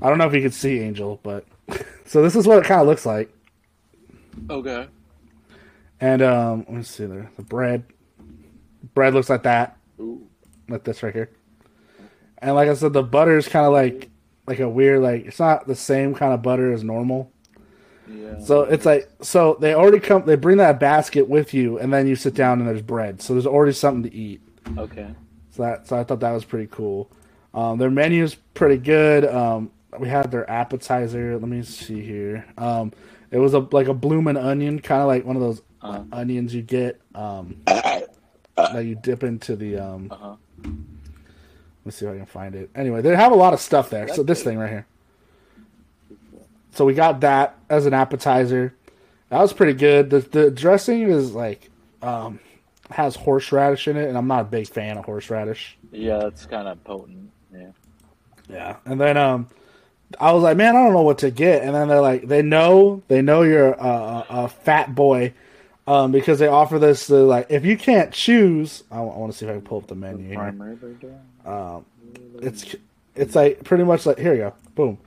I 0.03 0.09
don't 0.09 0.19
know 0.19 0.27
if 0.27 0.35
you 0.35 0.43
can 0.43 0.53
see 0.53 0.81
Angel, 0.81 1.19
but 1.23 1.47
so 2.05 2.23
this 2.23 2.37
is 2.37 2.47
what 2.47 2.59
it 2.59 2.65
kind 2.65 2.81
of 2.81 2.87
looks 2.87 3.07
like. 3.07 3.33
Okay. 4.51 4.87
And 6.01 6.23
um, 6.23 6.59
let 6.69 6.71
me 6.71 6.83
see 6.83 7.07
there. 7.07 7.31
The 7.37 7.43
bread, 7.43 7.85
bread 8.95 9.15
looks 9.15 9.31
like 9.31 9.43
that, 9.45 9.77
Ooh. 10.01 10.27
like 10.69 10.85
this 10.85 11.03
right 11.03 11.15
here. 11.15 11.31
And 12.39 12.55
like 12.55 12.69
I 12.69 12.75
said, 12.75 12.93
the 12.93 13.03
butter 13.03 13.37
is 13.37 13.49
kind 13.49 13.67
of 13.67 13.73
like 13.73 14.11
like 14.47 14.61
a 14.61 14.69
weird 14.69 15.03
like 15.03 15.27
it's 15.27 15.41
not 15.41 15.67
the 15.67 15.75
same 15.75 16.15
kind 16.15 16.33
of 16.33 16.43
butter 16.43 16.73
as 16.73 16.85
normal. 16.85 17.33
Yeah. 18.09 18.39
So 18.39 18.63
it's 18.63 18.87
like 18.87 19.11
so 19.21 19.57
they 19.61 19.75
already 19.75 19.99
come 19.99 20.25
they 20.25 20.37
bring 20.37 20.59
that 20.59 20.79
basket 20.79 21.29
with 21.29 21.53
you 21.53 21.79
and 21.79 21.93
then 21.93 22.07
you 22.07 22.17
sit 22.17 22.35
down 22.35 22.61
and 22.61 22.69
there's 22.69 22.83
bread. 22.83 23.21
So 23.21 23.33
there's 23.35 23.47
already 23.47 23.73
something 23.73 24.09
to 24.09 24.17
eat. 24.17 24.41
okay. 24.77 25.15
So 25.51 25.63
that 25.63 25.89
so 25.89 25.99
I 25.99 26.05
thought 26.05 26.21
that 26.21 26.31
was 26.31 26.45
pretty 26.45 26.69
cool. 26.71 27.11
Um, 27.59 27.79
their 27.79 27.91
menu's 27.91 28.35
pretty 28.55 28.77
good. 28.77 29.25
Um, 29.25 29.71
we 29.99 30.09
had 30.09 30.31
their 30.31 30.49
appetizer. 30.49 31.39
Let 31.39 31.49
me 31.49 31.63
see 31.63 32.03
here. 32.03 32.45
Um, 32.57 32.93
it 33.31 33.39
was 33.39 33.55
a 33.55 33.61
like 33.73 33.89
a 33.89 33.95
bloomin' 33.95 34.37
onion, 34.37 34.79
kind 34.79 35.03
of 35.03 35.09
like 35.09 35.25
one 35.25 35.37
of 35.37 35.43
those 35.43 35.63
Uh-huh. 35.83 36.03
onions 36.13 36.55
you 36.55 36.63
get 36.63 37.01
um, 37.15 37.57
that 37.67 38.85
you 38.85 38.95
dip 38.95 39.23
into 39.25 39.57
the. 39.57 39.77
Um, 39.79 40.09
Uh-huh. 40.11 40.37
Let's 41.85 41.97
see 41.97 42.07
if 42.07 42.13
I 42.13 42.17
can 42.19 42.27
find 42.27 42.55
it. 42.55 42.69
Anyway, 42.75 43.01
they 43.03 43.15
have 43.17 43.33
a 43.33 43.37
lot 43.37 43.55
of 43.55 43.61
stuff 43.61 43.89
there. 43.91 44.09
So 44.09 44.23
this 44.23 44.39
good. 44.41 44.51
thing 44.51 44.59
right 44.59 44.69
here. 44.71 44.87
So 46.73 46.85
we 46.85 46.93
got 46.95 47.21
that 47.23 47.57
as 47.71 47.87
an 47.87 47.95
appetizer. 47.95 48.75
That 49.31 49.41
was 49.41 49.53
pretty 49.53 49.73
good. 49.73 50.11
The 50.11 50.21
the 50.21 50.51
dressing 50.51 51.03
is 51.03 51.35
like 51.35 51.71
um, 52.03 52.39
has 52.91 53.17
horseradish 53.17 53.89
in 53.89 53.97
it, 53.97 54.09
and 54.09 54.17
I'm 54.19 54.27
not 54.29 54.43
a 54.43 54.45
big 54.45 54.69
fan 54.69 54.97
of 54.99 55.05
horseradish. 55.07 55.77
Yeah, 55.93 56.19
that's 56.19 56.47
kind 56.47 56.69
of 56.69 56.83
potent. 56.85 57.31
Yeah. 58.49 58.77
And 58.85 59.01
then 59.01 59.17
um, 59.17 59.49
I 60.19 60.33
was 60.33 60.43
like, 60.43 60.57
man, 60.57 60.75
I 60.77 60.83
don't 60.83 60.93
know 60.93 61.03
what 61.03 61.19
to 61.19 61.31
get, 61.31 61.63
and 61.63 61.75
then 61.75 61.89
they're 61.89 62.01
like, 62.01 62.29
they 62.29 62.43
know, 62.43 63.03
they 63.09 63.23
know 63.23 63.43
you're 63.43 63.73
a, 63.73 64.27
a, 64.29 64.49
fat 64.49 64.95
boy, 64.95 65.35
um, 65.87 66.13
because 66.13 66.39
they 66.39 66.47
offer 66.47 66.79
this. 66.79 67.07
They're 67.07 67.21
like, 67.21 67.47
if 67.51 67.65
you 67.65 67.77
can't 67.77 68.13
choose, 68.13 68.85
I, 68.91 69.01
want 69.01 69.33
to 69.33 69.39
see 69.39 69.45
if 69.45 69.51
I 69.51 69.55
can 69.55 69.63
pull 69.63 69.79
up 69.79 69.87
the 69.87 69.95
menu. 69.95 70.29
Here. 70.29 71.21
Um, 71.45 71.85
it's 72.41 72.75
it's 73.15 73.35
like 73.35 73.65
pretty 73.65 73.85
much 73.85 74.07
like 74.07 74.19
here 74.19 74.33
you 74.33 74.39
go, 74.41 74.55
boom. 74.75 74.99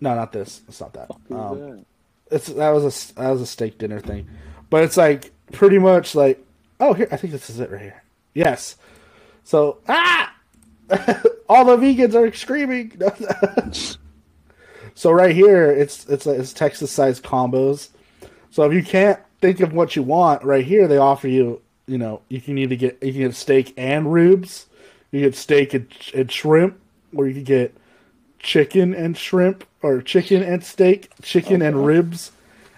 No, 0.00 0.14
not 0.14 0.32
this. 0.32 0.62
It's 0.68 0.80
not 0.80 0.92
that. 0.94 1.10
Um, 1.30 1.58
that? 1.58 1.84
it's 2.30 2.46
that 2.46 2.70
was 2.70 3.12
a 3.12 3.14
that 3.20 3.30
was 3.30 3.42
a 3.42 3.46
steak 3.46 3.78
dinner 3.78 4.00
thing, 4.00 4.28
but 4.70 4.82
it's 4.84 4.96
like 4.96 5.32
pretty 5.52 5.78
much 5.78 6.14
like 6.14 6.44
oh 6.78 6.94
here 6.94 7.08
I 7.10 7.16
think 7.16 7.32
this 7.32 7.50
is 7.50 7.60
it 7.60 7.70
right 7.70 7.80
here. 7.80 8.02
Yes. 8.34 8.76
So 9.44 9.78
ah, 9.88 10.34
all 11.48 11.64
the 11.64 11.76
vegans 11.76 12.14
are 12.14 12.32
screaming. 12.34 13.00
so 14.94 15.10
right 15.10 15.34
here 15.34 15.70
it's 15.70 16.06
it's 16.06 16.26
it's 16.26 16.52
Texas 16.52 16.90
sized 16.90 17.22
combos. 17.22 17.88
So 18.50 18.64
if 18.64 18.72
you 18.72 18.82
can't 18.82 19.20
think 19.40 19.60
of 19.60 19.72
what 19.72 19.96
you 19.96 20.02
want, 20.02 20.44
right 20.44 20.64
here 20.64 20.88
they 20.88 20.96
offer 20.98 21.28
you 21.28 21.60
you 21.86 21.98
know 21.98 22.22
you 22.28 22.40
can 22.40 22.58
either 22.58 22.76
get 22.76 23.02
you 23.02 23.12
can 23.12 23.22
get 23.22 23.34
steak 23.34 23.74
and 23.76 24.12
ribs, 24.12 24.66
you 25.10 25.20
get 25.20 25.34
steak 25.34 25.74
and, 25.74 25.92
and 26.14 26.30
shrimp, 26.30 26.78
or 27.14 27.26
you 27.26 27.34
can 27.34 27.44
get 27.44 27.76
chicken 28.38 28.94
and 28.94 29.16
shrimp 29.16 29.64
or 29.82 30.00
chicken 30.02 30.42
and 30.42 30.64
steak, 30.64 31.10
chicken 31.22 31.62
and 31.62 31.84
ribs. 31.84 32.32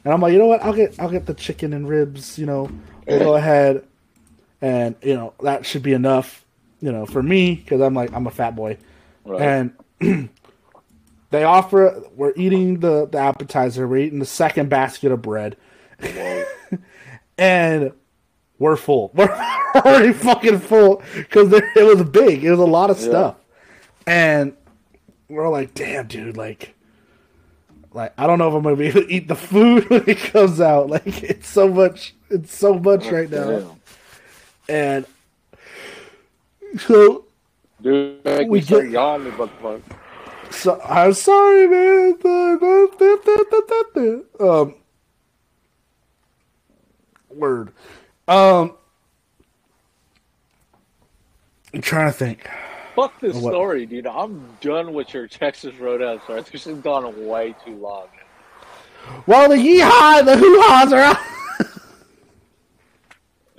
And 0.05 0.13
I'm 0.13 0.21
like, 0.21 0.33
you 0.33 0.39
know 0.39 0.47
what? 0.47 0.63
I'll 0.63 0.73
get 0.73 0.99
I'll 0.99 1.11
get 1.11 1.27
the 1.27 1.35
chicken 1.35 1.73
and 1.73 1.89
ribs. 1.89 2.39
You 2.39 2.47
know, 2.47 2.71
we'll 3.07 3.19
go 3.19 3.37
ahead, 3.37 3.85
and 4.61 4.97
you 5.03 5.15
know 5.15 5.35
that 5.43 5.65
should 5.67 5.83
be 5.83 5.93
enough. 5.93 6.45
You 6.83 6.93
know, 6.93 7.07
for 7.07 7.23
me 7.23 7.55
because 7.55 7.81
I'm 7.81 7.95
like 7.95 8.13
I'm 8.13 8.27
a 8.27 8.31
fat 8.31 8.55
boy, 8.57 8.77
Right. 9.25 9.41
and 10.01 10.29
they 11.31 11.45
offer. 11.45 12.03
We're 12.15 12.33
eating 12.37 12.81
the 12.81 13.07
the 13.07 13.19
appetizer. 13.19 13.87
We're 13.89 13.99
eating 13.99 14.19
the 14.19 14.27
second 14.27 14.69
basket 14.69 15.13
of 15.13 15.23
bread, 15.23 15.57
and 17.39 17.93
we're 18.59 18.77
full. 18.77 19.11
We're 19.15 19.31
already 19.75 20.13
fucking 20.13 20.59
full 20.61 21.03
because 21.15 21.53
it 21.53 21.85
was 21.97 22.03
big. 22.09 22.45
It 22.45 22.51
was 22.51 22.61
a 22.61 22.65
lot 22.65 22.91
of 22.91 22.99
Yeah. 23.01 23.09
stuff, 23.09 23.37
and 24.07 24.55
we're 25.29 25.49
like, 25.49 25.73
damn, 25.75 26.07
dude, 26.07 26.37
like, 26.37 26.75
like 27.93 28.13
I 28.19 28.27
don't 28.27 28.39
know 28.39 28.49
if 28.49 28.55
I'm 28.55 28.63
gonna 28.63 28.77
be 28.77 28.89
able 28.89 29.03
to 29.03 29.13
eat 29.13 29.29
the 29.29 29.35
food 29.37 29.89
when 29.91 30.05
it 30.09 30.19
comes 30.19 30.61
out. 30.61 30.91
Like, 30.91 31.23
it's 31.23 31.49
so 31.49 31.69
much. 31.69 32.15
It's 32.29 32.55
so 32.57 32.75
much 32.75 33.07
right 33.07 33.31
now, 33.31 33.79
and 34.69 35.07
so 36.79 37.25
Dude, 37.81 38.25
make 38.25 38.49
We 38.49 38.61
get- 38.61 38.91
yawning, 38.91 39.35
but 39.37 39.51
fuck. 39.61 39.81
So 40.51 40.81
I'm 40.83 41.13
sorry, 41.15 41.67
man. 41.67 42.19
Um, 44.39 44.75
word. 47.31 47.73
Um, 48.29 48.75
I'm 51.75 51.81
trying 51.81 52.07
to 52.09 52.13
think. 52.13 52.49
Fuck 52.95 53.19
this 53.21 53.35
What? 53.37 53.53
story, 53.53 53.87
dude. 53.87 54.07
I'm 54.07 54.45
done 54.61 54.93
with 54.93 55.15
your 55.15 55.27
Texas 55.27 55.75
Roadhouse 55.77 56.23
story. 56.25 56.43
This 56.53 56.65
has 56.65 56.77
gone 56.79 57.27
way 57.27 57.55
too 57.65 57.75
long. 57.77 58.09
Well, 59.27 59.49
the 59.49 59.57
yeehaw, 59.57 60.19
and 60.21 60.29
the 60.29 60.37
hoo 60.37 60.61
ha's 60.61 60.93
are 60.93 61.01
out. 61.01 61.17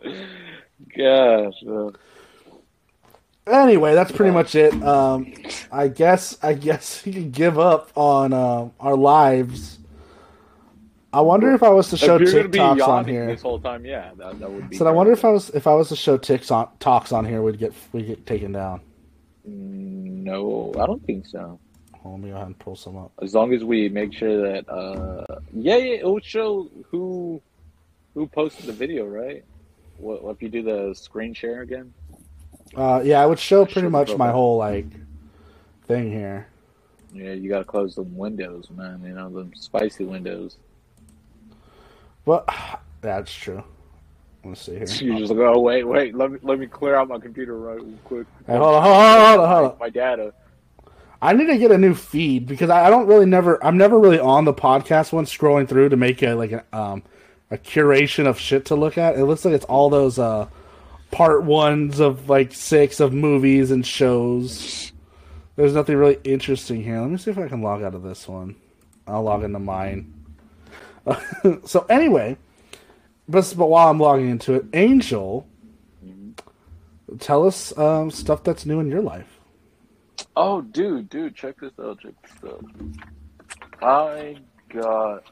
Gosh, 0.95 1.61
man. 1.63 1.91
Anyway, 3.45 3.93
that's 3.93 4.11
pretty 4.11 4.31
much 4.31 4.55
it. 4.55 4.73
Um, 4.83 5.33
I 5.71 5.89
guess 5.89 6.37
I 6.41 6.53
guess 6.53 7.01
you 7.05 7.13
can 7.13 7.31
give 7.31 7.59
up 7.59 7.91
on 7.95 8.33
um, 8.33 8.71
our 8.79 8.95
lives. 8.95 9.79
I 11.11 11.21
wonder 11.21 11.53
if 11.53 11.61
I 11.61 11.69
was 11.69 11.89
to 11.89 11.97
show 11.97 12.15
if 12.15 12.21
you're 12.21 12.31
gonna 12.31 12.49
be 12.49 12.57
TikToks 12.57 12.87
on 12.87 13.05
here. 13.05 13.27
this 13.27 13.41
whole 13.41 13.59
time, 13.59 13.85
yeah, 13.85 14.11
that, 14.17 14.39
that 14.39 14.49
would 14.49 14.69
be. 14.69 14.77
So 14.77 14.87
I 14.87 14.91
wonder 14.91 15.11
if 15.11 15.23
I 15.23 15.29
was 15.29 15.49
if 15.51 15.67
I 15.67 15.73
was 15.75 15.89
to 15.89 15.95
show 15.95 16.17
ticks 16.17 16.49
on 16.49 16.69
talks 16.79 17.11
on 17.11 17.25
here, 17.25 17.41
we'd 17.41 17.59
get 17.59 17.73
we 17.91 18.03
get 18.03 18.25
taken 18.25 18.53
down. 18.53 18.81
No, 19.45 20.73
I 20.79 20.85
don't 20.85 21.05
think 21.05 21.27
so. 21.27 21.59
Hold 22.01 22.15
let 22.15 22.23
me 22.23 22.29
go 22.29 22.35
ahead 22.35 22.47
and 22.47 22.59
pull 22.59 22.75
some 22.75 22.97
up. 22.97 23.11
As 23.21 23.35
long 23.35 23.53
as 23.53 23.63
we 23.63 23.89
make 23.89 24.13
sure 24.13 24.41
that, 24.41 24.67
uh, 24.69 25.39
yeah, 25.53 25.75
yeah, 25.75 25.95
it 25.95 26.05
will 26.05 26.19
show 26.21 26.69
who 26.89 27.41
who 28.13 28.25
posted 28.27 28.65
the 28.65 28.73
video, 28.73 29.05
right? 29.05 29.43
What 29.97 30.35
if 30.35 30.41
you 30.41 30.49
do 30.49 30.63
the 30.63 30.93
screen 30.95 31.33
share 31.33 31.61
again? 31.61 31.93
Uh, 32.75 33.01
yeah, 33.03 33.21
I 33.21 33.25
would 33.25 33.39
show 33.39 33.65
pretty 33.65 33.89
much 33.89 34.15
my 34.15 34.31
whole 34.31 34.57
like 34.57 34.85
thing 35.85 36.11
here. 36.11 36.47
Yeah, 37.13 37.33
you 37.33 37.49
gotta 37.49 37.65
close 37.65 37.95
the 37.95 38.01
windows, 38.01 38.69
man. 38.71 39.03
You 39.03 39.13
know 39.13 39.29
the 39.29 39.47
spicy 39.55 40.05
windows. 40.05 40.57
But 42.25 42.47
that's 43.01 43.33
true. 43.33 43.63
Let's 44.43 44.61
see 44.61 44.73
here. 44.73 44.87
You 45.01 45.19
just 45.19 45.31
like, 45.31 45.39
oh 45.39 45.59
wait, 45.59 45.83
wait, 45.83 46.15
let 46.15 46.31
me 46.31 46.39
let 46.41 46.59
me 46.59 46.67
clear 46.67 46.95
out 46.95 47.07
my 47.07 47.19
computer 47.19 47.57
right 47.57 47.79
real 47.79 47.97
quick. 48.03 48.27
Hey, 48.47 48.57
hold 48.57 48.75
on, 48.75 48.83
hold 48.83 48.95
on, 48.95 49.25
hold 49.25 49.39
on, 49.39 49.49
hold 49.49 49.71
on. 49.73 49.79
My 49.79 49.89
data. 49.89 50.33
I 51.21 51.31
need 51.31 51.45
to 51.47 51.57
get 51.57 51.71
a 51.71 51.77
new 51.77 51.93
feed 51.93 52.47
because 52.47 52.69
I, 52.69 52.87
I 52.87 52.89
don't 52.89 53.07
really 53.07 53.25
never 53.25 53.63
I'm 53.63 53.77
never 53.77 53.97
really 53.99 54.19
on 54.19 54.45
the 54.45 54.53
podcast 54.53 55.13
one 55.13 55.25
scrolling 55.25 55.69
through 55.69 55.89
to 55.89 55.97
make 55.97 56.21
a 56.21 56.33
like 56.33 56.51
a 56.51 56.65
um 56.73 57.03
a 57.51 57.57
curation 57.57 58.25
of 58.25 58.39
shit 58.39 58.65
to 58.65 58.75
look 58.75 58.97
at. 58.97 59.17
It 59.17 59.25
looks 59.25 59.45
like 59.45 59.53
it's 59.53 59.65
all 59.65 59.89
those 59.89 60.17
uh 60.19 60.47
part 61.13 61.43
ones 61.43 61.99
of 61.99 62.29
like 62.29 62.53
six 62.53 62.99
of 62.99 63.13
movies 63.13 63.71
and 63.71 63.85
shows. 63.85 64.91
There's 65.55 65.73
nothing 65.73 65.95
really 65.95 66.19
interesting 66.23 66.83
here. 66.83 66.99
Let 66.99 67.09
me 67.09 67.17
see 67.17 67.31
if 67.31 67.37
I 67.37 67.47
can 67.47 67.61
log 67.61 67.83
out 67.83 67.93
of 67.93 68.03
this 68.03 68.27
one. 68.27 68.55
I'll 69.07 69.23
log 69.23 69.43
into 69.43 69.59
mine. 69.59 70.13
so 71.65 71.85
anyway, 71.89 72.37
but, 73.29 73.53
but 73.57 73.67
while 73.67 73.89
I'm 73.89 73.99
logging 73.99 74.29
into 74.29 74.53
it, 74.53 74.65
Angel, 74.73 75.47
tell 77.19 77.45
us 77.45 77.77
um, 77.77 78.09
stuff 78.09 78.43
that's 78.43 78.65
new 78.65 78.79
in 78.79 78.89
your 78.89 79.01
life. 79.01 79.39
Oh, 80.35 80.61
dude, 80.61 81.09
dude, 81.09 81.35
check 81.35 81.59
this 81.59 81.73
out. 81.79 81.99
Check 81.99 82.13
this 82.21 82.51
out. 82.51 82.65
I 83.81 84.37
got 84.69 85.23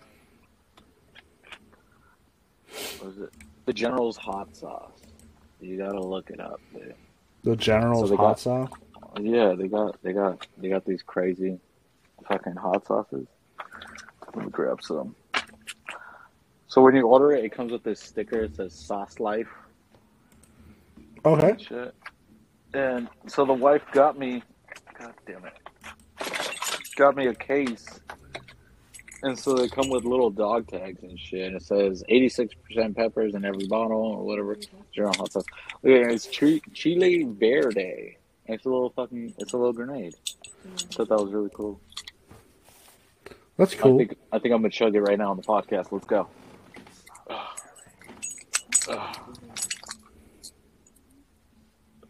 what 3.00 3.06
was 3.06 3.18
it? 3.20 3.34
The 3.66 3.74
General's 3.74 4.18
hot 4.18 4.56
sauce. 4.56 5.01
You 5.62 5.78
gotta 5.78 6.02
look 6.02 6.30
it 6.30 6.40
up, 6.40 6.60
dude. 6.74 6.96
The 7.44 7.56
General's 7.56 8.10
So 8.10 8.18
hot 8.18 8.24
got- 8.24 8.40
sauce. 8.40 8.70
Yeah, 9.20 9.54
they 9.54 9.68
got 9.68 10.02
they 10.04 10.14
got 10.14 10.48
they 10.58 10.70
got 10.70 10.86
these 10.86 11.02
crazy 11.04 11.60
fucking 12.28 12.56
hot 12.56 12.86
sauces. 12.88 13.28
Let 14.36 14.46
me 14.46 14.52
grab 14.52 14.82
some. 14.82 15.16
So 16.68 16.82
when 16.82 16.96
you 16.96 17.06
order 17.08 17.34
it, 17.34 17.44
it 17.44 17.52
comes 17.52 17.72
with 17.74 17.84
this 17.84 18.00
sticker. 18.00 18.44
It 18.44 18.56
says 18.56 18.74
"Sauce 18.74 19.20
Life." 19.20 19.50
Okay. 21.26 21.56
Shit. 21.62 21.94
And 22.74 23.10
so 23.28 23.44
the 23.46 23.54
wife 23.54 23.82
got 23.92 24.18
me. 24.18 24.42
God 24.98 25.14
damn 25.28 25.44
it. 25.46 25.54
Got 26.96 27.16
me 27.18 27.28
a 27.28 27.34
case. 27.36 28.00
And 29.24 29.38
so 29.38 29.54
they 29.54 29.68
come 29.68 29.90
with 29.90 30.04
little 30.04 30.30
dog 30.32 30.68
tags 30.68 31.04
and 31.04 31.20
shit. 31.20 31.48
And 31.48 31.56
it 31.58 31.64
says 31.64 32.04
86% 32.10 32.96
peppers 32.96 33.36
in 33.36 33.46
every 33.46 33.68
bottle 33.68 33.98
or 34.02 34.24
whatever. 34.26 34.56
Mm-hmm. 34.56 34.78
General 34.94 35.14
hot 35.14 35.32
sauce. 35.32 35.46
Look 35.84 35.94
at 35.94 36.10
it, 36.10 36.14
It's 36.14 36.28
chi- 36.28 36.62
Chile 36.74 37.24
Verde. 37.30 38.18
And 38.48 38.56
It's 38.56 38.66
a 38.66 38.70
little 38.70 38.90
fucking. 38.90 39.36
It's 39.38 39.54
a 39.54 39.58
little 39.58 39.74
grenade. 39.74 40.16
Mm. 40.68 40.84
I 40.84 40.96
thought 40.96 41.10
that 41.10 41.24
was 41.24 41.32
really 41.32 41.52
cool. 41.54 41.80
That's 43.58 43.74
I 43.76 43.78
cool. 43.78 43.98
think 43.98 44.16
I 44.32 44.40
think 44.40 44.54
I'm 44.56 44.62
gonna 44.62 44.72
chug 44.72 44.96
it 44.96 45.02
right 45.02 45.18
now 45.20 45.30
on 45.32 45.38
the 45.38 45.44
podcast. 45.44 45.92
Let's 45.92 46.06
go. 46.06 46.28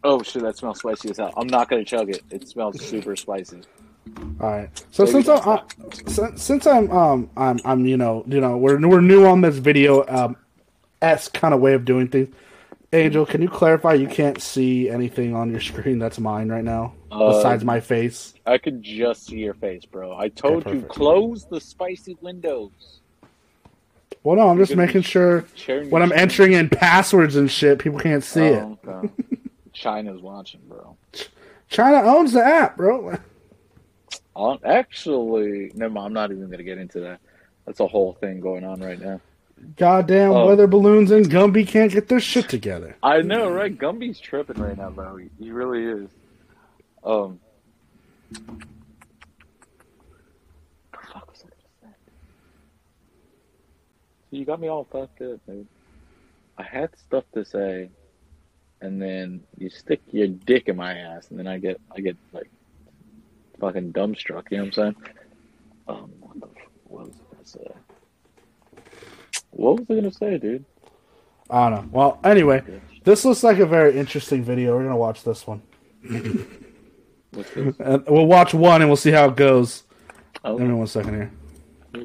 Oh 0.04 0.20
shit, 0.22 0.42
that 0.42 0.56
smells 0.56 0.80
spicy 0.80 1.10
as 1.10 1.18
hell. 1.18 1.32
I'm 1.36 1.46
not 1.46 1.68
gonna 1.68 1.84
chug 1.84 2.10
it. 2.10 2.22
It 2.30 2.48
smells 2.48 2.80
super 2.84 3.14
spicy. 3.14 3.60
All 4.40 4.50
right. 4.50 4.84
So 4.90 5.04
Maybe 5.04 5.22
since 5.22 5.28
I'm 5.28 5.48
uh, 5.48 5.62
since, 6.06 6.42
since 6.42 6.66
I'm 6.66 6.90
um 6.90 7.30
I'm 7.36 7.60
I'm 7.64 7.86
you 7.86 7.96
know 7.96 8.24
you 8.26 8.40
know 8.40 8.56
we're 8.56 8.78
we're 8.86 9.00
new 9.00 9.24
on 9.26 9.40
this 9.40 9.56
video 9.58 10.04
um 10.08 10.36
s 11.00 11.28
kind 11.28 11.54
of 11.54 11.60
way 11.60 11.74
of 11.74 11.84
doing 11.84 12.08
things. 12.08 12.34
Angel, 12.94 13.24
can 13.24 13.40
you 13.40 13.48
clarify 13.48 13.94
you 13.94 14.06
can't 14.06 14.40
see 14.42 14.90
anything 14.90 15.34
on 15.34 15.50
your 15.50 15.60
screen 15.60 15.98
that's 15.98 16.18
mine 16.18 16.50
right 16.50 16.64
now 16.64 16.92
Uh, 17.10 17.32
besides 17.32 17.64
my 17.64 17.80
face? 17.80 18.34
I 18.44 18.58
could 18.58 18.82
just 18.82 19.26
see 19.26 19.38
your 19.38 19.54
face, 19.54 19.86
bro. 19.86 20.14
I 20.14 20.28
told 20.28 20.66
you 20.66 20.82
close 20.82 21.46
the 21.46 21.58
spicy 21.58 22.18
windows. 22.20 22.70
Well, 24.24 24.36
no, 24.36 24.48
I'm 24.50 24.58
just 24.58 24.70
gonna 24.72 24.82
be 24.82 24.86
making 24.86 25.02
sure 25.02 25.46
when 25.88 26.02
I'm 26.02 26.12
entering 26.12 26.52
in 26.52 26.68
passwords 26.68 27.34
and 27.36 27.50
shit, 27.50 27.78
people 27.78 27.98
can't 27.98 28.22
see 28.22 28.44
it. 28.44 28.62
Oh, 28.62 28.78
okay. 28.86 29.10
China's 29.72 30.20
watching, 30.20 30.60
bro. 30.68 30.96
China 31.68 32.02
owns 32.02 32.32
the 32.32 32.44
app, 32.44 32.76
bro. 32.76 33.16
Uh, 34.34 34.56
actually, 34.64 35.70
never 35.74 35.92
mind. 35.92 36.06
I'm 36.06 36.12
not 36.12 36.30
even 36.32 36.50
gonna 36.50 36.62
get 36.62 36.78
into 36.78 37.00
that. 37.00 37.20
That's 37.66 37.80
a 37.80 37.86
whole 37.86 38.14
thing 38.14 38.40
going 38.40 38.64
on 38.64 38.80
right 38.80 39.00
now. 39.00 39.20
Goddamn 39.76 40.32
Oh. 40.32 40.46
weather 40.46 40.66
balloons 40.66 41.10
and 41.12 41.26
Gumby 41.26 41.66
can't 41.68 41.92
get 41.92 42.08
their 42.08 42.18
shit 42.18 42.48
together. 42.48 42.96
I 43.02 43.20
know, 43.22 43.50
right? 43.50 43.76
Gumby's 43.76 44.18
tripping 44.18 44.60
right 44.60 44.76
now, 44.76 44.90
bro. 44.90 45.16
He, 45.16 45.28
he 45.38 45.50
really 45.52 45.84
is. 45.84 46.10
Um. 47.04 47.38
Fuck 50.92 51.30
was 51.30 51.44
I 51.44 51.84
gonna? 51.84 51.94
You 54.30 54.44
got 54.44 54.60
me 54.60 54.68
all 54.68 54.84
fucked 54.90 55.20
up, 55.22 55.40
dude. 55.46 55.66
I 56.58 56.62
had 56.62 56.96
stuff 56.98 57.24
to 57.34 57.44
say, 57.44 57.90
and 58.80 59.00
then 59.00 59.42
you 59.58 59.68
stick 59.70 60.00
your 60.10 60.28
dick 60.28 60.68
in 60.68 60.76
my 60.76 60.96
ass, 60.98 61.28
and 61.30 61.38
then 61.38 61.46
I 61.46 61.58
get, 61.58 61.80
I 61.94 62.00
get 62.00 62.16
like, 62.32 62.50
fucking 63.62 63.92
dumbstruck. 63.92 64.50
You 64.50 64.58
know 64.58 64.64
what 64.64 64.66
I'm 64.66 64.72
saying? 64.72 64.96
Um, 65.86 66.10
what, 66.20 66.36
was 67.06 67.14
I 67.14 67.34
gonna 67.34 67.46
say? 67.46 67.68
What 69.50 69.78
was 69.78 69.86
I 69.88 69.94
gonna 69.94 70.10
say, 70.12 70.36
dude? 70.38 70.64
I 71.48 71.70
don't 71.70 71.84
know. 71.84 71.88
Well, 71.92 72.18
anyway, 72.24 72.62
this 73.04 73.24
looks 73.24 73.44
like 73.44 73.60
a 73.60 73.66
very 73.66 73.96
interesting 73.96 74.42
video. 74.42 74.74
We're 74.76 74.82
gonna 74.82 74.96
watch 74.96 75.22
this 75.22 75.46
one. 75.46 75.62
What's 77.30 77.50
this? 77.54 77.76
And 77.78 78.04
we'll 78.08 78.26
watch 78.26 78.52
one 78.52 78.82
and 78.82 78.90
we'll 78.90 78.96
see 78.96 79.12
how 79.12 79.28
it 79.28 79.36
goes. 79.36 79.84
Oh, 80.44 80.58
Give 80.58 80.66
me 80.66 80.74
one 80.74 80.86
second 80.88 81.14
here. 81.14 81.30
I 81.94 82.00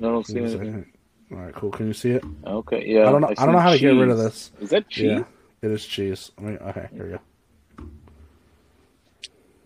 don't 0.00 0.26
see 0.26 0.34
Give 0.34 0.42
me 0.44 0.52
a 0.52 0.56
anything. 0.58 0.92
All 1.32 1.38
right, 1.38 1.54
cool. 1.54 1.70
Can 1.70 1.86
you 1.86 1.92
see 1.92 2.10
it? 2.10 2.24
Okay, 2.46 2.84
yeah. 2.86 3.08
I 3.08 3.12
don't 3.12 3.20
know- 3.20 3.28
I 3.38 3.44
don't 3.46 3.52
know 3.52 3.60
how 3.60 3.70
to 3.70 3.78
get 3.78 3.90
rid 3.90 4.08
of 4.10 4.18
this. 4.18 4.50
Is 4.60 4.70
that 4.70 4.88
cheese? 4.88 5.04
Yeah, 5.04 5.22
it 5.62 5.70
is 5.70 5.86
cheese. 5.86 6.32
I 6.36 6.40
mean, 6.42 6.56
okay, 6.58 6.88
here 6.92 7.04
we 7.04 7.10
go. 7.12 7.20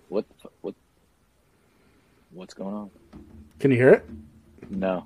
What? 0.08 0.28
the 0.28 0.34
fu- 0.42 0.48
What? 0.60 0.74
What's 2.40 2.54
going 2.54 2.74
on? 2.74 2.90
Can 3.58 3.70
you 3.70 3.76
hear 3.76 3.90
it? 3.90 4.06
No. 4.70 5.04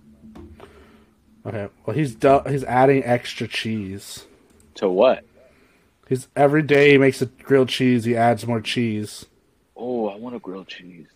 Okay. 1.45 1.67
Well, 1.85 1.97
he's 1.97 2.15
du- 2.15 2.45
he's 2.49 2.63
adding 2.63 3.03
extra 3.03 3.49
cheese. 3.49 4.25
To 4.77 4.89
what? 4.89 5.25
He's 6.09 6.29
every 6.37 6.63
day 6.63 6.93
he 6.93 6.99
makes 6.99 7.21
a 7.21 7.27
grilled 7.27 7.71
cheese. 7.71 8.05
He 8.05 8.17
adds 8.17 8.47
more 8.47 8.61
cheese. 8.61 9.27
Oh, 9.77 10.07
I 10.11 10.15
want 10.15 10.37
a 10.37 10.39
grilled 10.39 10.69
cheese. 10.69 11.09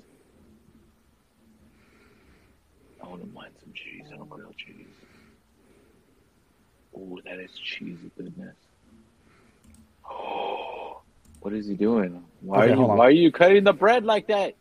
I 3.01 3.07
wouldn't 3.07 3.33
mind 3.33 3.53
some 3.63 3.73
cheese 3.73 4.07
on 4.13 4.21
a 4.21 4.25
grilled 4.25 4.57
cheese. 4.57 4.87
Oh, 6.97 7.21
that 7.27 7.39
is 7.39 7.53
cheesy 7.53 8.11
goodness. 8.17 8.57
Oh, 10.05 11.01
what 11.43 11.55
is 11.55 11.69
he 11.69 11.75
doing? 11.75 12.25
Why 12.41 12.65
Okay, 12.65 12.73
are 12.73 12.75
you. 12.75 12.83
Why 12.83 13.07
are 13.07 13.11
you 13.13 13.31
cutting 13.31 13.63
the 13.63 13.73
bread 13.73 14.05
like 14.05 14.27
that? 14.27 14.57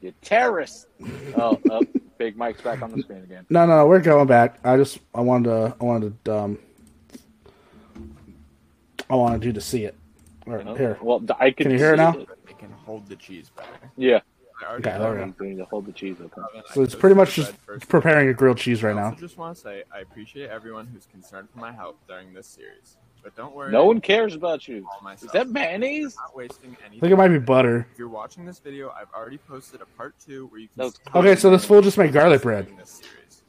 You 0.00 0.12
terrorist! 0.22 0.86
oh, 1.36 1.58
oh, 1.70 1.82
Big 2.18 2.36
Mike's 2.36 2.60
back 2.60 2.82
on 2.82 2.92
the 2.92 3.02
screen 3.02 3.22
again. 3.24 3.46
No, 3.50 3.66
no, 3.66 3.78
no, 3.78 3.86
we're 3.86 4.00
going 4.00 4.26
back. 4.26 4.58
I 4.64 4.76
just 4.76 4.98
I 5.14 5.20
wanted 5.20 5.48
to 5.50 5.76
I 5.80 5.84
wanted 5.84 6.24
to 6.24 6.36
um 6.36 6.58
I 9.10 9.14
wanted 9.14 9.44
you 9.44 9.52
to 9.52 9.60
see 9.60 9.84
it. 9.84 9.96
All 10.46 10.54
right, 10.54 10.66
Oh, 10.66 10.74
here. 10.74 10.98
Well, 11.02 11.22
I 11.38 11.50
can. 11.50 11.64
Can 11.64 11.72
you 11.72 11.78
hear 11.78 11.94
it 11.94 11.98
now? 11.98 12.16
It 12.16 12.58
can 12.58 12.70
hold 12.70 13.06
the 13.08 13.16
cheese 13.16 13.50
better. 13.56 13.68
Yeah. 13.96 14.20
Okay, 14.70 14.90
there 14.90 15.10
we 15.12 15.16
go. 15.18 15.22
I'm 15.22 15.34
going 15.38 15.56
to 15.56 15.64
hold 15.66 15.86
the 15.86 15.92
cheese 15.92 16.16
open. 16.22 16.42
So 16.72 16.82
it's 16.82 16.94
pretty 16.94 17.14
much 17.14 17.34
just 17.34 17.54
preparing 17.88 18.28
a 18.28 18.34
grilled 18.34 18.58
cheese 18.58 18.82
right 18.82 18.96
now. 18.96 19.06
also 19.10 19.20
just 19.20 19.38
want 19.38 19.54
to 19.56 19.62
say 19.62 19.84
I 19.92 20.00
appreciate 20.00 20.50
everyone 20.50 20.86
who's 20.88 21.06
concerned 21.06 21.48
for 21.52 21.60
my 21.60 21.70
health 21.70 21.94
during 22.08 22.34
this 22.34 22.48
series. 22.48 22.96
But 23.28 23.42
don't 23.42 23.54
worry. 23.54 23.70
No 23.70 23.84
one 23.84 24.00
cares 24.00 24.34
about 24.34 24.66
you. 24.68 24.86
Is 25.22 25.30
that 25.32 25.48
mayonnaise? 25.50 26.16
I'm 26.18 26.24
not 26.28 26.36
wasting 26.36 26.70
I 26.80 26.86
anything. 26.86 27.00
think 27.00 27.12
it 27.12 27.16
might 27.16 27.28
be 27.28 27.38
butter. 27.38 27.86
If 27.92 27.98
you're 27.98 28.08
watching 28.08 28.46
this 28.46 28.58
video, 28.58 28.90
I've 28.90 29.12
already 29.14 29.36
posted 29.36 29.82
a 29.82 29.86
part 29.98 30.14
two 30.18 30.46
where 30.46 30.60
you 30.60 30.68
can. 30.68 30.76
That's- 30.86 30.94
see 30.94 31.18
Okay, 31.18 31.36
so 31.36 31.50
this 31.50 31.66
fool 31.66 31.82
just 31.82 31.98
made 31.98 32.12
garlic 32.14 32.40
bread. 32.40 32.64
during 32.64 32.78
this 32.78 32.88
series. 33.02 33.42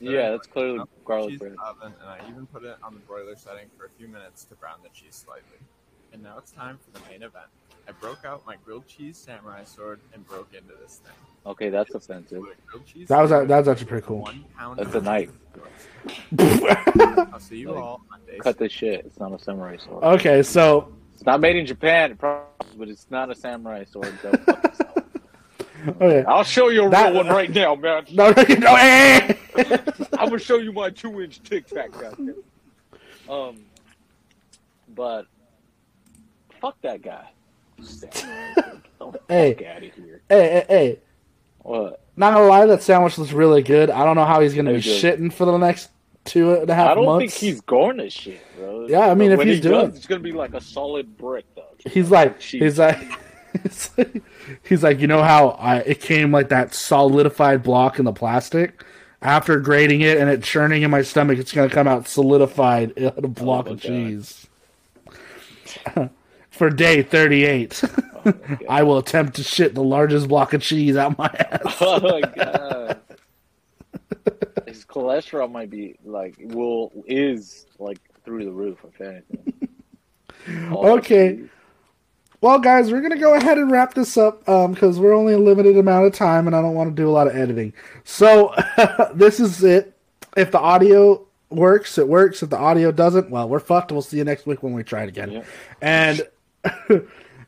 Yeah, 0.00 0.32
that's 0.32 0.46
clearly 0.46 0.80
garlic 1.06 1.30
cheese 1.30 1.38
bread. 1.38 1.52
in 1.52 1.56
the 1.56 1.62
oven, 1.62 1.94
and 1.98 2.10
I 2.10 2.28
even 2.28 2.44
put 2.46 2.64
it 2.64 2.76
on 2.82 2.92
the 2.92 3.00
broiler 3.00 3.34
setting 3.36 3.68
for 3.78 3.86
a 3.86 3.88
few 3.96 4.06
minutes 4.06 4.44
to 4.44 4.54
brown 4.56 4.80
the 4.82 4.90
cheese 4.90 5.14
slightly. 5.14 5.56
And 6.12 6.22
now 6.22 6.36
it's 6.36 6.50
time 6.52 6.78
for 6.84 6.90
the 6.98 7.00
main 7.08 7.22
event. 7.22 7.46
I 7.88 7.92
broke 8.00 8.24
out 8.24 8.44
my 8.46 8.56
grilled 8.64 8.86
cheese 8.86 9.16
samurai 9.16 9.64
sword 9.64 10.00
and 10.12 10.26
broke 10.26 10.52
into 10.54 10.72
this 10.82 11.00
thing. 11.04 11.12
Okay, 11.46 11.68
that's 11.70 11.94
offensive. 11.94 12.40
With 12.42 12.58
a 12.58 12.62
grilled 12.70 12.86
cheese 12.86 13.08
That 13.08 13.20
was 13.20 13.30
sandwich, 13.30 13.48
that 13.48 13.58
was 13.58 13.68
actually 13.68 13.86
pretty 13.86 14.06
cool. 14.06 14.18
one 14.22 14.44
pound 14.56 14.78
That's 14.78 14.94
a 14.94 15.00
knife. 15.00 15.30
I'll 17.32 17.40
see 17.40 17.58
you 17.58 17.70
Like, 17.72 17.82
all 17.82 18.00
on 18.12 18.20
day 18.26 18.38
Cut 18.38 18.58
this 18.58 18.72
shit. 18.72 19.04
It's 19.06 19.18
not 19.20 19.32
a 19.32 19.38
samurai 19.38 19.76
sword. 19.76 20.02
Okay, 20.04 20.42
so 20.42 20.92
It's 21.14 21.24
not 21.24 21.40
made 21.40 21.56
in 21.56 21.64
Japan, 21.66 22.16
but 22.20 22.88
it's 22.88 23.06
not 23.10 23.30
a 23.30 23.34
samurai 23.34 23.84
sword. 23.84 24.12
Go 24.22 24.32
fuck 24.32 24.72
okay. 26.00 26.24
I'll 26.26 26.42
show 26.42 26.68
you 26.70 26.86
a 26.86 26.90
That- 26.90 27.12
real 27.12 27.24
one 27.24 27.28
right 27.28 27.50
now, 27.54 27.74
man. 27.76 28.04
No, 28.12 28.30
no, 28.32 28.42
no, 28.42 28.74
hey! 28.76 29.38
I'm 30.18 30.28
gonna 30.28 30.38
show 30.38 30.56
you 30.58 30.72
my 30.72 30.90
two-inch 30.90 31.42
tic 31.42 31.66
tac. 31.66 31.92
goddamn. 31.92 32.34
Um, 33.28 33.58
but 34.94 35.26
fuck 36.60 36.80
that 36.82 37.02
guy. 37.02 37.28
Samurai 37.82 38.80
sword. 38.98 39.12
Get 39.12 39.28
the 39.28 39.34
Hey. 39.34 39.54
fuck 39.54 39.66
out 39.66 39.76
of 39.82 39.94
here. 39.94 40.20
hey, 40.28 40.42
hey, 40.50 40.64
hey. 40.68 40.98
What? 41.62 42.00
Not 42.16 42.32
gonna 42.34 42.46
lie, 42.46 42.66
that 42.66 42.82
sandwich 42.82 43.18
looks 43.18 43.32
really 43.32 43.62
good. 43.62 43.90
I 43.90 44.04
don't 44.04 44.16
know 44.16 44.24
how 44.24 44.40
he's 44.40 44.54
gonna 44.54 44.72
be 44.72 44.80
did. 44.80 45.02
shitting 45.02 45.32
for 45.32 45.44
the 45.44 45.58
next 45.58 45.90
two 46.24 46.54
and 46.54 46.70
a 46.70 46.74
half 46.74 46.86
months. 46.86 46.90
I 46.90 46.94
don't 46.94 47.04
months. 47.04 47.34
think 47.34 47.52
he's 47.52 47.60
going 47.60 47.98
to 47.98 48.10
shit, 48.10 48.40
bro. 48.56 48.86
Yeah, 48.88 49.00
I 49.10 49.14
mean, 49.14 49.30
But 49.36 49.40
if 49.42 49.46
he's 49.48 49.56
he 49.56 49.68
doing- 49.68 49.86
does, 49.90 49.96
it's 49.98 50.06
gonna 50.06 50.20
be 50.20 50.32
like 50.32 50.54
a 50.54 50.60
solid 50.60 51.16
brick, 51.18 51.44
though. 51.54 51.62
He's 51.84 52.10
like, 52.10 52.40
he's 52.40 52.78
like, 52.78 52.98
he's 53.62 53.90
like, 53.98 54.22
he's 54.62 54.82
like, 54.82 54.98
you 55.00 55.06
know 55.06 55.22
how 55.22 55.50
I 55.50 55.78
it 55.80 56.00
came 56.00 56.32
like 56.32 56.48
that 56.48 56.74
solidified 56.74 57.62
block 57.62 57.98
in 57.98 58.04
the 58.06 58.12
plastic. 58.12 58.82
After 59.22 59.58
grating 59.60 60.00
it 60.02 60.18
and 60.18 60.28
it 60.30 60.42
churning 60.42 60.82
in 60.82 60.90
my 60.90 61.02
stomach, 61.02 61.38
it's 61.38 61.52
gonna 61.52 61.68
come 61.70 61.86
out 61.88 62.08
solidified 62.08 62.92
in 62.92 63.06
a 63.16 63.28
block 63.28 63.66
my 63.66 63.72
of 63.72 63.82
God. 63.82 63.88
cheese. 63.88 64.46
For 66.56 66.70
day 66.70 67.02
thirty-eight, 67.02 67.82
Oh, 67.84 68.22
my 68.24 68.32
God. 68.32 68.58
I 68.68 68.82
will 68.82 68.98
attempt 68.98 69.36
to 69.36 69.42
shit 69.42 69.74
the 69.74 69.82
largest 69.82 70.28
block 70.28 70.52
of 70.54 70.62
cheese 70.62 70.96
out 70.96 71.16
my 71.18 71.26
ass. 71.26 71.76
Oh 71.80 72.00
my 72.00 72.20
god. 72.20 73.00
His 74.66 74.84
cholesterol 74.84 75.50
might 75.50 75.70
be 75.70 75.96
like 76.04 76.34
will 76.40 76.90
is 77.06 77.66
like 77.78 77.98
through 78.24 78.44
the 78.44 78.52
roof 78.52 78.78
if 78.88 79.00
anything. 79.00 79.52
All 80.72 80.92
Okay. 80.98 81.40
Well, 82.40 82.58
guys, 82.58 82.90
we're 82.92 83.00
gonna 83.00 83.18
go 83.18 83.34
ahead 83.34 83.58
and 83.58 83.70
wrap 83.70 83.94
this 83.94 84.16
up 84.16 84.46
um, 84.48 84.72
because 84.72 84.98
we're 84.98 85.14
only 85.14 85.32
a 85.34 85.38
limited 85.38 85.76
amount 85.78 86.06
of 86.06 86.12
time, 86.12 86.46
and 86.46 86.54
I 86.54 86.60
don't 86.62 86.74
want 86.74 86.90
to 86.90 86.94
do 86.94 87.08
a 87.08 87.10
lot 87.12 87.26
of 87.26 87.34
editing. 87.36 87.72
So 88.04 88.54
this 89.14 89.40
is 89.40 89.62
it. 89.64 89.96
If 90.36 90.50
the 90.52 90.58
audio 90.60 91.26
works, 91.48 91.96
it 91.98 92.06
works. 92.08 92.42
If 92.42 92.50
the 92.50 92.58
audio 92.58 92.92
doesn't, 92.92 93.30
well, 93.30 93.48
we're 93.48 93.58
fucked. 93.60 93.90
We'll 93.90 94.02
see 94.02 94.18
you 94.18 94.24
next 94.24 94.46
week 94.46 94.62
when 94.62 94.74
we 94.74 94.82
try 94.82 95.02
it 95.04 95.08
again. 95.08 95.44
And 95.80 96.22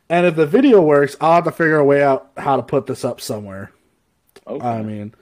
and 0.09 0.27
if 0.27 0.37
the 0.37 0.47
video 0.47 0.81
works, 0.81 1.17
I'll 1.21 1.35
have 1.35 1.45
to 1.45 1.53
figure 1.53 1.77
a 1.79 1.85
way 1.85 2.03
out 2.03 2.31
how 2.37 2.57
to 2.57 2.63
put 2.63 2.87
this 2.87 3.05
up 3.05 3.21
somewhere. 3.21 3.73
Okay. 4.47 4.67
I 4.67 4.83
mean, 4.83 5.15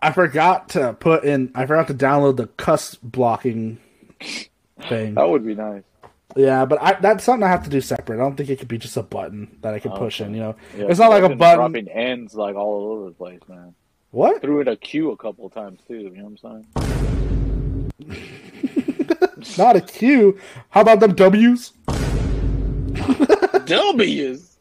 I 0.00 0.12
forgot 0.12 0.70
to 0.70 0.92
put 0.94 1.24
in. 1.24 1.50
I 1.54 1.66
forgot 1.66 1.88
to 1.88 1.94
download 1.94 2.36
the 2.36 2.46
cuss 2.48 2.94
blocking 2.96 3.78
thing. 4.88 5.14
that 5.14 5.28
would 5.28 5.46
be 5.46 5.54
nice. 5.54 5.82
Yeah, 6.34 6.64
but 6.64 6.80
I, 6.80 6.94
that's 6.94 7.24
something 7.24 7.44
I 7.44 7.48
have 7.50 7.64
to 7.64 7.70
do 7.70 7.80
separate. 7.82 8.16
I 8.16 8.20
don't 8.22 8.36
think 8.36 8.48
it 8.48 8.58
could 8.58 8.68
be 8.68 8.78
just 8.78 8.96
a 8.96 9.02
button 9.02 9.58
that 9.60 9.74
I 9.74 9.78
can 9.78 9.92
push 9.92 10.20
in. 10.20 10.32
You 10.34 10.40
know, 10.40 10.56
Yeah, 10.76 10.86
it's 10.88 10.98
not 10.98 11.10
like 11.10 11.22
a 11.24 11.28
button. 11.36 11.58
dropping 11.58 11.88
ends 11.88 12.34
like 12.34 12.56
all 12.56 12.90
over 12.92 13.04
the 13.06 13.12
place, 13.14 13.40
man. 13.48 13.74
What? 14.12 14.40
Threw 14.40 14.60
in 14.60 14.68
a 14.68 14.76
Q 14.76 15.10
a 15.10 15.16
couple 15.16 15.46
of 15.46 15.52
times 15.54 15.80
too. 15.86 15.94
You 15.98 16.10
know 16.10 16.24
what 16.24 16.40
I'm 16.42 16.64
saying? 18.08 18.26
Not 19.58 19.76
a 19.76 19.80
Q. 19.80 20.38
How 20.70 20.80
about 20.80 21.00
them 21.00 21.14
W's? 21.14 21.72
W's. 23.66 24.58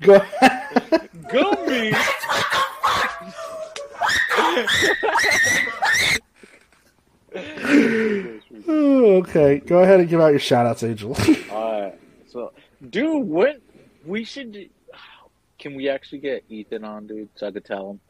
Go 0.00 0.14
ahead. 0.14 1.08
Gummies. 1.30 1.96
Oh, 8.68 9.16
okay. 9.16 9.58
Go 9.58 9.80
ahead 9.82 10.00
and 10.00 10.08
give 10.08 10.20
out 10.20 10.28
your 10.28 10.38
shout 10.38 10.66
outs, 10.66 10.82
Angel. 10.82 11.16
Alright. 11.50 11.98
So, 12.30 12.52
dude, 12.90 13.26
when 13.26 13.60
we 14.06 14.24
should. 14.24 14.52
do- 14.52 14.68
Can 15.58 15.74
we 15.74 15.88
actually 15.88 16.18
get 16.18 16.44
Ethan 16.48 16.84
on, 16.84 17.06
dude, 17.06 17.28
so 17.34 17.46
I 17.48 17.50
could 17.50 17.64
tell 17.64 17.90
him 17.90 18.00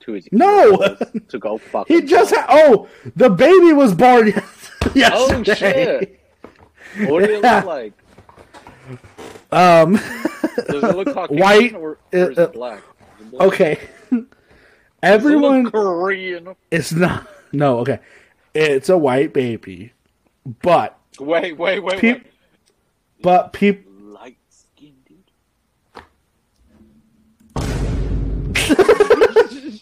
to 0.00 0.12
his 0.12 0.28
No! 0.32 0.96
to 1.28 1.38
go 1.38 1.58
fuck. 1.58 1.86
he 1.88 2.02
just 2.02 2.34
ha- 2.34 2.46
oh, 2.48 2.88
the 3.16 3.30
baby 3.30 3.72
was 3.72 3.94
born 3.94 4.28
yesterday. 4.28 4.48
Oh 5.12 5.42
shit! 5.44 6.20
What 7.06 7.24
do 7.24 7.34
it 7.34 7.42
Yeah. 7.42 7.56
look 7.56 7.64
like? 7.66 7.92
Um. 9.50 9.94
Does 10.66 10.84
it 10.84 10.96
look 10.96 11.08
Caucasian 11.14 11.38
White, 11.38 11.74
or, 11.74 11.90
or 11.90 11.98
is 12.12 12.38
uh, 12.38 12.42
it 12.42 12.52
black? 12.52 12.82
Is 13.20 13.26
it 13.26 13.30
black? 13.30 13.46
Okay. 13.48 13.74
Does 14.10 14.12
it 14.12 14.12
look 14.12 14.36
Everyone 15.02 15.70
Korean. 15.70 16.54
is 16.70 16.92
not. 16.92 17.26
No. 17.52 17.78
Okay. 17.80 17.98
It's 18.54 18.88
a 18.88 18.98
white 18.98 19.32
baby, 19.32 19.92
but 20.62 20.98
Wait, 21.18 21.56
wait, 21.58 21.80
wait, 21.80 21.98
Peop- 22.00 22.22
wait. 22.22 22.26
but 23.22 23.52
people. 23.52 23.90
Light 23.92 24.36
skin, 24.50 24.94
dude. 25.06 26.02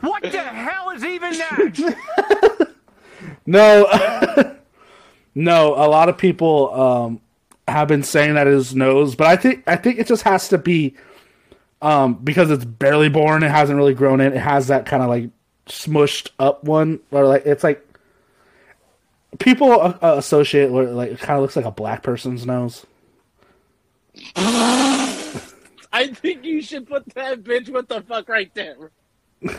What 0.00 0.22
the 0.22 0.38
hell 0.40 0.90
is 0.90 1.04
even 1.04 1.32
that? 1.32 2.68
No, 3.46 3.86
no. 5.36 5.74
A 5.74 5.86
lot 5.86 6.08
of 6.08 6.18
people 6.18 6.74
um, 6.74 7.20
have 7.68 7.86
been 7.86 8.02
saying 8.02 8.34
that 8.34 8.48
his 8.48 8.74
nose, 8.74 9.14
but 9.14 9.28
I 9.28 9.36
think 9.36 9.62
I 9.68 9.76
think 9.76 10.00
it 10.00 10.08
just 10.08 10.22
has 10.24 10.48
to 10.48 10.58
be 10.58 10.96
um, 11.82 12.14
because 12.14 12.50
it's 12.50 12.64
barely 12.64 13.08
born. 13.08 13.42
It 13.42 13.50
hasn't 13.50 13.76
really 13.76 13.94
grown 13.94 14.20
in. 14.20 14.32
It 14.32 14.40
has 14.40 14.66
that 14.68 14.86
kind 14.86 15.02
of 15.02 15.08
like 15.08 15.30
smushed 15.66 16.30
up 16.38 16.64
one, 16.64 17.00
or 17.10 17.26
like 17.26 17.46
it's 17.46 17.62
like 17.62 17.86
people 19.38 19.70
uh, 19.72 19.98
uh, 20.02 20.14
associate 20.16 20.70
where 20.70 20.86
like 20.86 21.12
it 21.12 21.18
kind 21.20 21.36
of 21.36 21.42
looks 21.42 21.56
like 21.56 21.64
a 21.64 21.70
black 21.70 22.02
person's 22.02 22.46
nose. 22.46 22.86
I 24.36 26.08
think 26.08 26.44
you 26.44 26.62
should 26.62 26.86
put 26.86 27.06
that 27.14 27.42
bitch 27.42 27.68
what 27.68 27.88
the 27.88 28.00
fuck 28.02 28.28
right 28.28 28.52
there. 28.54 28.90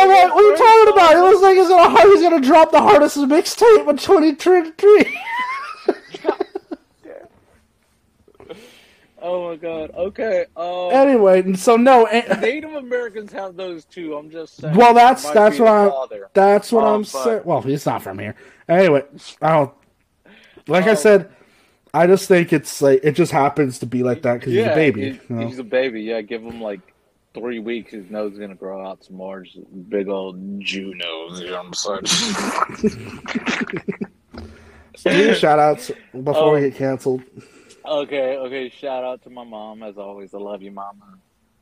I'm 0.00 0.08
like, 0.08 0.34
what 0.34 0.44
are 0.44 0.50
you 0.50 0.56
talking 0.56 0.92
about? 0.92 1.12
It 1.16 1.20
looks 1.20 1.42
like 1.42 1.56
he's 1.56 1.68
gonna 1.68 2.00
he's 2.02 2.22
gonna 2.22 2.40
drop 2.40 2.70
the 2.72 2.80
hardest 2.80 3.16
mixtape 3.18 3.88
in 3.88 3.96
2023. 3.96 5.18
Oh 9.22 9.50
my 9.50 9.56
god. 9.56 9.90
Okay. 9.94 10.46
Um, 10.56 10.90
anyway, 10.92 11.52
so 11.52 11.76
no. 11.76 12.06
and- 12.06 12.40
Native 12.40 12.72
Americans 12.72 13.30
have 13.32 13.54
those 13.54 13.84
too. 13.84 14.14
I'm 14.16 14.30
just 14.30 14.56
saying. 14.56 14.74
Well, 14.74 14.94
that's 14.94 15.28
that's 15.30 15.58
what 15.58 15.68
I'm. 15.68 15.90
father. 15.90 16.30
That's 16.32 16.72
what 16.72 16.84
Um, 16.84 16.94
I'm 16.94 17.04
saying. 17.04 17.42
Well, 17.44 17.60
he's 17.60 17.84
not 17.84 18.02
from 18.02 18.18
here. 18.18 18.34
Anyway, 18.66 19.02
I 19.42 19.52
don't. 19.52 19.72
Like 20.66 20.86
I 20.86 20.92
Oh. 20.92 20.94
said, 20.94 21.30
I 21.92 22.06
just 22.06 22.28
think 22.28 22.50
it's 22.54 22.80
like 22.80 23.00
it 23.02 23.12
just 23.12 23.30
happens 23.30 23.78
to 23.80 23.86
be 23.86 24.02
like 24.02 24.22
that 24.22 24.40
because 24.40 24.54
he's 24.54 24.64
a 24.64 24.74
baby. 24.74 25.00
you 25.02 25.36
know? 25.36 25.46
He's 25.46 25.58
a 25.58 25.64
baby. 25.64 26.00
Yeah, 26.02 26.22
give 26.22 26.42
him 26.42 26.62
like 26.62 26.80
three 27.34 27.58
weeks. 27.58 27.92
His 27.92 28.08
nose 28.10 28.34
is 28.34 28.38
gonna 28.38 28.54
grow 28.54 28.86
out 28.86 29.02
some 29.04 29.16
more. 29.16 29.42
Just 29.42 29.58
big 29.88 30.08
old 30.08 30.60
Jew 30.60 30.94
nose. 30.94 31.40
You 31.40 31.50
know 31.50 31.64
what 31.70 32.04
I'm 32.04 32.06
saying? 32.06 33.20
So 34.96 35.32
shout 35.32 35.58
outs 35.58 35.90
before 36.12 36.52
we 36.52 36.58
Oh. 36.58 36.60
get 36.68 36.74
canceled. 36.76 37.22
Okay, 37.86 38.36
okay. 38.36 38.68
Shout 38.68 39.02
out 39.02 39.22
to 39.22 39.30
my 39.30 39.44
mom 39.44 39.82
as 39.82 39.96
always. 39.96 40.34
I 40.34 40.38
love 40.38 40.60
you, 40.60 40.72
mama. 40.72 41.16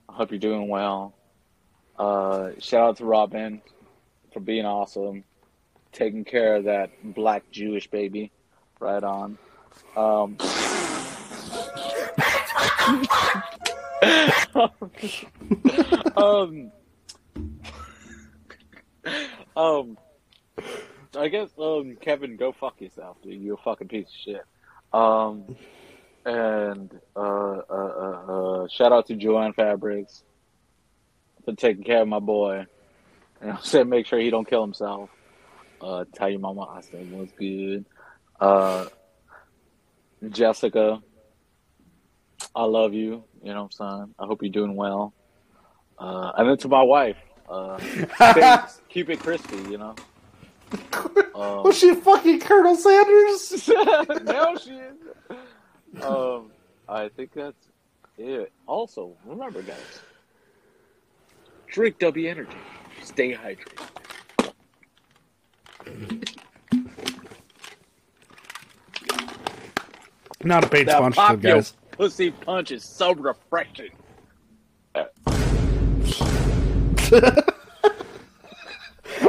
I 0.09 0.12
hope 0.14 0.33
you're 0.33 0.41
doing 0.41 0.66
well. 0.69 1.14
Uh, 1.97 2.51
shout 2.59 2.81
out 2.89 2.97
to 2.97 3.05
Robin 3.05 3.62
for 4.33 4.41
being 4.41 4.64
awesome, 4.66 5.23
taking 5.93 6.25
care 6.25 6.57
of 6.57 6.64
that 6.64 6.91
black 7.14 7.45
Jewish 7.53 7.89
baby. 7.89 8.33
Right 8.81 9.05
on. 9.05 9.39
Um, 9.97 10.37
um, 16.16 16.70
um, 19.57 19.99
I 21.16 21.28
guess, 21.28 21.51
um, 21.59 21.96
Kevin, 22.01 22.36
go 22.36 22.53
fuck 22.53 22.80
yourself, 22.80 23.16
dude. 23.22 23.40
You're 23.40 23.55
a 23.55 23.59
fucking 23.59 23.88
piece 23.88 24.07
of 24.07 24.12
shit. 24.24 24.42
Um, 24.92 25.57
and 26.24 26.90
uh, 27.16 27.20
uh, 27.20 27.62
uh, 27.70 28.32
uh, 28.32 28.68
shout 28.68 28.92
out 28.92 29.07
to 29.07 29.16
Joanne 29.16 29.53
Fabrics 29.53 30.22
for 31.44 31.55
taking 31.55 31.84
care 31.84 32.03
of 32.03 32.09
my 32.09 32.18
boy. 32.18 32.66
And 33.40 33.53
I 33.53 33.59
said, 33.62 33.88
make 33.88 34.07
sure 34.07 34.18
he 34.18 34.30
don't 34.30 34.49
kill 34.49 34.62
himself. 34.62 35.11
Uh, 35.80 36.05
tell 36.14 36.28
your 36.28 36.40
mama 36.40 36.62
I 36.62 36.80
said 36.80 37.11
was 37.12 37.28
good. 37.38 37.84
Uh, 38.40 38.86
Jessica, 40.28 41.01
I 42.55 42.64
love 42.64 42.95
you. 42.95 43.24
You 43.43 43.55
know 43.55 43.64
what 43.64 43.74
I'm 43.80 43.99
saying? 44.01 44.14
I 44.18 44.26
hope 44.26 44.43
you're 44.43 44.51
doing 44.51 44.74
well. 44.74 45.14
Uh, 45.99 46.32
and 46.36 46.49
then 46.49 46.57
to 46.59 46.68
my 46.68 46.82
wife, 46.82 47.16
uh, 47.49 47.78
stay, 47.78 48.59
keep 48.89 49.11
it 49.11 49.20
crispy, 49.20 49.57
you 49.70 49.78
know. 49.78 49.95
Um, 51.34 51.62
Was 51.64 51.78
she 51.78 51.95
fucking 51.95 52.41
Colonel 52.41 52.76
Sanders? 52.76 53.68
now 54.24 54.57
she 54.57 54.72
is. 54.72 56.03
Um, 56.03 56.51
I 56.89 57.09
think 57.09 57.32
that's 57.32 57.68
it. 58.16 58.53
Also, 58.66 59.16
remember, 59.24 59.62
guys, 59.62 60.01
drink 61.68 61.99
Dubby 61.99 62.28
Energy. 62.28 62.57
Stay 63.03 63.34
hydrated. 63.34 63.89
Not 70.45 70.64
a 70.64 70.68
paid 70.68 70.86
That 70.86 70.99
sponsorship, 70.99 71.14
pop 71.16 71.41
guys. 71.41 71.74
Pussy 71.99 72.30
punch 72.30 72.70
is 72.70 72.84
so 72.84 73.12
refreshing. 73.14 73.90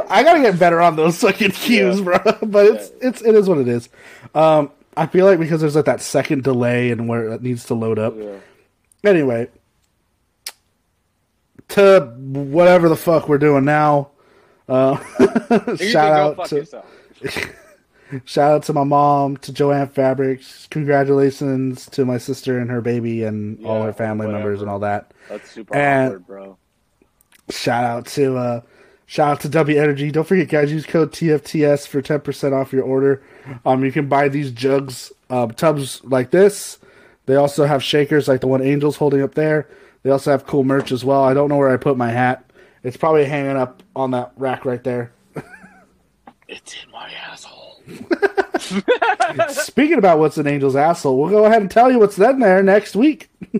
I 0.08 0.22
gotta 0.22 0.40
get 0.40 0.58
better 0.58 0.80
on 0.80 0.96
those 0.96 1.20
fucking 1.20 1.50
cues, 1.52 1.98
Yeah. 2.00 2.04
bro. 2.04 2.18
But 2.48 2.66
it's 2.66 2.90
it's 3.00 3.22
it 3.22 3.34
is 3.34 3.48
what 3.48 3.58
it 3.58 3.68
is. 3.68 3.88
Um, 4.34 4.70
I 4.96 5.06
feel 5.06 5.26
like 5.26 5.38
because 5.38 5.60
there's 5.60 5.76
like 5.76 5.84
that 5.86 6.00
second 6.00 6.44
delay 6.44 6.90
and 6.90 7.08
where 7.08 7.32
it 7.32 7.42
needs 7.42 7.64
to 7.66 7.74
load 7.74 7.98
up. 7.98 8.14
Yeah. 8.16 8.36
Anyway, 9.04 9.48
to 11.68 12.00
whatever 12.18 12.88
the 12.88 12.96
fuck 12.96 13.28
we're 13.28 13.38
doing 13.38 13.64
now. 13.64 14.10
Uh, 14.68 14.96
shout 15.76 16.12
out 16.38 16.44
to. 16.46 16.64
Shout 18.24 18.52
out 18.52 18.62
to 18.64 18.72
my 18.72 18.84
mom, 18.84 19.36
to 19.38 19.52
Joanne 19.52 19.88
Fabrics. 19.88 20.66
Congratulations 20.70 21.86
to 21.90 22.04
my 22.04 22.18
sister 22.18 22.58
and 22.58 22.70
her 22.70 22.80
baby 22.80 23.22
and 23.24 23.64
all 23.64 23.82
her 23.82 23.92
family 23.92 24.26
whatever. 24.26 24.44
members 24.44 24.60
and 24.62 24.70
all 24.70 24.78
that. 24.80 25.12
That's 25.28 25.50
super 25.50 25.74
And- 25.76 26.06
awkward, 26.08 26.26
bro. 26.26 26.56
Shout 27.50 27.84
out 27.84 28.06
to 28.06 28.36
uh, 28.36 28.60
shout 29.06 29.32
out 29.32 29.40
to 29.40 29.48
Dubby 29.48 29.76
Energy. 29.80 30.10
Don't 30.12 30.26
forget, 30.26 30.48
guys, 30.48 30.70
use 30.72 30.86
code 30.86 31.10
TFTS 31.12 31.86
for 31.88 32.00
ten 32.00 32.20
percent 32.20 32.54
off 32.54 32.72
your 32.72 32.84
order. 32.84 33.22
Um, 33.64 33.84
you 33.84 33.90
can 33.90 34.06
buy 34.08 34.28
these 34.28 34.52
jugs, 34.52 35.12
um, 35.30 35.50
tubs 35.52 36.00
like 36.04 36.30
this. 36.30 36.78
They 37.26 37.34
also 37.36 37.64
have 37.64 37.82
shakers 37.82 38.28
like 38.28 38.40
the 38.40 38.46
one 38.46 38.62
Angel's 38.62 38.96
holding 38.96 39.20
up 39.22 39.34
there. 39.34 39.68
They 40.04 40.10
also 40.10 40.30
have 40.30 40.46
cool 40.46 40.62
merch 40.64 40.92
as 40.92 41.04
well. 41.04 41.24
I 41.24 41.34
don't 41.34 41.48
know 41.48 41.56
where 41.56 41.70
I 41.70 41.76
put 41.76 41.96
my 41.96 42.10
hat. 42.10 42.44
It's 42.84 42.96
probably 42.96 43.24
hanging 43.24 43.56
up 43.56 43.82
on 43.96 44.12
that 44.12 44.32
rack 44.36 44.64
right 44.64 44.82
there. 44.84 45.12
It's 46.48 46.74
in 46.84 46.90
my 46.90 47.08
asshole. 47.30 47.49
Speaking 49.48 49.98
about 49.98 50.18
what's 50.18 50.38
in 50.38 50.46
Angel's 50.46 50.76
asshole, 50.76 51.18
we'll 51.18 51.30
go 51.30 51.44
ahead 51.46 51.62
and 51.62 51.70
tell 51.70 51.90
you 51.90 51.98
what's 51.98 52.18
in 52.18 52.38
there 52.40 52.62
next 52.62 52.94
week. 52.96 53.28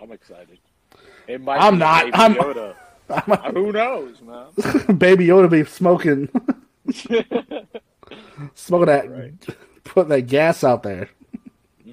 I'm 0.00 0.12
excited. 0.12 0.58
It 1.28 1.40
might 1.40 1.58
I'm 1.60 1.74
be 1.74 1.78
not. 1.80 2.04
Baby 2.04 2.16
I'm- 2.16 2.34
Yoda. 2.34 2.74
Uh, 3.08 3.20
Who 3.52 3.70
knows, 3.70 4.16
man? 4.20 4.96
Baby 4.98 5.28
Yoda 5.28 5.48
be 5.48 5.64
smoking, 5.64 6.28
smoking 8.56 8.86
that, 8.86 9.08
Right. 9.08 9.32
putting 9.84 10.08
that 10.08 10.22
gas 10.22 10.64
out 10.64 10.82
there. 10.82 11.08
hmm 11.84 11.92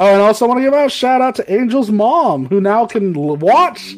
Oh, 0.00 0.06
and 0.12 0.20
I 0.22 0.26
also 0.26 0.48
want 0.48 0.58
to 0.58 0.64
give 0.64 0.72
a 0.74 0.88
shout 0.88 1.20
out 1.20 1.36
to 1.36 1.48
Angel's 1.48 1.90
mom, 1.92 2.46
who 2.46 2.60
now 2.60 2.86
can 2.86 3.12
watch 3.14 3.94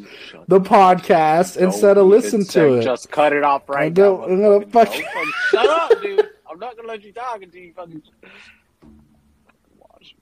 the 0.50 0.60
podcast 0.60 1.56
instead 1.56 1.96
of 1.96 2.08
listen 2.08 2.44
to 2.44 2.74
it. 2.74 2.82
Just 2.82 3.08
cut 3.10 3.32
it 3.32 3.44
off 3.44 3.68
right 3.68 3.96
now. 3.96 4.24
I'm 4.24 4.68
fuck 4.68 4.98
you. 4.98 5.06
Shut 5.50 5.64
up, 5.66 6.02
dude. 6.02 6.28
I'm 6.50 6.58
not 6.58 6.76
gonna 6.76 6.88
let 6.88 7.04
you 7.04 7.12
talk 7.12 7.40
until 7.40 7.60
you 7.60 7.72
fucking. 7.72 8.02
Watch 9.78 10.16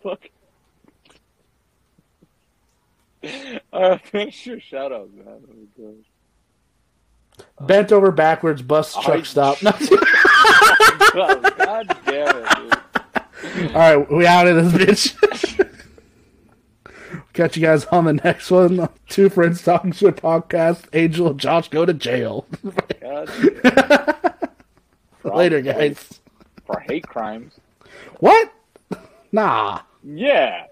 bro. 0.00 0.16
Alright, 3.72 4.06
finish 4.06 4.46
your 4.46 4.60
shout 4.60 4.92
out, 4.92 5.10
man. 5.12 5.26
Oh, 5.50 5.66
gosh. 5.76 6.06
Bent 7.66 7.90
over 7.90 8.12
backwards, 8.12 8.62
bus 8.62 8.94
truck 8.94 9.08
I- 9.08 9.22
stop. 9.22 9.58
No. 9.62 9.72
God 11.58 11.96
damn 12.04 12.36
it, 12.36 12.56
dude. 12.56 13.70
All 13.74 13.96
right, 13.98 14.12
we 14.12 14.26
out 14.26 14.46
of 14.46 14.72
this 14.72 15.08
bitch. 15.12 15.64
Catch 17.38 17.56
you 17.56 17.62
guys 17.62 17.84
on 17.84 18.04
the 18.04 18.14
next 18.14 18.50
one. 18.50 18.88
Two 19.08 19.28
friends 19.28 19.62
talking 19.62 19.92
shit 19.92 20.16
podcast. 20.16 20.86
Angel 20.92 21.28
and 21.28 21.38
Josh 21.38 21.68
go 21.68 21.86
to 21.86 21.94
jail. 21.94 22.48
Later, 25.22 25.60
guys. 25.60 26.20
For 26.66 26.80
hate 26.80 27.06
crimes. 27.06 27.52
What? 28.18 28.52
Nah. 29.30 29.82
Yeah. 30.02 30.64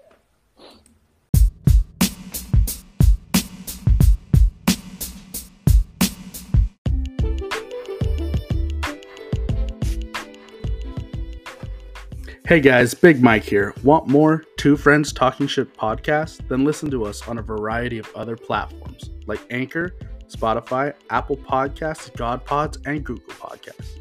Hey 12.47 12.61
guys, 12.61 12.93
Big 12.93 13.21
Mike 13.21 13.43
here. 13.43 13.73
Want 13.83 14.07
more 14.07 14.45
Two 14.55 14.77
Friends 14.77 15.11
Talking 15.11 15.47
Shit 15.47 15.75
podcast? 15.75 16.47
Then 16.47 16.63
listen 16.63 16.89
to 16.91 17.03
us 17.03 17.27
on 17.27 17.39
a 17.39 17.41
variety 17.41 17.99
of 17.99 18.09
other 18.15 18.37
platforms 18.37 19.09
like 19.25 19.41
Anchor, 19.49 19.97
Spotify, 20.29 20.93
Apple 21.09 21.35
Podcasts, 21.35 22.15
God 22.15 22.45
Pods, 22.45 22.77
and 22.85 23.03
Google 23.03 23.33
Podcasts. 23.33 23.97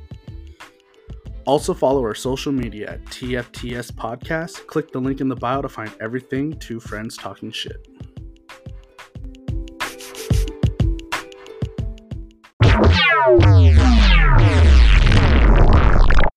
Also 1.45 1.75
follow 1.75 2.01
our 2.03 2.15
social 2.15 2.53
media 2.53 2.93
at 2.93 3.05
TFTS 3.07 3.91
Podcast. 3.91 4.65
Click 4.69 4.93
the 4.93 5.01
link 5.01 5.21
in 5.21 5.27
the 5.27 5.35
bio 5.35 5.61
to 5.61 5.69
find 5.69 5.91
everything 6.01 6.57
Two 6.61 6.79
Friends 6.79 7.17
Talking 7.17 7.51
Shit. 7.51 7.85